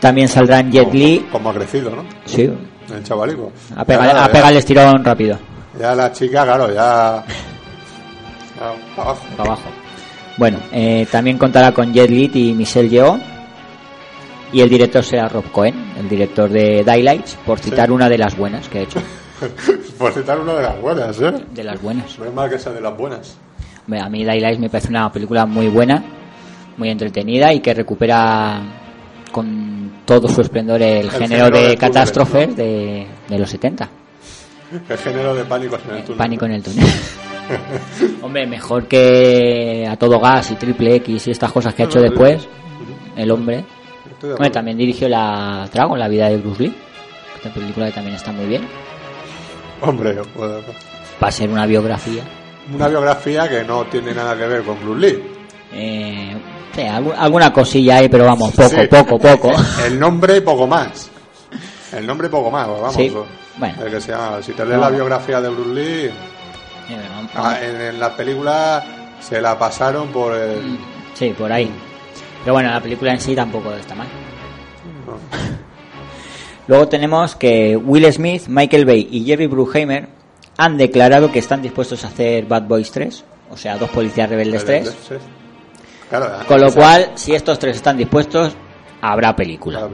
También 0.00 0.28
saldrán 0.28 0.72
Jet 0.72 0.92
Li. 0.92 1.26
Como 1.30 1.50
ha 1.50 1.54
crecido, 1.54 1.90
¿no? 1.90 2.04
Sí, 2.24 2.50
El 2.92 3.02
chavalico. 3.04 3.52
a 3.76 3.84
pegar 3.84 4.50
el 4.50 4.56
estirón 4.56 5.04
rápido, 5.04 5.38
Ya 5.78 5.94
la 5.94 6.10
chica, 6.10 6.44
claro, 6.44 6.68
ya... 6.72 7.22
ya 8.56 8.74
para 8.96 9.10
abajo. 9.10 9.26
para 9.36 9.48
abajo. 9.50 9.68
Bueno, 10.38 10.58
eh, 10.72 11.06
también 11.10 11.36
contará 11.36 11.72
con 11.72 11.92
Jet 11.92 12.08
Li 12.08 12.30
y 12.32 12.54
Michelle 12.54 12.88
Yeoh. 12.88 13.18
Y 14.52 14.62
el 14.62 14.68
director 14.70 15.04
será 15.04 15.28
Rob 15.28 15.52
Cohen, 15.52 15.92
el 15.98 16.08
director 16.08 16.48
de 16.50 16.82
Daylights, 16.82 17.36
por 17.46 17.60
citar 17.60 17.92
una 17.92 18.08
de 18.08 18.18
las 18.18 18.36
buenas 18.36 18.68
que 18.68 18.78
ha 18.78 18.82
hecho. 18.82 19.00
Por 19.98 20.12
citar 20.12 20.40
una 20.40 20.54
de 20.54 20.62
las 20.62 20.80
buenas, 20.80 21.20
¿eh? 21.20 21.32
De 21.52 21.64
las 21.64 21.80
buenas. 21.80 22.18
No 22.18 22.24
es 22.26 22.34
mal 22.34 22.50
que 22.50 22.58
sea 22.58 22.72
de 22.72 22.80
las 22.80 22.96
buenas. 22.96 23.36
Hombre, 23.86 24.00
A 24.00 24.08
mí 24.08 24.24
Daylights 24.24 24.58
me 24.58 24.68
parece 24.68 24.88
una 24.88 25.10
película 25.10 25.46
muy 25.46 25.68
buena, 25.68 26.02
muy 26.76 26.90
entretenida 26.90 27.52
y 27.52 27.60
que 27.60 27.74
recupera 27.74 28.60
con 29.32 30.02
todo 30.04 30.28
su 30.28 30.40
esplendor 30.40 30.82
el, 30.82 31.10
género, 31.10 31.18
género 31.18 31.44
de 31.44 31.62
puzzle, 31.62 31.76
catástrofes 31.78 32.48
¿no? 32.48 32.54
de, 32.54 33.06
de 33.28 33.38
los 33.38 33.50
70. 33.50 33.88
El 34.88 34.98
género 34.98 35.34
de 35.34 35.44
pánico 35.44 35.76
en 35.76 35.96
el 35.96 36.02
túnel. 36.04 36.18
Pánico 36.18 36.44
en 36.46 36.52
el 36.52 36.62
túnel. 36.62 36.86
Hombre, 38.22 38.46
mejor 38.46 38.86
que 38.86 39.86
a 39.88 39.96
todo 39.96 40.20
gas 40.20 40.50
y 40.52 40.54
triple 40.54 40.96
X 40.96 41.26
y 41.26 41.30
estas 41.32 41.50
cosas 41.50 41.74
que 41.74 41.82
ha 41.82 41.86
hecho 41.86 42.00
después 42.00 42.46
el 43.16 43.30
hombre. 43.30 43.64
De 44.22 44.32
Hombre, 44.32 44.50
también 44.50 44.76
dirigió 44.76 45.08
la 45.08 45.68
Dragon, 45.72 45.98
la 45.98 46.08
vida 46.08 46.28
de 46.28 46.36
Bruce 46.36 46.62
Lee. 46.62 46.74
Esta 47.36 47.52
película 47.52 47.86
que 47.86 47.92
también 47.92 48.16
está 48.16 48.32
muy 48.32 48.46
bien. 48.46 48.62
Hombre, 49.82 50.16
pues, 50.34 50.50
Va 51.22 51.28
a 51.28 51.32
ser 51.32 51.48
una 51.50 51.66
biografía. 51.66 52.22
una 52.74 52.88
biografía 52.88 53.48
que 53.48 53.64
no 53.64 53.84
tiene 53.86 54.14
nada 54.14 54.36
que 54.36 54.46
ver 54.46 54.62
con 54.62 54.78
Bruce 54.80 55.00
Lee. 55.00 55.22
Eh, 55.72 56.36
sí, 56.74 56.80
algu- 56.82 57.14
alguna 57.16 57.52
cosilla 57.52 57.96
hay, 57.98 58.08
pero 58.08 58.24
vamos, 58.24 58.50
poco, 58.52 58.68
Sí. 58.68 58.86
poco, 58.88 59.18
poco. 59.18 59.50
El 59.86 59.98
nombre 59.98 60.36
y 60.36 60.40
poco 60.40 60.66
más. 60.66 61.10
El 61.92 62.06
nombre 62.06 62.28
y 62.28 62.30
poco 62.30 62.50
más, 62.50 62.66
vamos. 62.68 62.94
Sí, 62.94 63.12
bueno. 63.56 63.84
El 63.84 63.90
que 63.90 64.00
se 64.00 64.12
llama- 64.12 64.42
si 64.42 64.52
te 64.52 64.64
lees 64.64 64.80
la 64.80 64.90
biografía 64.90 65.40
de 65.40 65.48
Bruce 65.48 65.70
Lee, 65.74 66.10
Eh, 66.92 66.98
ah, 67.36 67.56
en, 67.62 67.80
en 67.80 68.00
la 68.00 68.16
película 68.16 68.84
se 69.20 69.40
la 69.40 69.56
pasaron 69.58 70.08
por 70.08 70.34
el... 70.34 70.76
Sí, 71.14 71.32
por 71.38 71.52
ahí. 71.52 71.70
Pero 72.42 72.54
bueno, 72.54 72.70
la 72.70 72.80
película 72.80 73.12
en 73.12 73.20
sí 73.20 73.34
tampoco 73.36 73.72
está 73.74 73.94
mal. 73.94 74.08
Luego 76.70 76.86
tenemos 76.86 77.34
que 77.34 77.76
Will 77.76 78.12
Smith, 78.12 78.44
Michael 78.46 78.84
Bay 78.84 79.08
y 79.10 79.24
Jerry 79.24 79.48
Bruckheimer 79.48 80.06
han 80.56 80.78
declarado 80.78 81.32
que 81.32 81.40
están 81.40 81.62
dispuestos 81.62 82.04
a 82.04 82.06
hacer 82.06 82.46
Bad 82.46 82.68
Boys 82.68 82.92
3, 82.92 83.24
o 83.50 83.56
sea, 83.56 83.76
dos 83.76 83.90
policías 83.90 84.30
rebeldes 84.30 84.64
3. 84.64 84.96
Con 86.46 86.60
lo 86.60 86.72
cual, 86.72 87.10
si 87.16 87.34
estos 87.34 87.58
tres 87.58 87.74
están 87.74 87.96
dispuestos, 87.96 88.52
habrá 89.00 89.34
película. 89.34 89.88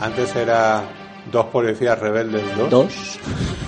Antes 0.00 0.34
era 0.34 0.84
dos 1.30 1.44
policías 1.44 1.98
rebeldes 1.98 2.56
2. 2.56 2.70
Dos. 2.70 3.18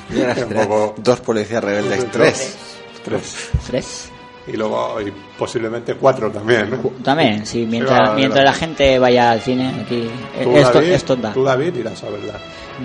dos. 0.08 0.94
Dos 1.04 1.20
policías 1.20 1.62
rebeldes 1.62 2.10
3. 2.10 2.56
3. 3.04 3.50
3. 3.66 4.12
Y 4.48 4.52
luego, 4.56 5.00
y 5.00 5.12
posiblemente 5.38 5.94
cuatro 5.94 6.30
también, 6.30 6.70
¿no? 6.70 6.76
También, 7.02 7.44
sí, 7.44 7.66
mientras, 7.68 8.14
mientras 8.14 8.44
la 8.44 8.52
gente 8.52 8.98
vaya 8.98 9.32
al 9.32 9.40
cine, 9.40 9.72
aquí, 9.84 10.08
Tú, 10.42 10.56
esto, 10.56 10.74
David, 10.78 10.92
esto 10.92 11.16
da. 11.16 11.32
tú, 11.32 11.42
David, 11.42 11.74
irás 11.74 12.02
a 12.04 12.10
verla. 12.10 12.34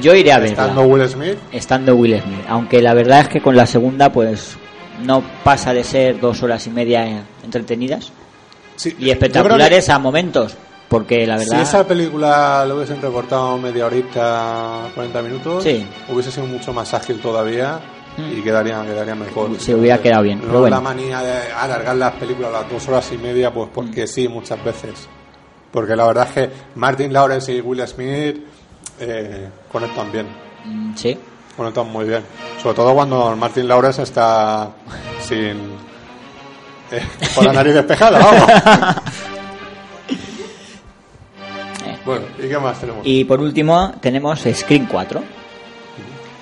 Yo 0.01 0.15
iré 0.15 0.31
a 0.31 0.39
verla. 0.39 0.63
Estando 0.63 0.81
Will 0.83 1.07
Smith, 1.07 1.37
estando 1.51 1.95
Will 1.95 2.19
Smith. 2.21 2.45
Aunque 2.49 2.81
la 2.81 2.93
verdad 2.95 3.21
es 3.21 3.27
que 3.29 3.41
con 3.41 3.55
la 3.55 3.67
segunda, 3.67 4.11
pues 4.11 4.57
no 5.03 5.23
pasa 5.43 5.73
de 5.73 5.83
ser 5.83 6.19
dos 6.19 6.41
horas 6.41 6.65
y 6.65 6.69
media 6.71 7.23
entretenidas 7.43 8.11
sí, 8.75 8.95
y 8.97 9.09
espectaculares 9.11 9.89
a 9.89 9.99
momentos. 9.99 10.55
Porque 10.89 11.25
la 11.25 11.37
Si 11.37 11.45
verdad, 11.45 11.61
esa 11.61 11.87
película 11.87 12.65
lo 12.67 12.75
hubiesen 12.77 13.01
recortado 13.01 13.57
media 13.57 13.85
horita, 13.85 14.89
40 14.93 15.21
minutos, 15.21 15.63
Sí. 15.63 15.85
hubiese 16.09 16.31
sido 16.31 16.47
mucho 16.47 16.73
más 16.73 16.93
ágil 16.93 17.19
todavía 17.21 17.79
Mm. 18.17 18.39
y 18.39 18.41
quedaría, 18.41 18.83
quedaría 18.83 19.15
mejor. 19.15 19.57
Se 19.59 19.73
hubiera 19.73 19.99
quedado 20.01 20.23
bien, 20.23 20.39
No 20.39 20.47
pero 20.47 20.59
bueno. 20.61 20.75
la 20.75 20.81
manía 20.81 21.21
de 21.21 21.51
alargar 21.53 21.95
las 21.95 22.13
películas 22.13 22.49
a 22.53 22.61
las 22.61 22.69
dos 22.71 22.87
horas 22.89 23.09
y 23.13 23.17
media, 23.17 23.53
pues 23.53 23.69
porque 23.73 24.05
sí, 24.07 24.27
muchas 24.27 24.61
veces. 24.63 25.07
Porque 25.71 25.95
la 25.95 26.05
verdad 26.07 26.27
es 26.27 26.33
que 26.33 26.49
Martin 26.75 27.13
Lawrence 27.13 27.53
y 27.53 27.61
Will 27.61 27.85
Smith 27.87 28.37
eh, 28.99 29.49
conectan 29.71 30.11
bien. 30.11 30.27
mm, 30.65 30.95
sí, 30.95 31.17
Conectan 31.55 31.89
muy 31.91 32.05
bien. 32.05 32.23
Sobre 32.61 32.75
todo 32.75 32.93
cuando 32.93 33.35
Martin 33.35 33.67
Lawrence 33.67 34.03
está 34.03 34.69
sin. 35.21 35.57
eh, 36.91 37.07
con 37.35 37.45
la 37.45 37.53
nariz 37.53 37.73
despejada, 37.75 38.19
vamos. 38.19 38.45
bueno, 42.05 42.25
¿y 42.37 42.47
qué 42.49 42.57
más 42.57 42.79
tenemos? 42.79 43.01
Y 43.05 43.23
por 43.25 43.39
último 43.41 43.93
tenemos 44.01 44.41
Screen 44.53 44.87
4, 44.91 45.23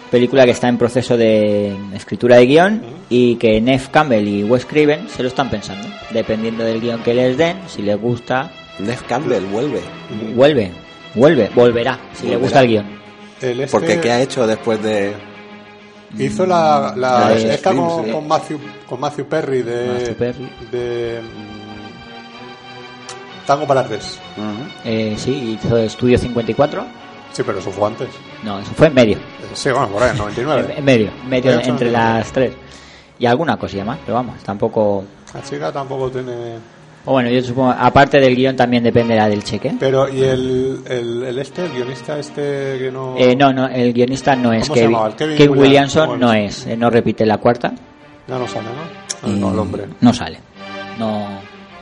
película 0.10 0.46
que 0.46 0.52
está 0.52 0.68
en 0.68 0.78
proceso 0.78 1.18
de 1.18 1.76
escritura 1.94 2.38
de 2.38 2.46
guion 2.46 2.82
y 3.10 3.36
que 3.36 3.60
Neff 3.62 3.90
Campbell 3.90 4.28
y 4.28 4.44
Wes 4.44 4.66
Craven 4.66 5.08
se 5.10 5.24
lo 5.24 5.30
están 5.30 5.50
pensando, 5.50 5.88
dependiendo 6.12 6.64
del 6.64 6.82
guion 6.82 7.02
que 7.04 7.14
les 7.14 7.38
den, 7.38 7.58
si 7.68 7.82
les 7.82 8.00
gusta, 8.00 8.52
Neff 8.80 9.04
Campbell 9.04 9.46
vuelve. 9.46 9.82
vuelve, 10.36 10.72
vuelve, 11.16 11.50
volverá, 11.56 12.00
si 12.14 12.28
le 12.28 12.38
gusta 12.38 12.62
el 12.62 12.68
guion. 12.68 13.00
El 13.42 13.62
este 13.62 13.72
Porque 13.72 14.00
¿qué 14.00 14.12
ha 14.12 14.22
hecho 14.22 14.46
después 14.46 14.82
de...? 14.84 15.14
Hizo 16.18 16.46
la, 16.46 16.94
la, 16.98 17.30
La 17.30 17.58
con 18.12 18.28
Matthew, 18.28 18.60
con 18.88 19.00
Matthew 19.00 19.26
Perry 19.28 19.62
de. 19.62 19.88
Matthew 19.88 20.16
Perry. 20.16 20.50
de 20.72 21.22
mm, 21.22 23.46
Tango 23.46 23.68
para 23.68 23.86
tres. 23.86 24.20
Eh, 24.84 25.14
sí, 25.18 25.58
hizo 25.62 25.78
Estudio 25.78 26.18
54. 26.18 26.84
Sí, 27.32 27.44
pero 27.46 27.60
eso 27.60 27.70
fue 27.72 27.88
antes. 27.88 28.10
No, 28.44 28.60
eso 28.60 28.72
fue 28.76 28.88
en 28.88 28.96
medio. 28.96 29.18
Sí, 29.54 29.70
bueno, 29.72 29.88
por 29.90 30.04
ahí, 30.04 30.10
en 30.10 30.16
En, 30.16 30.20
99. 30.22 30.74
en 30.78 30.86
medio, 30.86 31.12
medio 31.28 31.52
entre 31.54 31.72
noventa. 31.92 32.14
las 32.16 32.32
tres. 32.32 32.54
Y 33.20 33.26
alguna 33.26 33.58
cosilla 33.58 33.84
más, 33.86 34.00
pero 34.06 34.16
vamos, 34.16 34.42
tampoco. 34.44 35.04
La 35.34 35.42
chica 35.44 35.72
tampoco 35.72 36.10
tiene. 36.10 36.58
O 37.06 37.14
bueno, 37.14 37.30
yo 37.30 37.42
supongo, 37.42 37.74
aparte 37.78 38.20
del 38.20 38.36
guion 38.36 38.56
también 38.56 38.84
dependerá 38.84 39.28
del 39.28 39.44
cheque. 39.44 39.74
Pero, 39.80 40.08
¿y 40.10 40.22
el, 40.24 40.82
el, 40.86 41.24
el 41.24 41.40
este, 41.40 41.66
el 41.66 41.72
guionista 41.72 42.20
este 42.20 42.78
que 42.78 42.90
no. 42.92 43.16
Eh, 43.18 43.36
no, 43.36 43.52
no, 43.54 43.68
el 43.68 43.94
guionista 43.94 44.36
no 44.36 44.54
es 44.54 44.64
¿Cómo 44.68 44.76
se 44.76 44.82
Kevin, 44.82 44.92
llamaba? 44.94 45.10
El 45.10 45.16
Kevin 45.16 45.38
Kevin 45.38 45.52
Williams- 45.52 45.96
Williamson, 45.96 46.20
no 46.20 46.34
es, 46.34 46.68
eh, 46.68 46.78
no 46.78 46.90
repite 46.90 47.26
la 47.26 47.38
cuarta. 47.38 47.72
Ya 48.28 48.38
no 48.38 48.48
sale, 48.48 48.68
¿no? 49.24 49.30
y 49.30 49.34
No, 49.40 49.52
el 49.52 49.60
hombre. 49.60 49.86
no 50.02 50.14
sale. 50.14 50.40
No, 51.00 51.28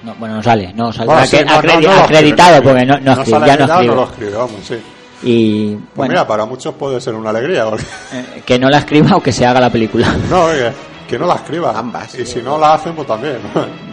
no, 0.04 0.16
bueno, 0.16 0.36
no 0.36 0.44
sale. 0.44 0.72
No 0.74 0.94
saldrá 0.94 1.16
Bueno, 1.16 1.28
sí, 1.28 1.38
no, 1.46 1.62
no, 1.62 1.82
no 1.82 2.04
acreditado 2.04 2.64
porque 2.64 2.86
no, 2.86 3.00
no, 3.00 3.12
escribe, 3.14 3.32
sale 3.40 3.48
ya 3.48 3.58
no 3.58 3.66
escribe. 3.66 3.88
no 3.88 3.96
lo 3.96 4.04
escribe, 4.06 4.32
vamos, 4.32 4.52
sí. 4.64 4.76
Y 5.24 5.74
Pues 5.76 5.82
bueno, 5.96 6.12
mira, 6.14 6.28
para 6.28 6.46
muchos 6.46 6.74
puede 6.76 7.02
ser 7.02 7.16
una 7.16 7.30
alegría. 7.32 7.66
porque- 7.70 7.86
eh, 8.14 8.44
que 8.46 8.60
no 8.60 8.70
la 8.70 8.80
escriba 8.80 9.16
o 9.18 9.22
que 9.22 9.32
se 9.32 9.46
haga 9.46 9.60
la 9.60 9.70
película. 9.72 10.08
No, 10.30 10.46
oye, 10.46 10.72
que 11.08 11.18
no 11.18 11.26
la 11.26 11.36
escriba. 11.36 11.78
Ambas. 11.78 12.14
Y 12.20 12.26
si 12.26 12.42
no 12.42 12.58
la 12.60 12.74
hacen, 12.76 12.94
pues 12.94 13.08
también. 13.08 13.38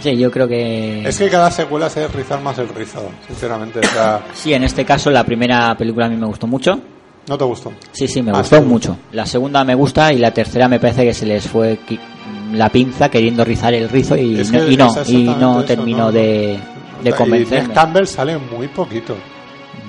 Sí, 0.01 0.17
yo 0.17 0.31
creo 0.31 0.47
que... 0.49 1.07
es 1.09 1.17
que 1.19 1.29
cada 1.31 1.51
secuela 1.51 1.89
se 1.89 2.05
es 2.05 2.13
rizar 2.13 2.41
más 2.43 2.59
el 2.59 2.69
rizo, 2.69 3.01
sinceramente. 3.27 3.79
O 3.81 3.83
sea, 3.85 4.21
Sí, 4.35 4.53
en 4.53 4.65
este 4.65 4.85
caso 4.85 5.11
la 5.11 5.25
primera 5.25 5.75
película 5.77 6.07
a 6.07 6.09
mí 6.09 6.17
me 6.17 6.27
gustó 6.27 6.47
mucho. 6.47 6.79
¿no 7.27 7.39
te 7.39 7.45
gustó? 7.45 7.73
Sí, 7.93 8.07
sí, 8.07 8.21
me 8.23 8.33
Ah, 8.33 8.39
gustó 8.41 8.57
sí. 8.57 8.63
mucho. 8.67 8.97
La 9.13 9.25
segunda 9.25 9.65
me 9.65 9.75
gusta 9.75 10.13
y 10.13 10.19
la 10.19 10.31
tercera 10.33 10.69
me 10.69 10.79
parece 10.79 11.05
que 11.07 11.15
se 11.15 11.25
les 11.25 11.49
fue 11.49 11.79
la 12.53 12.69
pinza 12.69 13.09
queriendo 13.09 13.47
rizar 13.47 13.73
el 13.73 13.89
rizo 13.89 14.15
y 14.15 14.41
Es 14.41 14.53
no, 14.53 14.59
que 14.59 14.71
y 14.73 14.77
no, 14.77 14.91
y 15.07 15.25
no 15.25 15.57
eso, 15.61 15.65
terminó 15.65 15.99
¿no? 16.01 16.13
de, 16.13 16.59
de 17.03 17.11
Y 17.11 17.13
convencerme. 17.15 17.69
Nick 17.69 17.75
Campbell 17.75 18.07
sale 18.07 18.37
muy 18.37 18.69
poquito. 18.69 19.17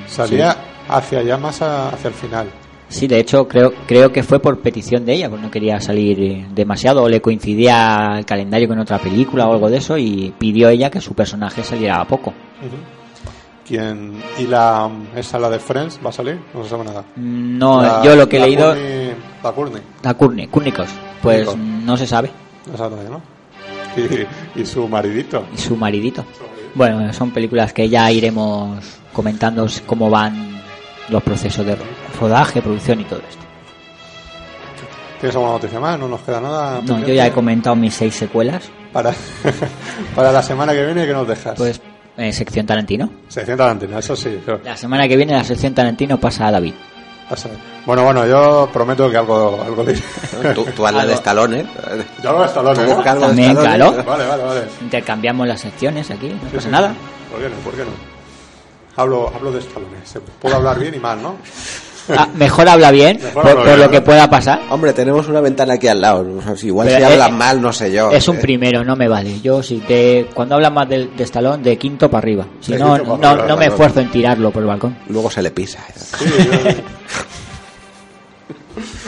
Salía 0.08 0.56
hacia 0.90 1.20
allá 1.20 1.38
más 1.38 1.62
a- 1.62 1.90
hacia 1.90 2.08
el 2.10 2.14
final. 2.14 2.48
Sí, 2.88 3.08
de 3.08 3.20
hecho 3.20 3.48
creo 3.48 3.74
creo 3.88 4.12
que 4.14 4.22
fue 4.22 4.40
por 4.40 4.60
petición 4.60 5.06
de 5.06 5.14
ella, 5.14 5.28
porque 5.30 5.44
no 5.44 5.52
quería 5.52 5.82
salir 5.82 6.20
eh, 6.22 6.46
demasiado 6.54 7.02
o 7.04 7.10
le 7.10 7.20
coincidía 7.22 8.16
el 8.20 8.26
calendario 8.26 8.68
con 8.68 8.78
otra 8.80 9.00
película 9.00 9.48
o 9.48 9.54
algo 9.54 9.70
de 9.72 9.78
eso 9.78 9.98
y 9.98 10.34
pidió 10.38 10.70
ella 10.70 10.92
que 10.92 11.02
su 11.02 11.14
personaje 11.16 11.64
saliera 11.64 12.06
poco. 12.06 12.32
¿Quién? 13.68 14.14
¿Y 14.38 14.44
la, 14.46 14.88
esa, 15.16 15.40
la 15.40 15.50
de 15.50 15.58
Friends, 15.58 16.00
va 16.06 16.10
a 16.10 16.14
salir? 16.14 16.40
No 16.54 16.64
se 16.64 16.70
sabe 16.70 16.84
nada. 16.86 17.04
No, 17.16 17.82
La- 17.82 18.04
yo 18.04 18.16
lo 18.16 18.30
que 18.30 18.38
he 18.38 18.42
leído 18.42 18.74
Courtney- 18.76 19.16
la 19.44 19.52
Courtney, 19.52 19.82
la 20.04 20.14
Courtney, 20.14 20.48
Courtneycos, 20.48 20.90
pues 21.22 21.46
Courtney. 21.48 21.82
no 21.86 21.98
se 21.98 22.06
sabe 22.08 22.30
no 22.72 22.78
sabe 22.78 22.90
todavía, 22.92 23.10
¿no? 23.12 23.22
Y, 24.56 24.62
y 24.62 24.66
su 24.66 24.88
maridito. 24.88 25.46
y 25.54 25.58
su 25.58 25.76
maridito. 25.78 26.24
Bueno, 26.76 27.12
son 27.14 27.32
películas 27.32 27.72
que 27.74 27.88
ya 27.90 28.12
iremos 28.12 28.78
comentando 29.14 29.66
cómo 29.88 30.10
van 30.10 30.62
los 31.10 31.24
procesos 31.24 31.66
de 31.66 31.78
rodaje, 32.20 32.62
producción 32.62 33.02
y 33.02 33.06
todo 33.06 33.20
esto. 33.28 33.44
¿Tienes 35.20 35.36
alguna 35.36 35.54
noticia 35.54 35.80
más? 35.80 35.98
No 36.00 36.08
nos 36.08 36.22
queda 36.22 36.42
nada. 36.42 36.82
No, 36.86 37.00
yo 37.00 37.14
ya 37.14 37.26
he 37.28 37.32
comentado 37.32 37.76
mis 37.76 37.94
seis 37.94 38.14
secuelas, 38.16 38.70
Para, 38.92 39.14
para 40.16 40.32
la 40.32 40.44
semana 40.44 40.74
que 40.74 40.86
viene, 40.86 41.06
¿qué 41.06 41.14
nos 41.14 41.28
dejas? 41.28 41.56
pues 41.58 41.82
eh, 42.18 42.32
sección 42.32 42.66
Tarantino. 42.66 43.10
Sección 43.28 43.58
Tarantino, 43.58 43.98
eso 44.00 44.16
sí. 44.16 44.40
La 44.64 44.78
semana 44.78 45.08
que 45.08 45.18
viene 45.18 45.34
la 45.34 45.44
sección 45.44 45.74
Tarantino 45.74 46.20
pasa 46.20 46.48
a 46.48 46.52
David. 46.52 46.74
Bueno, 47.88 48.04
bueno, 48.04 48.26
yo 48.28 48.70
prometo 48.72 49.10
que 49.10 49.18
algo, 49.18 49.60
algo 49.66 49.84
diré. 49.84 50.00
Tú, 50.54 50.64
tú 50.76 50.86
hablas 50.86 51.08
de 51.08 51.14
Stallone, 51.14 51.62
¿eh? 51.62 51.66
Yo 52.24 52.30
hago 52.30 52.46
Stallone, 52.46 52.76
Tú 52.76 52.82
¿eh? 52.92 52.96
de 52.96 53.04
También, 53.04 53.52
Stallone. 53.52 53.94
claro. 53.94 54.04
Vale, 54.04 54.26
vale, 54.28 54.44
vale. 54.44 54.62
Intercambiamos 54.82 55.48
las 55.48 55.60
secciones 55.60 56.12
aquí, 56.12 56.28
no 56.30 56.50
Sí, 56.50 56.56
pasa 56.58 56.62
sí. 56.62 56.70
nada. 56.70 56.94
¿Por 57.32 57.42
qué 57.42 57.50
no? 57.50 57.56
¿Por 57.64 57.74
qué 57.74 57.80
no? 57.82 58.15
Hablo, 58.98 59.32
hablo 59.34 59.52
de 59.52 59.60
Stallone. 59.60 59.98
Se 60.06 60.20
puede 60.20 60.56
hablar 60.56 60.80
bien 60.80 60.94
y 60.96 61.00
mal, 61.00 61.22
¿no? 61.22 61.36
Ah, 62.08 62.28
mejor 62.36 62.70
habla 62.70 62.92
bien, 62.92 63.18
Mejor 63.18 63.34
por, 63.34 63.42
habla 63.52 63.56
por 63.56 63.66
bien, 63.66 63.80
lo 63.80 63.86
¿no? 63.86 63.92
que 63.92 64.02
pueda 64.02 64.30
pasar. 64.30 64.62
Hombre, 64.70 64.94
tenemos 64.94 65.28
una 65.28 65.42
ventana 65.42 65.74
aquí 65.74 65.88
al 65.88 66.00
lado. 66.02 66.24
O 66.38 66.42
sea, 66.42 66.56
si 66.56 66.68
igual 66.68 66.88
Pero, 66.88 67.00
si 67.00 67.04
hablas 67.14 67.30
eh, 67.30 67.34
mal, 67.34 67.60
no 67.62 67.74
sé 67.74 67.92
yo. 67.92 68.12
Es 68.12 68.28
un 68.28 68.36
Eh, 68.38 68.42
primero, 68.42 68.84
no 68.84 68.96
me 68.96 69.08
vale. 69.08 69.42
Yo 69.42 69.64
si 69.64 69.80
te, 69.80 70.28
cuando 70.34 70.54
hablas 70.56 70.72
más 70.72 70.88
de, 70.88 71.08
de 71.08 71.24
Stallone, 71.24 71.64
de 71.64 71.78
quinto 71.80 72.08
para 72.10 72.20
arriba. 72.20 72.46
Si 72.62 72.74
De 72.74 72.78
no, 72.80 72.96
no, 73.00 73.16
arriba, 73.28 73.48
no 73.48 73.58
me 73.58 73.66
esfuerzo 73.66 74.02
en 74.02 74.12
tirarlo 74.12 74.52
por 74.52 74.62
el 74.62 74.68
balcón. 74.68 74.96
Luego 75.10 75.32
se 75.32 75.42
le 75.42 75.50
pisa. 75.50 75.80
eh. 75.90 75.94
Sí, 75.98 76.26
yo... 76.26 76.54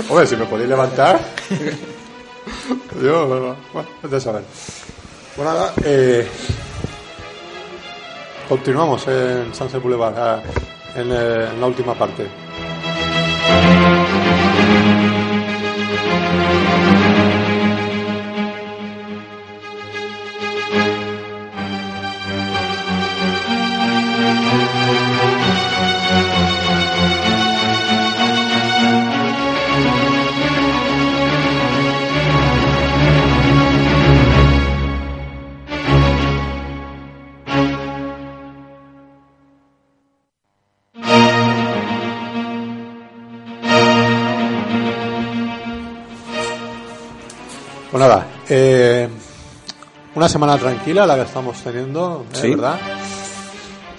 Hombre, 0.09 0.25
si 0.25 0.35
me 0.35 0.45
podéis 0.45 0.69
levantar. 0.69 1.19
yo, 3.03 3.27
bueno, 3.27 3.55
bueno, 3.73 3.89
de 4.09 4.19
saber. 4.19 4.41
Bueno, 5.35 5.53
nada, 5.53 5.73
eh... 5.83 6.27
continuamos 8.47 9.07
en 9.07 9.53
Sunset 9.53 9.81
Boulevard, 9.81 10.15
ah, 10.17 10.41
eh, 10.95 11.49
en 11.51 11.61
la 11.61 11.67
última 11.67 11.93
parte. 11.93 12.27
Nada, 48.07 48.27
eh, 48.49 49.07
una 50.15 50.29
semana 50.29 50.57
tranquila 50.57 51.05
la 51.05 51.15
que 51.15 51.21
estamos 51.21 51.57
teniendo, 51.63 52.25
¿eh? 52.33 52.35
Sí. 52.35 52.49
¿verdad? 52.51 52.79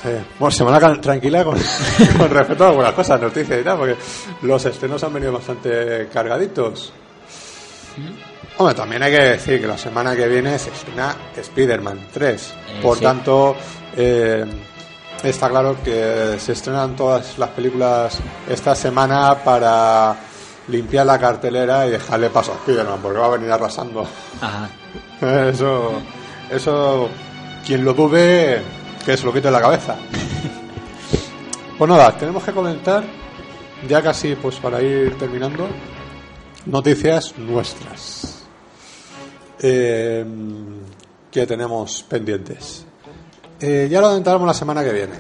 Eh, 0.05 0.23
bueno, 0.39 0.51
semana 0.53 1.01
tranquila 1.01 1.45
con, 1.45 1.59
con 2.19 2.31
respecto 2.31 2.65
a 2.65 2.69
algunas 2.69 2.93
cosas, 2.93 3.21
noticias 3.21 3.61
y 3.61 3.65
tal, 3.65 3.79
porque 3.79 3.97
los 4.43 4.65
estrenos 4.65 5.03
han 5.03 5.13
venido 5.13 5.33
bastante 5.33 6.09
cargaditos. 6.13 6.93
Hombre, 8.59 8.75
también 8.75 9.03
hay 9.03 9.13
que 9.13 9.23
decir 9.23 9.61
que 9.61 9.67
la 9.67 9.79
semana 9.79 10.15
que 10.17 10.27
viene 10.27 10.59
se 10.59 10.71
estrena 10.71 11.15
Spider-Man 11.37 12.09
3. 12.13 12.43
Eh, 12.43 12.81
Por 12.83 12.99
sí. 12.99 13.05
tanto, 13.05 13.57
eh, 13.97 14.45
está 15.23 15.49
claro 15.49 15.77
que 15.85 16.37
se 16.39 16.53
estrenan 16.53 16.95
todas 16.97 17.39
las 17.39 17.51
películas 17.51 18.19
esta 18.49 18.75
semana 18.75 19.37
para 19.45 20.17
limpiar 20.69 21.07
la 21.07 21.19
cartelera 21.19 21.87
y 21.87 21.91
dejarle 21.91 22.31
paso 22.31 22.53
a 22.53 22.57
Spider-Man, 22.57 22.99
porque 23.03 23.19
va 23.19 23.27
a 23.27 23.31
venir 23.31 23.51
arrasando. 23.51 24.07
Ajá. 24.41 24.69
Eso, 25.51 25.93
eso, 26.51 27.09
quien 27.67 27.85
lo 27.85 27.93
dude, 27.93 28.63
que 29.05 29.17
se 29.17 29.25
lo 29.27 29.33
quite 29.33 29.49
de 29.49 29.53
la 29.53 29.61
cabeza. 29.61 29.97
Pues 31.79 31.89
nada, 31.89 32.11
tenemos 32.17 32.43
que 32.43 32.51
comentar, 32.53 33.05
ya 33.89 34.03
casi 34.03 34.35
pues 34.35 34.57
para 34.57 34.83
ir 34.83 35.17
terminando, 35.17 35.69
noticias 36.67 37.35
nuestras 37.39 38.43
eh, 39.61 40.25
que 41.31 41.47
tenemos 41.47 42.03
pendientes. 42.03 42.85
Eh, 43.61 43.87
ya 43.89 44.01
lo 44.01 44.09
adentramos 44.09 44.45
la 44.45 44.55
semana 44.55 44.83
que 44.83 44.93
viene. 44.93 45.15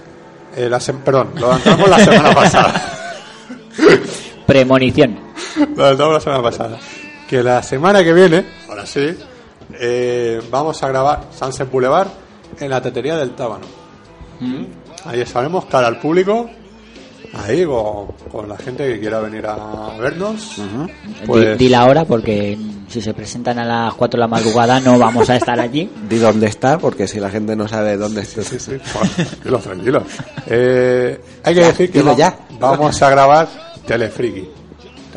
Eh, 0.56 0.68
la 0.68 0.78
sem- 0.78 0.98
perdón, 0.98 1.30
lo 1.36 1.52
adentramos 1.52 1.88
la 1.88 1.98
semana 2.00 2.34
pasada. 2.34 2.92
Premonición. 4.46 5.27
Lo 5.76 5.82
adelantamos 5.84 6.14
la 6.14 6.20
semana 6.20 6.42
pasada. 6.42 6.78
Que 7.28 7.42
la 7.42 7.62
semana 7.62 8.02
que 8.02 8.12
viene, 8.12 8.44
ahora 8.68 8.86
sí, 8.86 9.14
eh, 9.78 10.40
vamos 10.50 10.82
a 10.82 10.88
grabar 10.88 11.24
Sunset 11.38 11.70
Boulevard 11.70 12.08
en 12.58 12.70
la 12.70 12.80
tetería 12.80 13.16
del 13.16 13.32
Tábano. 13.32 13.66
Ahí 15.04 15.20
estaremos 15.20 15.64
cara 15.66 15.88
al 15.88 15.98
público, 15.98 16.48
ahí 17.34 17.64
con, 17.64 18.06
con 18.30 18.48
la 18.48 18.56
gente 18.56 18.86
que 18.86 19.00
quiera 19.00 19.20
venir 19.20 19.44
a 19.46 19.96
vernos. 20.00 20.56
Di, 20.56 21.26
Pues, 21.26 21.58
di 21.58 21.68
la 21.68 21.84
hora 21.86 22.04
porque 22.04 22.56
si 22.88 23.00
se 23.02 23.12
presentan 23.14 23.58
a 23.58 23.64
las 23.64 23.94
4 23.94 24.16
de 24.16 24.20
la 24.20 24.28
madrugada 24.28 24.80
no 24.80 24.98
vamos 24.98 25.28
a 25.28 25.36
estar 25.36 25.58
allí. 25.60 25.90
Di 26.08 26.16
dónde 26.18 26.46
está, 26.46 26.78
porque 26.78 27.06
si 27.06 27.20
la 27.20 27.28
gente 27.30 27.54
no 27.56 27.68
sabe 27.68 27.96
dónde 27.96 28.22
está. 28.22 28.42
Sí, 28.42 28.58
sí, 28.58 28.72
bueno, 28.94 29.10
tranquilo, 29.58 29.58
tranquilo. 29.60 30.02
Eh, 30.46 31.20
hay 31.44 31.54
que 31.54 31.60
Ya, 31.60 31.66
decir 31.66 31.90
que 31.92 31.98
dilo 31.98 32.12
va- 32.12 32.16
ya. 32.16 32.38
vamos 32.58 33.02
a 33.02 33.10
grabar 33.10 33.48
Telefriki. 33.86 34.48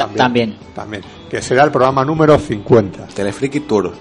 También, 0.02 0.18
También. 0.18 0.58
También. 0.76 1.04
Que 1.30 1.42
será 1.42 1.64
el 1.64 1.72
programa 1.72 2.04
número 2.04 2.38
50. 2.38 3.08
Telefriki 3.08 3.62
Tour. 3.62 3.92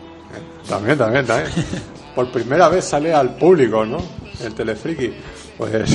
También, 0.69 0.97
también, 0.99 1.27
también. 1.27 1.53
Por 2.15 2.31
primera 2.31 2.69
vez 2.69 2.85
sale 2.85 3.15
al 3.15 3.37
público, 3.37 3.85
¿no? 3.85 3.99
El 4.43 4.55
Telefriki. 4.55 5.13
Pues, 5.57 5.91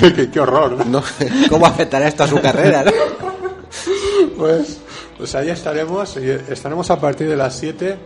qué, 0.16 0.30
qué 0.30 0.40
horror, 0.40 0.72
¿no? 0.72 0.84
No, 0.84 1.02
¿Cómo 1.48 1.66
afectará 1.66 2.08
esto 2.08 2.24
a 2.24 2.28
su 2.28 2.40
carrera? 2.40 2.84
no? 2.84 2.92
Pues, 4.36 4.80
pues 5.16 5.34
ahí 5.34 5.50
estaremos. 5.50 6.16
y 6.16 6.28
estaremos 6.30 6.90
a 6.90 7.00
partir 7.00 7.28
de 7.28 7.36
las 7.36 7.54
7. 7.56 7.96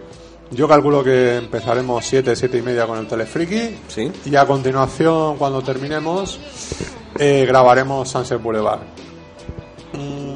Yo 0.50 0.68
calculo 0.68 1.02
que 1.02 1.36
empezaremos 1.38 2.04
7, 2.04 2.36
7 2.36 2.58
y 2.58 2.62
media 2.62 2.86
con 2.86 2.98
el 2.98 3.06
Telefriki. 3.06 3.76
Sí. 3.88 4.12
Y 4.26 4.36
a 4.36 4.46
continuación, 4.46 5.36
cuando 5.36 5.62
terminemos, 5.62 6.38
eh, 7.18 7.44
grabaremos 7.46 8.08
Sunset 8.08 8.40
Boulevard. 8.40 8.80
Mm, 9.92 10.35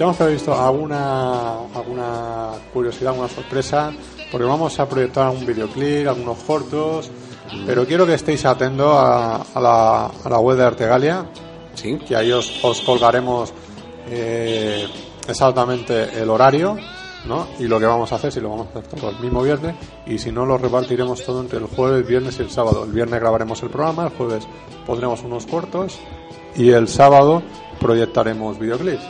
tenemos 0.00 0.16
previsto 0.16 0.58
alguna, 0.58 1.58
alguna 1.74 2.52
curiosidad, 2.72 3.10
alguna 3.10 3.28
sorpresa, 3.28 3.92
porque 4.32 4.46
vamos 4.46 4.80
a 4.80 4.88
proyectar 4.88 5.28
un 5.28 5.44
videoclip, 5.44 6.08
algunos 6.08 6.38
cortos, 6.38 7.10
pero 7.66 7.84
quiero 7.86 8.06
que 8.06 8.14
estéis 8.14 8.46
atentos 8.46 8.90
a, 8.96 9.42
a 9.42 9.60
la, 9.60 10.06
a 10.06 10.28
la 10.30 10.38
web 10.38 10.56
de 10.56 10.64
Artegalia, 10.64 11.26
Sí. 11.74 11.98
que 11.98 12.16
ahí 12.16 12.32
os, 12.32 12.64
os 12.64 12.80
colgaremos 12.80 13.52
eh, 14.08 14.86
exactamente 15.28 16.18
el 16.18 16.30
horario 16.30 16.78
¿no? 17.26 17.48
Y 17.58 17.64
lo 17.64 17.78
que 17.78 17.84
vamos 17.84 18.10
a 18.12 18.14
hacer, 18.14 18.32
si 18.32 18.40
lo 18.40 18.48
vamos 18.48 18.68
a 18.74 18.78
hacer 18.78 18.98
todo 18.98 19.10
el 19.10 19.18
mismo 19.20 19.42
viernes, 19.42 19.74
y 20.06 20.16
si 20.16 20.32
no, 20.32 20.46
lo 20.46 20.56
repartiremos 20.56 21.22
todo 21.26 21.42
entre 21.42 21.58
el 21.58 21.66
jueves, 21.66 22.06
viernes 22.08 22.38
y 22.38 22.42
el 22.42 22.50
sábado. 22.50 22.84
El 22.84 22.92
viernes 22.92 23.20
grabaremos 23.20 23.62
el 23.62 23.68
programa, 23.68 24.04
el 24.04 24.10
jueves 24.16 24.48
pondremos 24.86 25.22
unos 25.24 25.44
cortos, 25.44 25.98
y 26.56 26.70
el 26.70 26.88
sábado 26.88 27.42
proyectaremos 27.80 28.58
videoclips. 28.58 29.02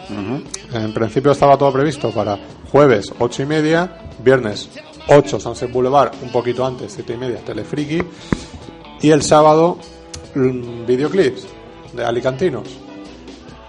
En 0.72 0.94
principio 0.94 1.32
estaba 1.32 1.58
todo 1.58 1.72
previsto 1.72 2.10
para 2.10 2.38
jueves, 2.70 3.12
ocho 3.18 3.42
y 3.42 3.46
media, 3.46 3.98
viernes 4.22 4.70
8 5.08 5.40
Sunset 5.40 5.72
Boulevard, 5.72 6.12
un 6.22 6.30
poquito 6.30 6.64
antes, 6.64 6.92
siete 6.92 7.14
y 7.14 7.16
media, 7.16 7.38
Telefriki, 7.44 8.00
y 9.02 9.10
el 9.10 9.22
sábado 9.22 9.78
mm, 10.34 10.86
videoclips 10.86 11.46
de 11.92 12.04
Alicantinos. 12.04 12.68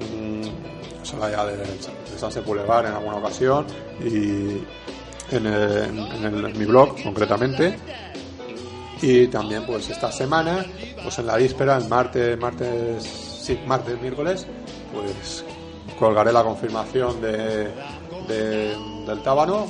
mm, 0.00 1.04
se 1.04 1.16
habla 1.16 1.30
ya 1.30 1.44
de, 1.46 1.56
de 1.58 2.18
Sunset 2.18 2.44
Boulevard 2.44 2.86
en 2.86 2.92
alguna 2.94 3.16
ocasión 3.16 3.66
y 4.02 4.64
en, 5.30 5.46
el- 5.46 5.98
en 6.14 6.24
el- 6.24 6.44
en 6.46 6.58
mi 6.58 6.64
blog, 6.64 7.02
concretamente. 7.02 7.76
Y 9.02 9.26
también, 9.28 9.66
pues, 9.66 9.90
esta 9.90 10.10
semana, 10.12 10.64
pues 11.02 11.18
en 11.18 11.26
la 11.26 11.36
víspera, 11.36 11.76
el 11.76 11.88
martes, 11.88 12.38
martes, 12.38 13.04
sí, 13.42 13.58
martes, 13.66 14.00
miércoles, 14.00 14.46
pues 14.92 15.44
colgaré 15.98 16.32
la 16.32 16.42
confirmación 16.42 17.20
de, 17.20 17.68
de- 18.28 18.76
del 19.06 19.22
tábano 19.22 19.66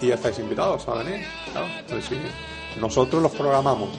y 0.00 0.10
estáis 0.10 0.38
invitados 0.38 0.86
a 0.88 0.94
venir. 0.94 1.26
Claro, 1.52 1.66
pues 1.88 2.04
sí, 2.06 2.16
nosotros 2.80 3.22
los 3.22 3.32
programamos. 3.32 3.90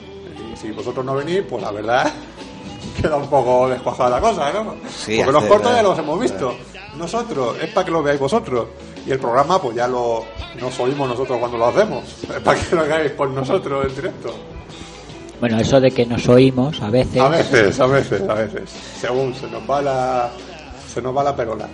Y 0.52 0.56
si 0.56 0.70
vosotros 0.70 1.04
no 1.04 1.14
venís, 1.14 1.42
pues 1.48 1.62
la 1.62 1.70
verdad 1.70 2.10
queda 3.00 3.16
un 3.16 3.28
poco 3.28 3.68
descuajada 3.68 4.10
la 4.10 4.20
cosa, 4.20 4.52
¿no? 4.52 4.74
Sí, 4.88 5.16
Porque 5.18 5.32
los 5.32 5.44
cortos 5.44 5.72
ya 5.76 5.82
los 5.82 5.98
hemos 5.98 6.18
visto. 6.20 6.56
Nosotros, 6.96 7.56
es 7.62 7.70
para 7.70 7.84
que 7.84 7.92
lo 7.92 8.02
veáis 8.02 8.18
vosotros. 8.18 8.66
Y 9.10 9.12
el 9.12 9.18
programa, 9.18 9.60
pues 9.60 9.74
ya 9.74 9.88
lo 9.88 10.24
nos 10.60 10.78
oímos 10.78 11.08
nosotros 11.08 11.36
cuando 11.40 11.58
lo 11.58 11.66
hacemos. 11.66 12.04
Para 12.44 12.60
que 12.60 12.76
lo 12.76 12.82
hagáis 12.82 13.10
por 13.10 13.28
nosotros 13.28 13.84
en 13.88 13.96
directo. 13.96 14.32
Bueno, 15.40 15.58
eso 15.58 15.80
de 15.80 15.90
que 15.90 16.06
nos 16.06 16.28
oímos 16.28 16.80
a 16.80 16.90
veces... 16.90 17.20
A 17.20 17.28
veces, 17.28 17.80
a 17.80 17.86
veces, 17.86 18.22
a 18.28 18.34
veces. 18.34 18.70
Según 19.00 19.34
se 19.34 19.48
nos 19.48 19.68
va 19.68 19.82
la, 19.82 20.30
se 20.86 21.02
nos 21.02 21.16
va 21.16 21.24
la 21.24 21.34
perola. 21.34 21.68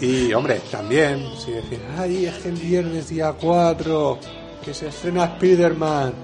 Y, 0.00 0.32
hombre, 0.32 0.62
también, 0.70 1.22
si 1.36 1.50
decís, 1.50 1.78
ay, 1.98 2.24
es 2.24 2.38
que 2.38 2.48
el 2.48 2.54
viernes 2.54 3.10
día 3.10 3.34
4, 3.38 4.18
que 4.64 4.72
se 4.72 4.88
estrena 4.88 5.24
Spider-Man, 5.24 6.14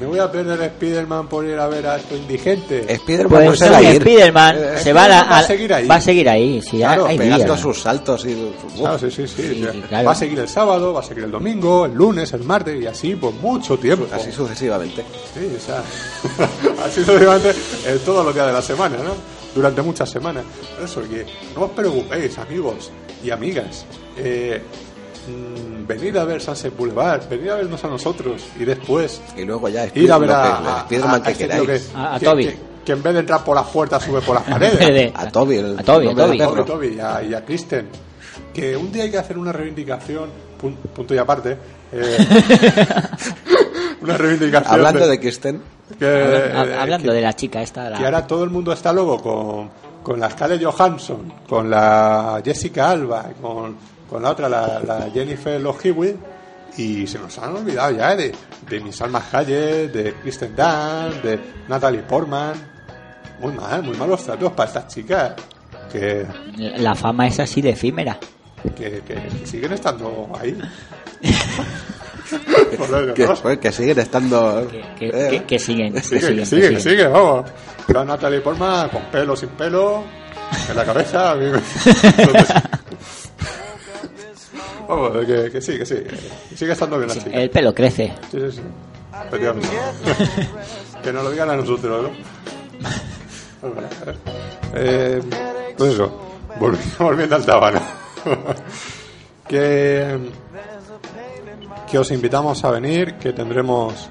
me 0.00 0.06
voy 0.06 0.18
a 0.18 0.30
perder 0.30 0.60
Spider-Man 0.62 1.28
por 1.28 1.44
ir 1.46 1.58
a 1.58 1.66
ver 1.68 1.86
a 1.86 1.96
estos 1.96 2.18
indigentes. 2.18 2.86
Spiderman 3.00 3.44
Pues 3.46 3.60
no 3.60 3.66
se 3.66 3.70
va 3.70 3.76
a 3.78 3.80
sí, 3.80 3.86
ir. 3.86 4.00
Spiderman 4.02 4.56
Eh, 4.56 4.78
se 4.82 4.92
va 4.92 5.04
a, 5.04 5.08
la- 5.08 5.14
Spiderman 5.22 5.32
va 5.32 5.36
a 5.36 5.38
a- 5.38 5.42
seguir 5.46 5.74
ahí. 5.74 5.86
Va 5.88 5.94
a 5.96 6.00
seguir 6.00 6.28
ahí, 6.28 6.62
sí, 6.62 6.76
Claro, 6.78 7.06
hay 7.06 7.18
sus 7.58 7.80
saltos 7.82 8.24
y 8.26 8.34
uf, 8.34 8.74
Claro, 8.76 8.98
sí, 8.98 9.10
sí, 9.10 9.26
sí. 9.26 9.42
Sí, 9.42 9.54
Sí, 9.72 9.82
claro. 9.88 10.06
Va 10.06 10.12
a 10.12 10.14
seguir 10.14 10.38
el 10.38 10.48
sábado, 10.48 10.92
va 10.92 11.00
a 11.00 11.02
seguir 11.02 11.24
el 11.24 11.30
domingo, 11.30 11.86
el 11.86 11.94
lunes, 11.94 12.32
el 12.32 12.44
martes 12.44 12.80
y 12.82 12.86
así 12.86 13.14
por 13.16 13.32
mucho 13.34 13.78
tiempo. 13.78 14.06
así 14.12 14.30
sucesivamente. 14.32 15.02
Sí, 15.34 15.48
o 15.56 15.60
sea, 15.60 15.82
así 16.86 17.04
sucesivamente 17.04 17.50
eh, 17.86 17.98
todos 18.04 18.24
los 18.24 18.34
días 18.34 18.46
de 18.46 18.52
la 18.52 18.62
semana, 18.62 18.96
¿no? 18.98 19.14
Durante 19.54 19.80
muchas 19.82 20.10
semanas. 20.10 20.44
Por 20.76 20.84
eso, 20.84 21.00
que 21.08 21.24
no 21.54 21.64
os 21.64 21.70
preocupéis, 21.70 22.36
amigos 22.38 22.90
y 23.24 23.30
amigas. 23.30 23.86
Eh, 24.18 24.60
mm, 25.28 25.75
venid 25.86 26.16
a 26.16 26.24
ver 26.24 26.40
Sunset 26.40 26.76
Boulevard, 26.76 27.28
venid 27.28 27.48
a 27.48 27.56
vernos 27.56 27.82
a 27.84 27.88
nosotros 27.88 28.42
y 28.58 28.64
después 28.64 29.20
Y 29.36 29.44
luego 29.44 29.68
ya 29.68 29.86
ir 29.94 30.10
a 30.12 30.18
ver 30.18 30.28
lo 30.28 30.34
a, 30.36 30.42
que- 30.42 30.48
a- 30.48 30.58
el 30.78 30.80
Spiderman 30.84 31.10
a- 31.14 31.16
a 31.16 31.22
que 31.22 31.30
este 31.30 31.48
que- 31.48 31.80
A- 31.94 32.14
a 32.14 32.18
que- 32.18 32.24
Toby. 32.26 32.46
que- 32.46 32.58
que 32.84 32.92
en 32.92 33.02
vez 33.02 33.14
de 33.14 33.20
entrar 33.20 33.42
por 33.44 33.56
las 33.56 33.66
puertas 33.66 34.02
sube 34.02 34.20
por 34.20 34.34
las 34.36 34.44
paredes. 34.48 34.78
De- 34.78 35.12
A 35.14 35.28
Toby, 35.30 35.56
el 35.56 35.78
A 35.78 35.82
Toby, 35.82 36.06
del 36.06 36.16
Toby. 36.16 36.38
perro. 36.38 36.64
Toby, 36.64 36.66
Toby 36.66 36.96
y 36.96 37.00
a, 37.00 37.22
y 37.22 37.34
a 37.34 37.44
Kristen. 37.44 37.88
Que 38.54 38.76
un 38.76 38.90
día 38.92 39.02
hay 39.04 39.10
que 39.10 39.18
hacer 39.18 39.36
una 39.38 39.52
reivindicación, 39.52 40.30
pun- 40.60 40.76
punto 40.76 41.14
y 41.14 41.18
aparte. 41.18 41.56
eh, 41.92 42.16
una 44.00 44.16
reivindicación. 44.16 44.72
Hablando 44.72 45.06
de 45.08 45.20
Kirsten, 45.20 45.62
que, 45.98 46.04
Hab- 46.04 46.68
eh, 46.68 46.76
Hablando 46.78 47.08
que- 47.08 47.14
de 47.14 47.20
la 47.22 47.32
chica 47.34 47.62
esta, 47.62 47.90
la- 47.90 47.98
que 47.98 48.04
ahora 48.04 48.26
todo 48.26 48.44
el 48.44 48.50
mundo 48.50 48.72
está 48.72 48.92
loco 48.92 49.20
con, 49.22 49.70
con 50.02 50.20
la 50.20 50.30
Scarlett 50.30 50.62
Johansson, 50.64 51.32
con 51.48 51.68
la 51.70 52.40
Jessica 52.44 52.90
Alba, 52.90 53.26
con, 53.40 53.76
con 54.08 54.22
la 54.22 54.30
otra, 54.30 54.48
la, 54.48 54.80
la 54.80 55.10
Jennifer 55.12 55.60
Love 55.60 55.84
Hewitt, 55.86 56.16
y 56.76 57.06
se 57.06 57.18
nos 57.18 57.36
han 57.38 57.56
olvidado 57.56 57.92
ya 57.96 58.14
de, 58.16 58.34
de 58.68 58.80
Miss 58.80 59.00
Alma 59.00 59.22
Hayek, 59.32 59.92
de 59.92 60.14
Kristen 60.22 60.54
Dunst, 60.54 61.22
de 61.24 61.40
Natalie 61.68 62.02
Portman. 62.02 62.54
Muy 63.40 63.52
mal, 63.52 63.82
muy 63.82 63.96
malos 63.96 64.22
tratos 64.24 64.52
para 64.52 64.68
estas 64.68 64.88
chicas 64.88 65.32
que, 65.92 66.26
la 66.78 66.94
fama 66.94 67.26
es 67.26 67.38
así 67.40 67.60
de 67.62 67.70
efímera. 67.70 68.18
que, 68.76 69.02
que 69.06 69.46
siguen 69.46 69.72
estando 69.72 70.30
ahí. 70.40 70.56
Que, 73.60 73.70
siguen 73.72 73.98
estando. 74.00 74.66
Que, 74.68 74.82
que- 74.98 75.08
eh, 75.08 75.28
que- 75.30 75.44
que 75.44 75.58
siguen, 75.60 75.92
que 75.94 76.00
siguen, 76.02 76.20
que 76.34 76.36
que 76.40 76.46
sigue, 76.46 76.60
que 76.60 76.66
siguen. 76.66 76.80
sigue, 76.80 77.06
vamos. 77.06 77.48
La 77.86 78.04
Natalie 78.04 78.40
Portman 78.40 78.88
con 78.88 79.02
pelo, 79.12 79.36
sin 79.36 79.50
pelo, 79.50 80.02
en 80.68 80.76
la 80.76 80.84
cabeza. 80.84 81.36
vamos, 84.88 85.24
que, 85.26 85.50
que 85.50 85.60
sí, 85.60 85.78
que 85.78 85.86
sí. 85.86 85.96
que 86.50 86.56
sigue 86.56 86.72
estando 86.72 86.96
bien 86.98 87.08
la 87.08 87.14
chica. 87.14 87.30
el 87.30 87.50
pelo 87.50 87.74
crece. 87.74 88.14
Sí, 88.30 88.38
sí, 88.40 88.52
sí. 88.56 88.62
Efectivamente. 89.26 89.68
que 91.02 91.12
nos 91.12 91.24
lo 91.24 91.30
digan 91.30 91.50
a 91.50 91.56
nosotros, 91.56 92.02
¿no? 92.02 92.10
Eh, 94.74 95.20
pues 95.76 95.94
eso, 95.94 96.10
volvi- 96.60 96.96
volviendo 96.98 97.36
al 97.36 97.44
tábano. 97.46 97.80
que, 99.48 100.18
que 101.90 101.98
os 101.98 102.10
invitamos 102.10 102.64
a 102.64 102.70
venir, 102.70 103.14
que 103.14 103.32
tendremos 103.32 104.08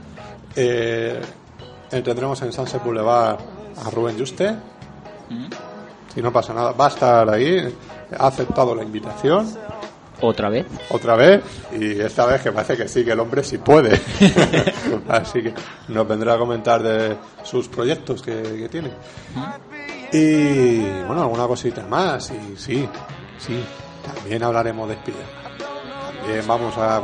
eh, 0.55 1.21
eh, 1.91 2.01
tendremos 2.01 2.41
en 2.41 2.51
Sunset 2.53 2.83
Boulevard 2.83 3.37
a 3.85 3.89
Rubén 3.89 4.17
Juste. 4.17 4.51
Mm. 5.29 5.47
Si 6.13 6.21
no 6.21 6.31
pasa 6.31 6.53
nada, 6.53 6.71
va 6.71 6.85
a 6.85 6.89
estar 6.89 7.29
ahí. 7.29 7.73
Ha 8.17 8.27
aceptado 8.27 8.73
la 8.75 8.83
invitación 8.83 9.51
Otra 10.27 10.49
vez. 10.49 10.65
otra 10.89 11.15
vez 11.15 11.41
y 11.79 11.99
esta 11.99 12.25
vez 12.25 12.41
que 12.41 12.51
parece 12.51 12.75
que 12.77 12.87
sí, 12.87 13.03
que 13.05 13.11
el 13.11 13.19
hombre 13.19 13.43
sí 13.43 13.57
puede. 13.57 13.99
Así 15.09 15.41
que 15.43 15.53
nos 15.89 16.07
vendrá 16.07 16.33
a 16.33 16.37
comentar 16.37 16.81
de 16.83 17.15
sus 17.43 17.67
proyectos 17.67 18.21
que, 18.21 18.41
que 18.41 18.69
tiene. 18.69 18.89
Y 20.11 20.79
bueno, 21.05 21.23
alguna 21.23 21.47
cosita 21.47 21.85
más. 21.87 22.31
Y 22.31 22.55
sí, 22.57 22.87
sí, 23.37 23.63
también 24.05 24.43
hablaremos 24.43 24.87
de 24.89 24.95
Spiderman. 24.95 25.27
También 26.21 26.47
vamos 26.47 26.77
a. 26.77 27.01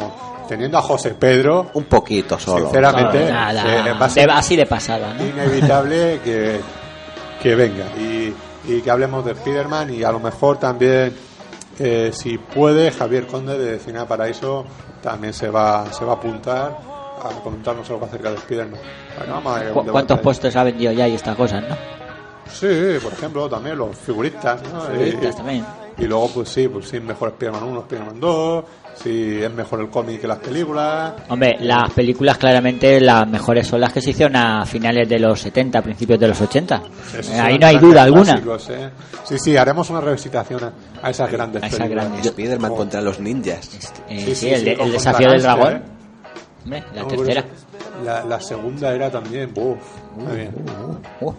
Teniendo 0.48 0.78
a 0.78 0.82
José 0.82 1.12
Pedro, 1.12 1.72
Un 1.76 1.86
poquito 1.86 2.38
solo. 2.38 2.66
sinceramente, 2.66 3.32
nada. 3.32 3.90
eh, 3.90 3.94
va 3.94 4.06
a 4.08 4.10
ser 4.10 4.28
De- 4.28 4.34
así 4.34 4.56
de 4.58 4.66
pasada, 4.66 5.14
¿no? 5.14 5.26
inevitable 5.26 6.20
que, 6.26 6.60
que 7.42 7.56
venga 7.56 7.86
y, 7.98 8.34
y 8.68 8.82
que 8.82 8.92
hablemos 8.92 9.24
de 9.24 9.34
Spiderman 9.34 9.94
y 9.94 10.04
a 10.04 10.12
lo 10.12 10.20
mejor 10.20 10.58
también 10.60 11.16
eh, 11.84 12.12
si 12.14 12.38
puede 12.38 12.92
Javier 12.92 13.26
Conde 13.28 13.58
de 13.58 13.80
Cine 13.80 14.06
Paraíso 14.06 14.66
también 15.02 15.34
se 15.34 15.50
va 15.50 15.92
se 15.92 16.06
va 16.06 16.14
a 16.14 16.16
apuntar 16.16 16.78
a 17.24 17.30
comentarnos 17.44 17.90
algo 17.90 18.06
acerca 18.06 18.32
de 18.32 18.38
Spiderman 18.38 18.80
Bueno, 19.18 19.34
vamos 19.34 19.56
a 19.56 19.60
ver 19.60 19.68
un 19.68 19.74
¿Cu- 19.74 19.80
debate 19.80 19.92
¿Cuántos 19.92 20.20
puestos 20.20 20.56
ha 20.56 20.64
vendido 20.64 20.92
ya 20.92 21.08
y 21.08 21.16
estas 21.16 21.36
cosas, 21.36 21.64
no? 21.68 21.76
sí 22.52 22.68
por 23.02 23.14
ejemplo 23.14 23.50
también 23.50 23.78
los 23.78 23.96
figuristas 23.96 24.62
¿no? 24.74 24.82
Figuristas 24.82 25.34
y, 25.34 25.38
también. 25.38 25.66
Y 25.98 26.06
luego 26.06 26.30
pues 26.34 26.50
sí 26.50 26.68
pues 26.68 26.88
sí 26.88 27.00
mejor 27.00 27.32
Spiderman 27.32 27.64
1 27.64 27.82
Spiderman 27.82 28.20
2 28.20 28.66
si 28.96 29.42
es 29.42 29.52
mejor 29.52 29.80
el 29.82 29.90
cómic 29.90 30.22
que 30.22 30.28
las 30.28 30.38
películas 30.40 31.14
Hombre, 31.30 31.58
las 31.62 31.92
películas 31.92 32.38
claramente 32.38 33.00
las 33.02 33.28
mejores 33.28 33.66
son 33.68 33.82
las 33.82 33.92
que 33.94 34.02
se 34.02 34.12
hicieron 34.12 34.36
a 34.36 34.66
finales 34.66 35.08
de 35.08 35.18
los 35.20 35.40
70, 35.40 35.82
principios 35.82 36.20
de 36.20 36.28
los 36.28 36.40
80. 36.42 36.82
Esos 37.18 37.30
Eh, 37.34 37.40
Ahí 37.40 37.58
no 37.58 37.68
hay 37.68 37.78
duda 37.78 38.04
alguna. 38.04 38.34
clásicos, 38.42 38.70
¿eh? 38.70 38.90
Sí, 39.24 39.40
sí, 39.40 39.58
haremos 39.58 39.90
una 39.90 40.02
revisitación 40.02 40.72
a, 41.02 41.10
esas 41.10 41.32
grandes 41.32 41.64
A 41.64 41.68
esas 41.68 41.80
películas. 41.80 42.06
grandes. 42.10 42.28
Spiderman 42.32 42.72
Oh. 42.72 42.76
contra 42.76 43.02
los 43.02 43.20
ninjas. 43.20 43.70
Eh, 44.10 44.20
Sí, 44.20 44.26
sí, 44.26 44.36
sí, 44.36 44.50
el, 44.50 44.62
sí, 44.62 44.70
el 44.80 44.92
desafío 44.92 45.32
del 45.32 45.42
dragón. 45.42 45.74
¿eh? 45.74 45.82
Hombre, 46.66 46.84
la 46.94 47.02
No, 47.02 47.08
tercera. 47.08 47.46
La, 48.04 48.24
la 48.26 48.40
segunda 48.42 48.94
era 48.94 49.10
también, 49.10 49.54
buf, 49.54 49.78
muy 50.18 50.36
bien. 50.36 50.56
Uh, 51.22 51.32
Sí, 51.32 51.36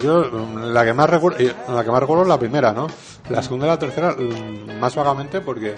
yo 0.00 0.24
mm, 0.30 0.72
la 0.72 0.84
que 0.84 0.92
más 0.92 1.08
recuerdo, 1.10 1.38
eh, 1.38 1.54
la 1.68 1.84
que 1.84 1.90
más 1.90 2.00
recuerdo 2.00 2.22
es 2.22 2.28
la 2.28 2.38
primera, 2.38 2.72
¿no? 2.72 2.86
La 3.30 3.42
segunda 3.42 3.66
y 3.66 3.70
la 3.70 3.78
tercera 3.78 4.12
mm, 4.18 4.78
más 4.80 4.94
vagamente 4.94 5.40
porque 5.40 5.74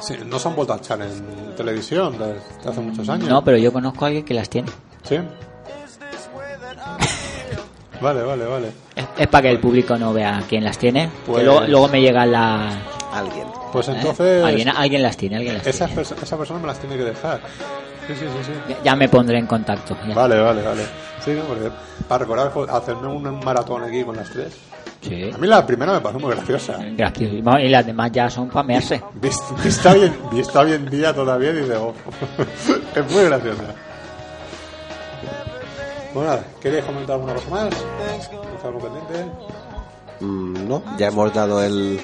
sí, 0.00 0.16
no 0.26 0.38
se 0.38 0.48
han 0.48 0.54
vuelto 0.56 0.72
a 0.74 0.76
echar 0.76 1.00
en 1.02 1.54
televisión 1.56 2.12
desde 2.18 2.68
hace 2.70 2.80
muchos 2.80 3.08
años. 3.08 3.28
no, 3.28 3.42
pero 3.44 3.56
yo 3.56 3.72
conozco 3.72 4.04
a 4.04 4.08
alguien 4.08 4.24
que 4.24 4.34
las 4.34 4.48
tiene. 4.48 4.68
Sí. 5.02 5.18
Vale, 8.00 8.22
vale, 8.22 8.44
vale. 8.46 8.68
Es, 9.16 9.26
para 9.26 9.42
que 9.42 9.50
el 9.50 9.58
público 9.58 9.98
no 9.98 10.12
vea 10.12 10.40
quién 10.48 10.62
las 10.62 10.78
tiene. 10.78 11.10
Pues- 11.26 11.38
Que 11.40 11.44
luego, 11.44 11.62
luego 11.66 11.88
me 11.88 12.00
llegan 12.00 12.30
las... 12.30 12.76
Alguien. 13.12 13.48
Pues 13.72 13.88
¿eh? 13.88 13.94
entonces 13.96 14.44
Alguien, 14.44 14.68
alguien 14.68 15.02
las 15.02 15.16
tiene, 15.16 15.36
alguien 15.36 15.54
las 15.58 15.66
esa, 15.66 15.86
tiene. 15.86 16.02
perso- 16.02 16.14
esa 16.22 16.38
persona 16.38 16.60
me 16.60 16.68
las 16.68 16.78
tiene 16.78 16.96
que 16.96 17.02
dejar. 17.04 17.40
Sí, 18.08 18.14
sí, 18.14 18.24
sí, 18.26 18.44
sí. 18.46 18.52
Ya, 18.70 18.82
ya 18.82 18.96
me 18.96 19.08
pondré 19.08 19.38
en 19.38 19.46
contacto. 19.46 19.96
ya. 20.08 20.14
Vale, 20.14 20.40
vale, 20.40 20.62
vale. 20.62 20.82
Sí, 21.24 21.32
no, 21.34 21.42
porque 21.44 21.70
para 22.08 22.24
recordar 22.24 22.52
hacerme 22.70 23.06
un 23.06 23.38
maratón 23.44 23.84
aquí 23.84 24.02
con 24.02 24.16
las 24.16 24.28
tres. 24.30 24.56
Sí. 25.02 25.30
A 25.32 25.38
mí 25.38 25.46
la 25.46 25.64
primera 25.64 25.92
me 25.92 26.00
parece 26.00 26.20
muy 26.20 26.34
graciosa. 26.34 26.78
Gracias. 26.96 27.30
Y 27.32 27.68
las 27.68 27.86
demás 27.86 28.10
ya 28.10 28.28
son 28.28 28.48
para 28.48 28.64
mearse. 28.66 29.00
Vis- 29.20 29.40
Vista 29.62 29.92
hoy, 29.92 30.04
en, 30.04 30.30
vista 30.30 30.60
hoy 30.60 30.72
en 30.72 30.88
día 30.90 31.14
todavía 31.14 31.52
dice, 31.52 31.76
oh, 31.76 31.92
es 32.96 33.12
muy 33.12 33.24
graciosa. 33.24 33.62
Bueno, 36.14 36.30
nada, 36.30 36.44
¿queréis 36.60 36.84
comentar 36.84 37.14
alguna 37.14 37.34
cosa 37.34 37.50
más? 37.50 37.68
¿Tienes 37.68 38.64
algo 38.64 38.78
pendiente? 38.80 39.32
Mm, 40.20 40.68
no, 40.68 40.82
ya 40.96 41.08
hemos 41.08 41.32
dado 41.32 41.62
el 41.62 42.00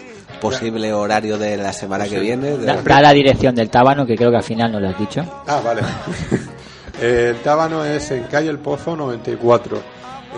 posible 0.51 0.93
horario 0.93 1.39
de 1.39 1.57
la 1.57 1.73
semana 1.73 2.05
que 2.07 2.19
viene. 2.21 2.57
de- 2.57 2.67
Da, 2.67 2.83
da 2.83 3.01
la 3.01 3.13
dirección 3.13 3.55
del 3.55 3.71
tábano, 3.71 4.07
que 4.07 4.17
creo 4.17 4.31
que 4.31 4.37
al 4.37 4.43
final 4.43 4.71
no 4.73 4.81
lo 4.81 4.89
has 4.89 4.99
dicho. 4.99 5.23
Ah, 5.47 5.61
vale. 5.65 5.83
El 7.01 7.37
tábano 7.39 7.85
es 7.85 8.11
en 8.13 8.23
calle 8.25 8.49
El 8.51 8.59
Pozo 8.59 8.95
94. 8.97 9.83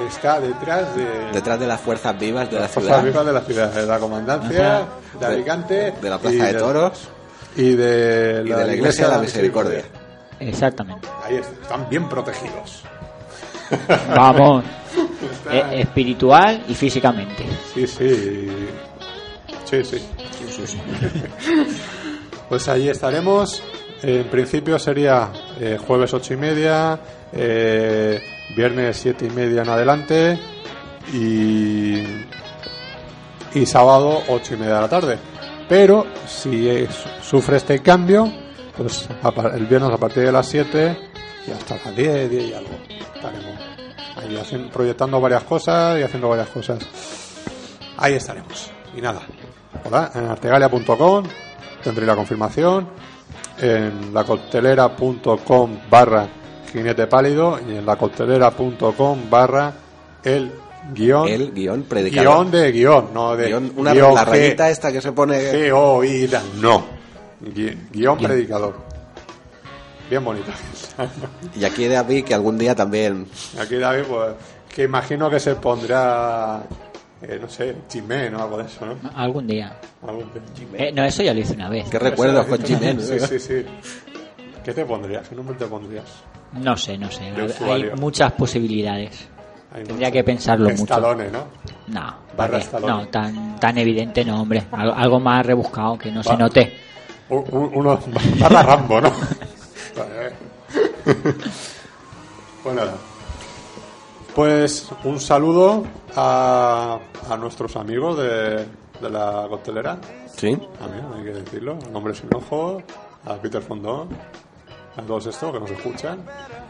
Está 0.08 0.40
detrás 0.40 0.94
de... 0.96 1.06
detrás 1.32 1.58
de 1.60 1.66
las 1.66 1.80
fuerzas 1.80 2.18
vivas 2.18 2.48
de 2.50 2.56
la 2.56 2.62
las 2.62 2.70
fuerzas 2.70 2.96
ciudad. 3.00 3.04
vivas 3.12 3.26
de 3.26 3.32
la 3.32 3.40
ciudad, 3.40 3.72
de 3.72 3.86
la 3.86 3.98
comandancia, 3.98 4.82
de 5.14 5.18
De- 5.20 5.26
Alicante, 5.26 5.92
de 6.00 6.10
la 6.10 6.18
Plaza 6.18 6.44
de 6.46 6.54
Toros 6.54 7.08
y 7.56 7.70
de 7.74 8.42
y 8.44 8.48
de 8.50 8.66
la 8.66 8.74
Iglesia 8.74 9.06
de 9.06 9.12
la 9.12 9.18
Misericordia. 9.18 9.82
Exactamente. 10.40 11.08
Ahí 11.24 11.36
están, 11.36 11.54
están 11.62 11.88
bien 11.88 12.08
protegidos. 12.08 12.82
Vamos. 14.14 14.64
Está- 15.44 15.72
E- 15.74 15.80
espiritual 15.80 16.62
y 16.68 16.74
físicamente. 16.74 17.44
Sí, 17.74 17.86
sí. 17.86 18.48
Sí, 19.68 19.84
sí. 19.84 19.98
Pues 22.48 22.68
allí 22.68 22.88
estaremos. 22.88 23.62
En 24.02 24.24
principio 24.28 24.78
sería 24.78 25.30
eh, 25.58 25.78
jueves 25.84 26.12
ocho 26.14 26.34
y 26.34 26.36
media, 26.36 27.00
eh, 27.32 28.20
viernes 28.56 28.96
siete 28.98 29.26
y 29.26 29.30
media 29.30 29.62
en 29.62 29.68
adelante 29.68 30.38
y, 31.12 32.02
y 33.54 33.66
sábado 33.66 34.22
ocho 34.28 34.54
y 34.54 34.58
media 34.58 34.76
de 34.76 34.80
la 34.82 34.88
tarde. 34.88 35.18
Pero 35.68 36.06
si 36.26 36.86
su- 36.86 37.08
sufre 37.30 37.56
este 37.56 37.80
cambio, 37.82 38.30
pues 38.76 39.08
el 39.54 39.66
viernes 39.66 39.90
a 39.90 39.96
partir 39.98 40.24
de 40.24 40.30
las 40.32 40.46
7 40.46 40.96
y 41.48 41.50
hasta 41.50 41.76
las 41.84 41.96
10, 41.96 42.30
10 42.30 42.44
y 42.50 42.52
algo. 42.54 42.78
Estaremos 43.14 43.56
ahí 44.16 44.36
haciendo, 44.36 44.70
proyectando 44.70 45.20
varias 45.20 45.42
cosas 45.42 45.98
y 45.98 46.02
haciendo 46.02 46.28
varias 46.28 46.48
cosas. 46.50 46.78
Ahí 47.96 48.12
estaremos. 48.14 48.70
Y 48.96 49.00
nada, 49.00 49.22
artegalia.com 49.94 51.24
tendréis 51.82 52.06
la 52.08 52.16
confirmación, 52.16 52.88
en 53.60 54.12
lacoctelera.com 54.12 55.78
barra 55.90 56.26
jinete 56.72 57.06
pálido 57.06 57.58
y 57.66 57.76
en 57.76 57.86
lacoctelera.com 57.86 59.30
barra 59.30 59.72
el 60.24 60.50
guion, 60.92 61.28
El 61.28 61.52
guion 61.52 61.82
predicador. 61.84 62.24
guion 62.34 62.50
de 62.50 62.72
guion, 62.72 63.08
no 63.14 63.36
de 63.36 63.48
Guión- 63.48 63.72
una, 63.76 63.92
guion 63.92 64.14
la 64.14 64.24
rayita 64.24 64.70
esta 64.70 64.92
que 64.92 65.00
se 65.00 65.12
pone... 65.12 65.38
G, 65.52 65.72
O, 65.74 66.02
I, 66.04 66.26
D, 66.26 66.38
no. 66.60 66.84
Gui- 67.42 67.76
Guión 67.92 68.18
predicador. 68.18 68.74
Bien 70.10 70.24
bonito. 70.24 70.50
Y 71.58 71.64
aquí 71.64 71.86
David 71.88 72.24
que 72.24 72.34
algún 72.34 72.56
día 72.58 72.74
también... 72.74 73.26
Aquí 73.60 73.76
David, 73.76 74.04
pues, 74.08 74.34
que 74.74 74.84
imagino 74.84 75.28
que 75.30 75.40
se 75.40 75.54
pondrá, 75.56 76.62
eh, 77.22 77.38
no 77.40 77.48
sé, 77.48 77.74
Chimén 77.88 78.34
o 78.34 78.42
algo 78.42 78.58
de 78.58 78.64
eso, 78.64 78.84
¿no? 78.86 78.96
Algún 79.14 79.46
día. 79.46 79.76
Algún 80.06 80.30
de- 80.32 80.88
Eh, 80.88 80.92
no, 80.92 81.04
eso 81.04 81.22
ya 81.22 81.32
lo 81.34 81.40
hice 81.40 81.54
una 81.54 81.68
vez. 81.68 81.88
¿Qué 81.88 81.98
recuerdos 81.98 82.46
con 82.46 82.62
Jiménez? 82.62 83.06
Sí, 83.08 83.20
sí, 83.20 83.38
sí. 83.38 83.64
¿Qué 84.64 84.72
te 84.74 84.84
pondrías? 84.84 85.28
¿Qué 85.28 85.34
nombre 85.34 85.56
te 85.56 85.66
pondrías? 85.66 86.04
No 86.54 86.76
sé, 86.76 86.98
no 86.98 87.10
sé. 87.10 87.24
Hay 87.64 87.90
muchas 87.98 88.32
posibilidades. 88.32 89.28
Hay 89.72 89.84
Tendría 89.84 90.08
mucho. 90.08 90.12
que 90.18 90.24
pensarlo 90.24 90.68
mucho. 90.70 90.82
Stallone, 90.84 91.30
¿no? 91.30 91.44
No, 91.88 92.14
Barra 92.36 92.60
no 92.80 93.06
tan, 93.08 93.58
tan 93.60 93.78
evidente 93.78 94.24
no, 94.24 94.42
hombre. 94.42 94.64
Algo, 94.72 94.94
algo 94.94 95.20
más 95.20 95.44
rebuscado 95.44 95.98
que 95.98 96.10
no 96.10 96.22
se 96.22 96.36
note. 96.36 96.76
Uno, 97.28 97.98
barra 98.38 98.62
Rambo, 98.62 99.00
¿no? 99.00 99.12
Vale. 99.96 100.32
Pues 104.36 104.90
un 105.04 105.18
saludo 105.18 105.82
a, 106.14 106.98
a 107.30 107.36
nuestros 107.38 107.74
amigos 107.76 108.18
de, 108.18 108.66
de 109.00 109.10
la 109.10 109.46
costelera. 109.48 109.96
Sí. 110.36 110.56
También 110.78 111.06
hay 111.16 111.22
que 111.24 111.32
decirlo. 111.40 111.78
A 111.86 111.88
Nombre 111.88 112.14
sin 112.14 112.28
ojo, 112.34 112.82
a 113.24 113.34
Peter 113.36 113.62
Fondón, 113.62 114.08
a 114.94 115.00
todos 115.00 115.24
estos 115.26 115.52
que 115.52 115.58
nos 115.60 115.70
escuchan. 115.70 116.18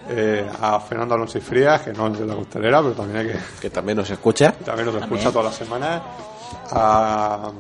eh, 0.09 0.49
a 0.63 0.79
Fernando 0.79 1.17
Alonso 1.17 1.39
y 1.39 1.41
Frías, 1.41 1.83
que 1.83 1.93
no 1.93 2.07
es 2.07 2.19
de 2.21 2.25
la 2.27 2.37
costelera, 2.37 2.81
pero 2.83 2.95
también 2.95 3.27
hay 3.27 3.33
que 3.33 3.39
Que 3.61 3.71
también 3.71 3.99
nos 3.99 4.09
escucha. 4.11 4.53
también 4.53 4.87
nos 4.87 5.03
escucha 5.03 5.33
todas 5.33 5.47
las 5.47 5.57
semanas. 5.57 6.03
A, 6.71 7.51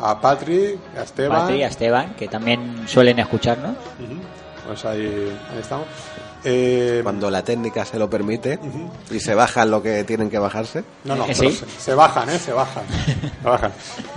a 0.00 0.20
Patrick, 0.22 0.78
a 0.98 1.02
Esteban. 1.02 1.38
Patria, 1.38 1.66
Esteban, 1.66 2.14
que 2.14 2.28
también 2.28 2.84
suelen 2.88 3.18
escucharnos. 3.18 3.72
Ujú. 3.72 4.18
Pues 4.66 4.84
ahí, 4.86 5.36
ahí 5.52 5.58
estamos. 5.60 5.86
Eh, 6.44 7.00
Cuando 7.02 7.30
la 7.30 7.42
técnica 7.44 7.84
se 7.84 7.98
lo 7.98 8.08
permite 8.08 8.58
y 9.10 9.20
se 9.20 9.34
bajan 9.34 9.70
lo 9.70 9.82
que 9.82 10.04
tienen 10.04 10.30
que 10.30 10.38
bajarse. 10.38 10.84
no, 11.04 11.14
no, 11.16 11.24
Eh, 11.26 11.34
pero 11.38 11.50
sí. 11.50 11.56
se, 11.56 11.66
se 11.80 11.94
bajan, 11.94 12.30
¿eh? 12.30 12.38
Se 12.38 12.52
bajan. 12.52 12.84
se 13.42 13.48
bajan. 13.48 13.72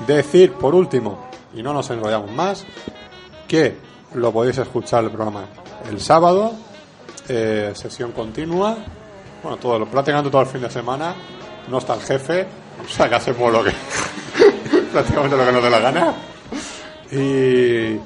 Decir, 0.07 0.53
por 0.53 0.73
último, 0.73 1.27
y 1.53 1.61
no 1.61 1.73
nos 1.73 1.89
enrollamos 1.89 2.31
más, 2.31 2.65
que 3.47 3.75
lo 4.13 4.31
podéis 4.31 4.57
escuchar 4.57 5.03
el 5.03 5.09
programa 5.11 5.45
el 5.89 5.99
sábado, 5.99 6.53
eh, 7.27 7.71
sesión 7.75 8.11
continua, 8.13 8.77
bueno, 9.41 9.57
todo 9.57 9.79
lo, 9.79 9.85
prácticamente 9.87 10.29
todo 10.31 10.41
el 10.43 10.47
fin 10.47 10.61
de 10.61 10.69
semana, 10.69 11.13
no 11.67 11.77
está 11.79 11.95
el 11.95 12.01
jefe, 12.01 12.47
o 12.85 12.89
sea 12.89 13.09
que 13.09 13.15
hacemos 13.15 13.51
lo 13.51 13.63
que, 13.63 13.71
prácticamente 14.93 15.35
lo 15.35 15.45
que 15.45 15.51
nos 15.51 15.63
dé 15.63 15.69
la 15.69 15.79
gana. 15.79 16.13
Y, 17.11 17.99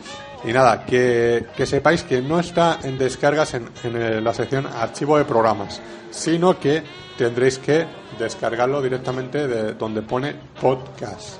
y 0.44 0.54
nada, 0.54 0.86
que, 0.86 1.48
que 1.56 1.66
sepáis 1.66 2.04
que 2.04 2.22
no 2.22 2.40
está 2.40 2.80
en 2.84 2.98
descargas 2.98 3.54
en, 3.56 3.70
en, 3.84 3.96
eh, 3.96 4.22
la 4.22 4.34
sección 4.34 4.68
archivo 4.68 5.18
de 5.18 5.26
programas, 5.26 5.82
sino 6.12 6.60
que 6.60 6.84
tendréis 7.18 7.58
que 7.58 7.86
descargarlo 8.20 8.82
directamente 8.82 9.48
de 9.48 9.74
donde 9.74 10.02
pone 10.04 10.36
podcast. 10.62 11.38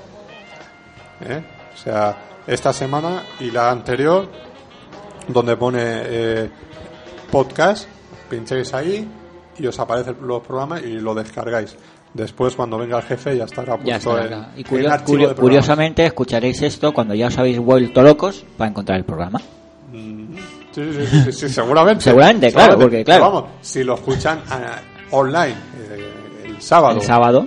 ¿Eh? 1.20 1.42
O 1.74 1.76
sea, 1.76 2.16
esta 2.46 2.72
semana 2.72 3.22
y 3.40 3.50
la 3.50 3.70
anterior, 3.70 4.28
donde 5.28 5.56
pone 5.56 5.80
eh, 5.82 6.50
podcast, 7.30 7.88
pincháis 8.28 8.74
ahí 8.74 9.08
y 9.58 9.66
os 9.66 9.78
aparecen 9.78 10.16
los 10.22 10.42
programas 10.42 10.82
y 10.82 10.98
lo 10.98 11.14
descargáis. 11.14 11.76
Después, 12.18 12.56
cuando 12.56 12.76
venga 12.78 12.96
el 12.98 13.04
jefe, 13.04 13.36
ya 13.36 13.44
estará 13.44 13.76
Ya 13.84 13.94
puesto 13.94 14.18
está, 14.18 14.36
en, 14.36 14.46
Y 14.56 14.60
en 14.62 14.66
curio- 14.66 14.90
curio- 15.04 15.36
curiosamente 15.36 16.04
escucharéis 16.04 16.60
esto 16.62 16.92
cuando 16.92 17.14
ya 17.14 17.28
os 17.28 17.38
habéis 17.38 17.58
vuelto 17.60 18.02
locos 18.02 18.44
para 18.56 18.70
encontrar 18.70 18.98
el 18.98 19.04
programa. 19.04 19.40
Sí, 19.92 20.28
sí, 20.72 20.92
sí, 20.92 21.06
sí, 21.24 21.32
sí, 21.32 21.48
seguramente. 21.48 22.02
Seguramente, 22.04 22.50
claro, 22.52 22.76
porque, 22.78 23.04
claro. 23.04 23.22
Pero 23.24 23.32
vamos, 23.34 23.50
si 23.62 23.84
lo 23.84 23.94
escuchan 23.94 24.40
ah, 24.50 24.80
online 25.12 25.54
eh, 25.90 26.12
el 26.46 26.60
sábado. 26.60 26.96
El 26.98 27.02
sábado. 27.06 27.46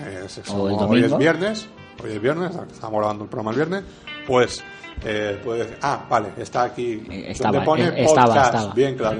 eh, 0.00 0.22
es- 0.26 0.38
O 0.50 0.68
el 0.68 0.74
Hoy 0.74 0.78
domingo. 0.80 1.06
es 1.06 1.18
viernes, 1.18 1.66
hoy 2.02 2.12
es 2.12 2.22
viernes, 2.22 2.52
estamos 2.72 2.98
grabando 3.00 3.24
el 3.24 3.30
programa 3.30 3.50
el 3.50 3.56
viernes, 3.56 3.82
pues 4.26 4.62
eh, 5.04 5.38
puede 5.44 5.58
decir, 5.64 5.76
ah, 5.82 6.04
vale, 6.08 6.28
está 6.38 6.62
aquí. 6.62 6.92
Eh, 6.92 6.98
donde 7.08 7.30
estaba, 7.32 7.64
pone 7.64 7.84
eh, 7.88 8.04
estaba, 8.04 8.26
podcast, 8.28 8.54
estaba. 8.54 8.74
bien 8.74 8.94
claro. 8.96 9.18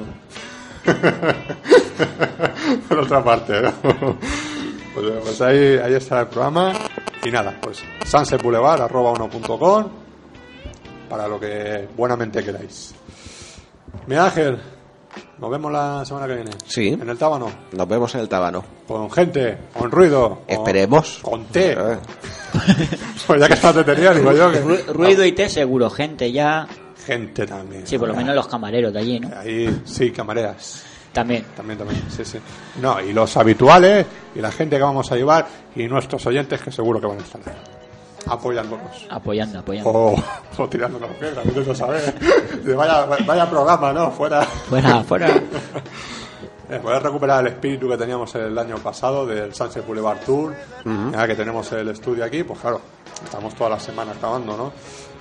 Por 2.88 2.98
otra 2.98 3.24
parte, 3.24 3.62
¿no? 3.62 3.72
Pues, 4.94 5.06
pues 5.22 5.40
ahí, 5.42 5.76
ahí 5.78 5.94
está 5.94 6.20
el 6.20 6.26
programa. 6.28 6.72
Y 7.24 7.30
nada, 7.30 7.56
pues 7.60 7.82
sansepulevar, 8.04 8.82
arroba 8.82 9.12
uno 9.12 9.28
punto 9.28 9.58
com, 9.58 9.88
para 11.08 11.26
lo 11.26 11.40
que 11.40 11.88
buenamente 11.96 12.42
queráis. 12.44 12.94
Miguel 14.06 14.24
Ángel, 14.24 14.58
nos 15.38 15.50
vemos 15.50 15.72
la 15.72 16.04
semana 16.04 16.26
que 16.26 16.34
viene. 16.34 16.50
Sí. 16.66 16.88
En 16.88 17.08
el 17.08 17.16
Tábano. 17.16 17.50
Nos 17.72 17.88
vemos 17.88 18.14
en 18.14 18.20
el 18.20 18.28
Tábano. 18.28 18.64
Con 18.86 19.10
gente, 19.10 19.58
con 19.76 19.90
ruido. 19.90 20.28
con- 20.40 20.44
Esperemos. 20.48 21.18
Con 21.22 21.44
té. 21.46 21.72
Eh, 21.72 21.98
Pues 23.26 23.40
ya 23.40 23.48
que 23.48 23.54
está 23.54 23.72
tetería, 23.72 24.12
digo 24.12 24.32
yo 24.32 24.52
que. 24.52 24.60
Ruido 24.92 25.24
y 25.24 25.32
té 25.32 25.48
seguro, 25.48 25.88
gente 25.90 26.30
ya. 26.30 26.66
Gente 27.06 27.46
también. 27.46 27.86
Sí, 27.86 27.96
por 27.98 28.08
lo 28.08 28.14
menos 28.14 28.34
los 28.34 28.46
camareros 28.46 28.92
de 28.92 28.98
allí, 28.98 29.18
¿no? 29.20 29.30
Ahí, 29.36 29.80
sí, 29.84 30.10
camareras. 30.10 30.84
También. 31.14 31.44
También, 31.56 31.78
también, 31.78 32.02
sí, 32.10 32.24
sí. 32.24 32.38
No, 32.82 33.00
y 33.00 33.12
los 33.12 33.36
habituales, 33.36 34.04
y 34.34 34.40
la 34.40 34.50
gente 34.50 34.76
que 34.76 34.82
vamos 34.82 35.10
a 35.12 35.16
llevar, 35.16 35.46
y 35.76 35.86
nuestros 35.86 36.26
oyentes 36.26 36.60
que 36.60 36.72
seguro 36.72 37.00
que 37.00 37.06
van 37.06 37.18
a 37.18 37.22
estar 37.22 37.40
ahí, 37.46 37.54
apoyándonos. 38.26 39.06
Apoyando, 39.08 39.60
apoyando. 39.60 39.90
O, 39.90 40.16
o 40.58 40.68
tirándonos 40.68 41.10
piedras, 41.12 41.46
no 41.46 41.60
lo 41.60 41.74
saber. 41.74 42.14
Vaya, 42.76 43.06
vaya 43.24 43.48
programa, 43.48 43.92
¿no? 43.92 44.10
Fuera. 44.10 44.42
Fuera, 44.42 45.04
fuera. 45.08 45.28
Eh, 46.70 46.78
Poder 46.82 47.02
recuperar 47.02 47.46
el 47.46 47.52
espíritu 47.52 47.88
que 47.88 47.96
teníamos 47.96 48.34
el 48.34 48.56
año 48.58 48.76
pasado 48.78 49.24
del 49.26 49.54
Sunset 49.54 49.86
Boulevard 49.86 50.18
Tour, 50.24 50.54
ya 51.12 51.26
que 51.26 51.34
tenemos 51.36 51.70
el 51.72 51.88
estudio 51.90 52.24
aquí, 52.24 52.42
pues 52.42 52.58
claro, 52.58 52.80
estamos 53.22 53.54
todas 53.54 53.74
las 53.74 53.82
semanas 53.82 54.18
grabando, 54.18 54.56
¿no? 54.56 54.72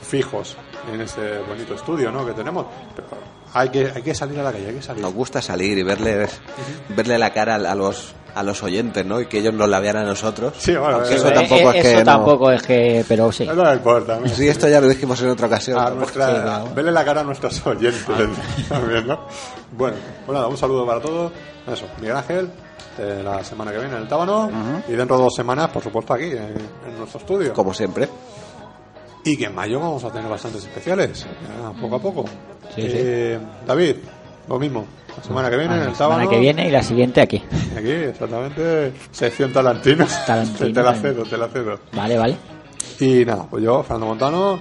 Fijos 0.03 0.55
en 0.91 1.01
ese 1.01 1.39
bonito 1.47 1.73
estudio, 1.75 2.11
¿no? 2.11 2.25
Que 2.25 2.33
tenemos. 2.33 2.65
Pero 2.95 3.07
hay 3.53 3.69
que, 3.69 3.91
hay 3.95 4.01
que 4.01 4.13
salir 4.15 4.39
a 4.39 4.43
la 4.43 4.51
calle, 4.51 4.67
hay 4.69 4.75
que 4.75 4.81
salir. 4.81 5.01
Nos 5.01 5.13
gusta 5.13 5.41
salir 5.41 5.77
y 5.77 5.83
verles, 5.83 6.39
verle 6.89 7.17
la 7.17 7.31
cara 7.31 7.55
a 7.55 7.75
los, 7.75 8.13
a 8.35 8.43
los 8.43 8.61
oyentes, 8.63 9.05
¿no? 9.05 9.21
Y 9.21 9.27
que 9.27 9.39
ellos 9.39 9.53
nos 9.53 9.69
la 9.69 9.79
vean 9.79 9.97
a 9.97 10.03
nosotros. 10.03 10.53
Sí, 10.57 10.75
bueno, 10.75 10.95
Aunque 10.97 11.15
eso 11.15 11.27
eh, 11.29 11.31
tampoco 11.33 11.71
Eh, 11.71 11.77
es 11.77 11.83
que 11.83 11.89
eso 11.91 11.99
no- 11.99 12.05
tampoco 12.05 12.51
es 12.51 12.63
que. 12.63 13.05
Pero 13.07 13.31
sí. 13.31 13.45
No 13.45 13.55
me 13.63 13.73
importa. 13.73 14.19
¿no? 14.19 14.27
Sí, 14.27 14.47
esto 14.47 14.67
ya 14.67 14.81
lo 14.81 14.87
dijimos 14.87 15.21
en 15.21 15.29
otra 15.29 15.47
ocasión. 15.47 15.77
A 15.79 15.85
tampoco- 15.85 15.99
nuestra, 15.99 16.27
Sí, 16.27 16.41
claro. 16.41 16.69
verle 16.75 16.91
la 16.91 17.05
cara 17.05 17.21
a 17.21 17.23
nuestros 17.23 17.65
oyentes 17.67 18.05
también, 18.69 19.07
¿no? 19.07 19.27
Bueno, 19.71 19.97
pues 20.25 20.35
nada, 20.35 20.47
un 20.47 20.57
saludo 20.57 20.85
para 20.85 20.99
todos. 20.99 21.31
Eso, 21.65 21.85
Miguel 22.01 22.17
Ángel, 22.17 22.49
la 23.23 23.43
semana 23.43 23.71
que 23.71 23.77
viene 23.79 23.95
en 23.95 24.01
el 24.01 24.07
Tábano, 24.07 24.49
y 24.87 24.91
dentro 24.91 25.15
de 25.17 25.23
dos 25.23 25.33
semanas, 25.35 25.69
por 25.69 25.81
supuesto, 25.81 26.13
aquí, 26.13 26.25
en, 26.25 26.53
en 26.87 26.97
nuestro 26.97 27.19
estudio. 27.21 27.53
Como 27.53 27.73
siempre. 27.73 28.09
Y 29.25 29.37
que 29.37 29.45
en 29.45 29.55
mayo 29.55 29.79
vamos 29.79 30.03
a 30.03 30.11
tener 30.11 30.29
bastantes 30.29 30.63
especiales, 30.63 31.25
poco 31.79 31.95
a 31.95 31.99
poco. 31.99 32.25
Sí, 32.75 32.81
sí. 32.81 32.87
Eh, 32.91 33.39
David, 33.65 33.95
lo 34.49 34.59
mismo, 34.59 34.85
la 35.17 35.23
semana 35.23 35.49
que 35.49 35.57
viene 35.57 35.75
en 35.75 35.79
La 35.81 35.85
el 35.87 35.93
Tábano. 35.93 36.15
semana 36.21 36.29
que 36.29 36.39
viene 36.39 36.67
y 36.67 36.71
la 36.71 36.83
siguiente 36.83 37.21
aquí. 37.21 37.41
Aquí, 37.77 37.89
exactamente, 37.91 38.93
sección 39.11 39.53
Tarantino. 39.53 40.05
Tarantino, 40.27 40.73
te 40.73 40.83
la 40.83 40.93
cedo, 40.95 41.23
te 41.23 41.37
la 41.37 41.47
cedo. 41.47 41.79
Vale, 41.93 42.17
vale. 42.17 42.35
Y 42.99 43.23
nada, 43.25 43.47
pues 43.49 43.63
yo, 43.63 43.81
Fernando 43.83 44.07
Montano, 44.07 44.59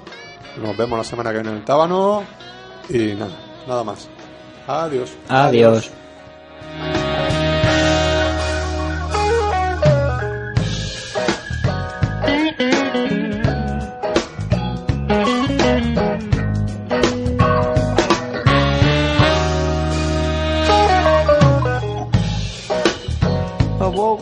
nos 0.62 0.76
vemos 0.76 0.96
la 0.98 1.04
semana 1.04 1.30
que 1.30 1.36
viene 1.38 1.50
en 1.50 1.56
el 1.56 1.64
Tábano. 1.64 2.22
Y 2.88 3.14
nada, 3.14 3.36
nada 3.66 3.82
más. 3.84 4.08
Adiós. 4.68 5.10
Adiós. 5.28 5.90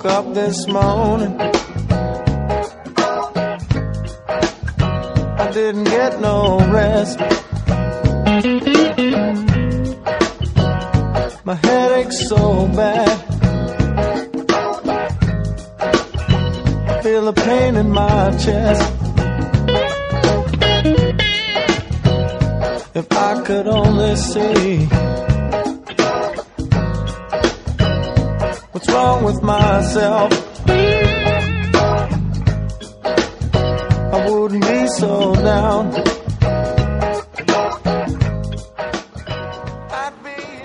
Woke 0.03 0.13
up 0.13 0.35
this 0.35 0.67
morning. 0.67 1.39
I 5.39 5.51
didn't 5.53 5.85
get 5.85 6.21
no 6.21 6.59
rest. 6.71 7.19
My 11.45 11.55
headache's 11.55 12.29
so 12.29 12.67
bad. 12.69 13.19
Feel 17.03 17.25
the 17.25 17.33
pain 17.33 17.77
in 17.77 17.91
my 17.91 18.31
chest. 18.39 18.93
If 22.95 23.13
I 23.13 23.43
could 23.45 23.67
only 23.67 24.17
see. 24.17 25.30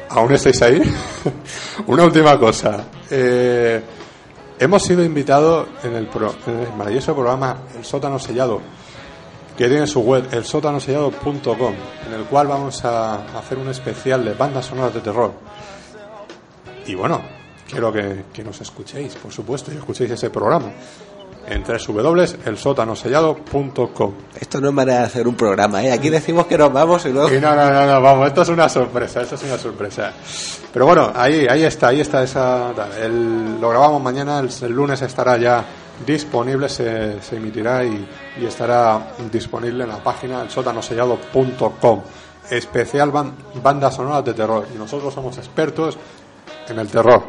¿Aún 0.09 0.32
estáis 0.32 0.61
ahí? 0.61 0.82
Una 1.88 2.05
última 2.05 2.39
cosa. 2.39 2.86
Eh, 3.09 3.82
hemos 4.57 4.84
sido 4.84 5.03
invitados 5.03 5.67
en 5.84 5.93
el, 5.95 6.09
en 6.47 6.59
el 6.61 6.73
maravilloso 6.73 7.13
programa 7.13 7.57
El 7.78 7.84
Sótano 7.84 8.17
Sellado, 8.17 8.61
que 9.57 9.67
tiene 9.67 9.86
su 9.88 10.01
web, 10.01 10.28
elsótanosellado.com, 10.32 11.73
en 12.07 12.13
el 12.13 12.23
cual 12.26 12.47
vamos 12.47 12.84
a 12.86 13.26
hacer 13.38 13.57
un 13.57 13.67
especial 13.69 14.23
de 14.23 14.34
bandas 14.34 14.65
sonoras 14.65 14.93
de 14.93 15.01
terror. 15.01 15.34
Y 16.88 16.95
bueno, 16.95 17.21
quiero 17.70 17.91
que, 17.91 18.26
que 18.34 18.43
nos 18.43 18.59
escuchéis, 18.61 19.16
por 19.16 19.32
supuesto, 19.32 19.72
y 19.74 19.78
escuchéis 19.78 20.11
ese 20.11 20.30
programa 20.30 20.72
en 21.47 21.63
www.elsótanosellado.com. 21.63 24.13
Esto 24.39 24.59
no 24.61 24.70
es 24.70 24.74
manera 24.74 24.99
de 24.99 25.05
hacer 25.05 25.28
un 25.28 25.36
programa, 25.36 25.84
¿eh? 25.84 25.91
Aquí 25.91 26.09
decimos 26.09 26.45
que 26.47 26.57
nos 26.57 26.72
vamos 26.74 27.05
y 27.05 27.09
luego... 27.13 27.32
Y 27.34 27.39
no, 27.39 27.55
no, 27.55 27.70
no, 27.72 27.86
no, 27.86 28.01
vamos, 28.01 28.28
esto 28.28 28.41
es 28.41 28.49
una 28.49 28.68
sorpresa, 28.70 29.22
esto 29.22 29.36
es 29.36 29.43
una 29.43 29.57
sorpresa. 29.57 30.11
Pero 30.74 30.86
bueno, 30.88 31.11
ahí, 31.16 31.45
ahí 31.47 31.63
está, 31.63 31.89
ahí 31.89 32.01
está 32.01 32.24
esa. 32.24 32.72
el- 33.01 33.59
lo 33.61 33.70
grabamos 33.70 34.01
mañana, 34.01 34.39
el, 34.39 34.49
el 34.61 34.72
lunes 34.72 35.01
estará 35.03 35.38
ya 35.38 35.63
disponible, 36.05 36.68
se, 36.68 37.22
se 37.22 37.38
emitirá 37.38 37.84
y, 37.84 38.07
y 38.41 38.45
estará 38.45 39.11
disponible 39.32 39.84
en 39.84 39.89
la 39.89 40.03
página 40.03 40.41
el 40.41 40.49
sótanosellado.com. 40.49 42.01
Especial 42.49 43.11
ban- 43.11 43.34
bandas 43.61 43.95
sonoras 43.95 44.26
de 44.26 44.34
terror. 44.34 44.66
Y 44.74 44.78
nosotros 44.78 45.13
somos 45.13 45.38
expertos 45.38 45.97
en 46.68 46.80
el 46.80 46.88
terror. 46.88 47.24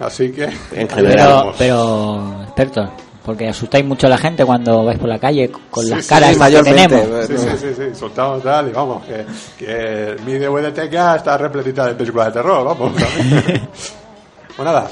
Así 0.00 0.32
que. 0.32 0.44
En 0.72 0.88
general. 0.88 1.52
Pero, 1.58 2.18
pero, 2.18 2.42
expertos, 2.44 2.88
porque 3.24 3.48
asustáis 3.48 3.84
mucho 3.84 4.06
a 4.06 4.10
la 4.10 4.18
gente 4.18 4.44
cuando 4.44 4.84
vais 4.84 4.98
por 4.98 5.08
la 5.08 5.18
calle 5.18 5.50
con 5.70 5.84
Sí, 5.84 5.90
las 5.90 6.02
sí, 6.04 6.08
caras 6.08 6.36
sí, 6.36 6.54
que 6.54 6.62
tenemos. 6.62 7.26
Sí, 7.26 7.38
sí, 7.38 7.48
sí, 7.58 7.74
sí, 7.76 7.94
soltamos 7.94 8.42
tal 8.42 8.68
y 8.68 8.72
vamos, 8.72 9.02
que, 9.04 9.26
que 9.58 10.16
mi 10.24 10.38
DVD 10.38 10.90
ya 10.90 11.16
está 11.16 11.36
repletita 11.36 11.86
de 11.86 11.94
películas 11.94 12.28
de 12.28 12.32
terror, 12.32 12.64
vamos. 12.64 12.92
también. 12.96 13.68
pues 14.56 14.64
nada, 14.66 14.88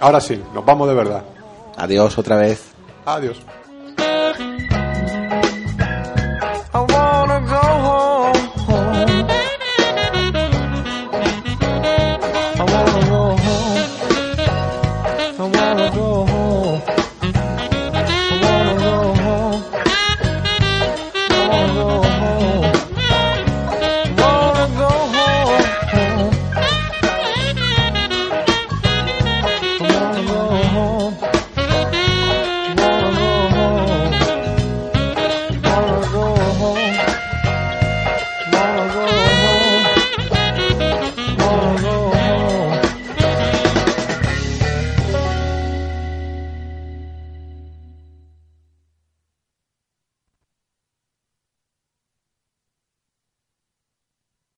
ahora 0.00 0.20
sí, 0.20 0.42
nos 0.52 0.64
vamos 0.64 0.88
de 0.88 0.94
verdad. 0.94 1.22
Adiós 1.76 2.18
otra 2.18 2.36
vez. 2.36 2.62
Adiós. 3.06 3.36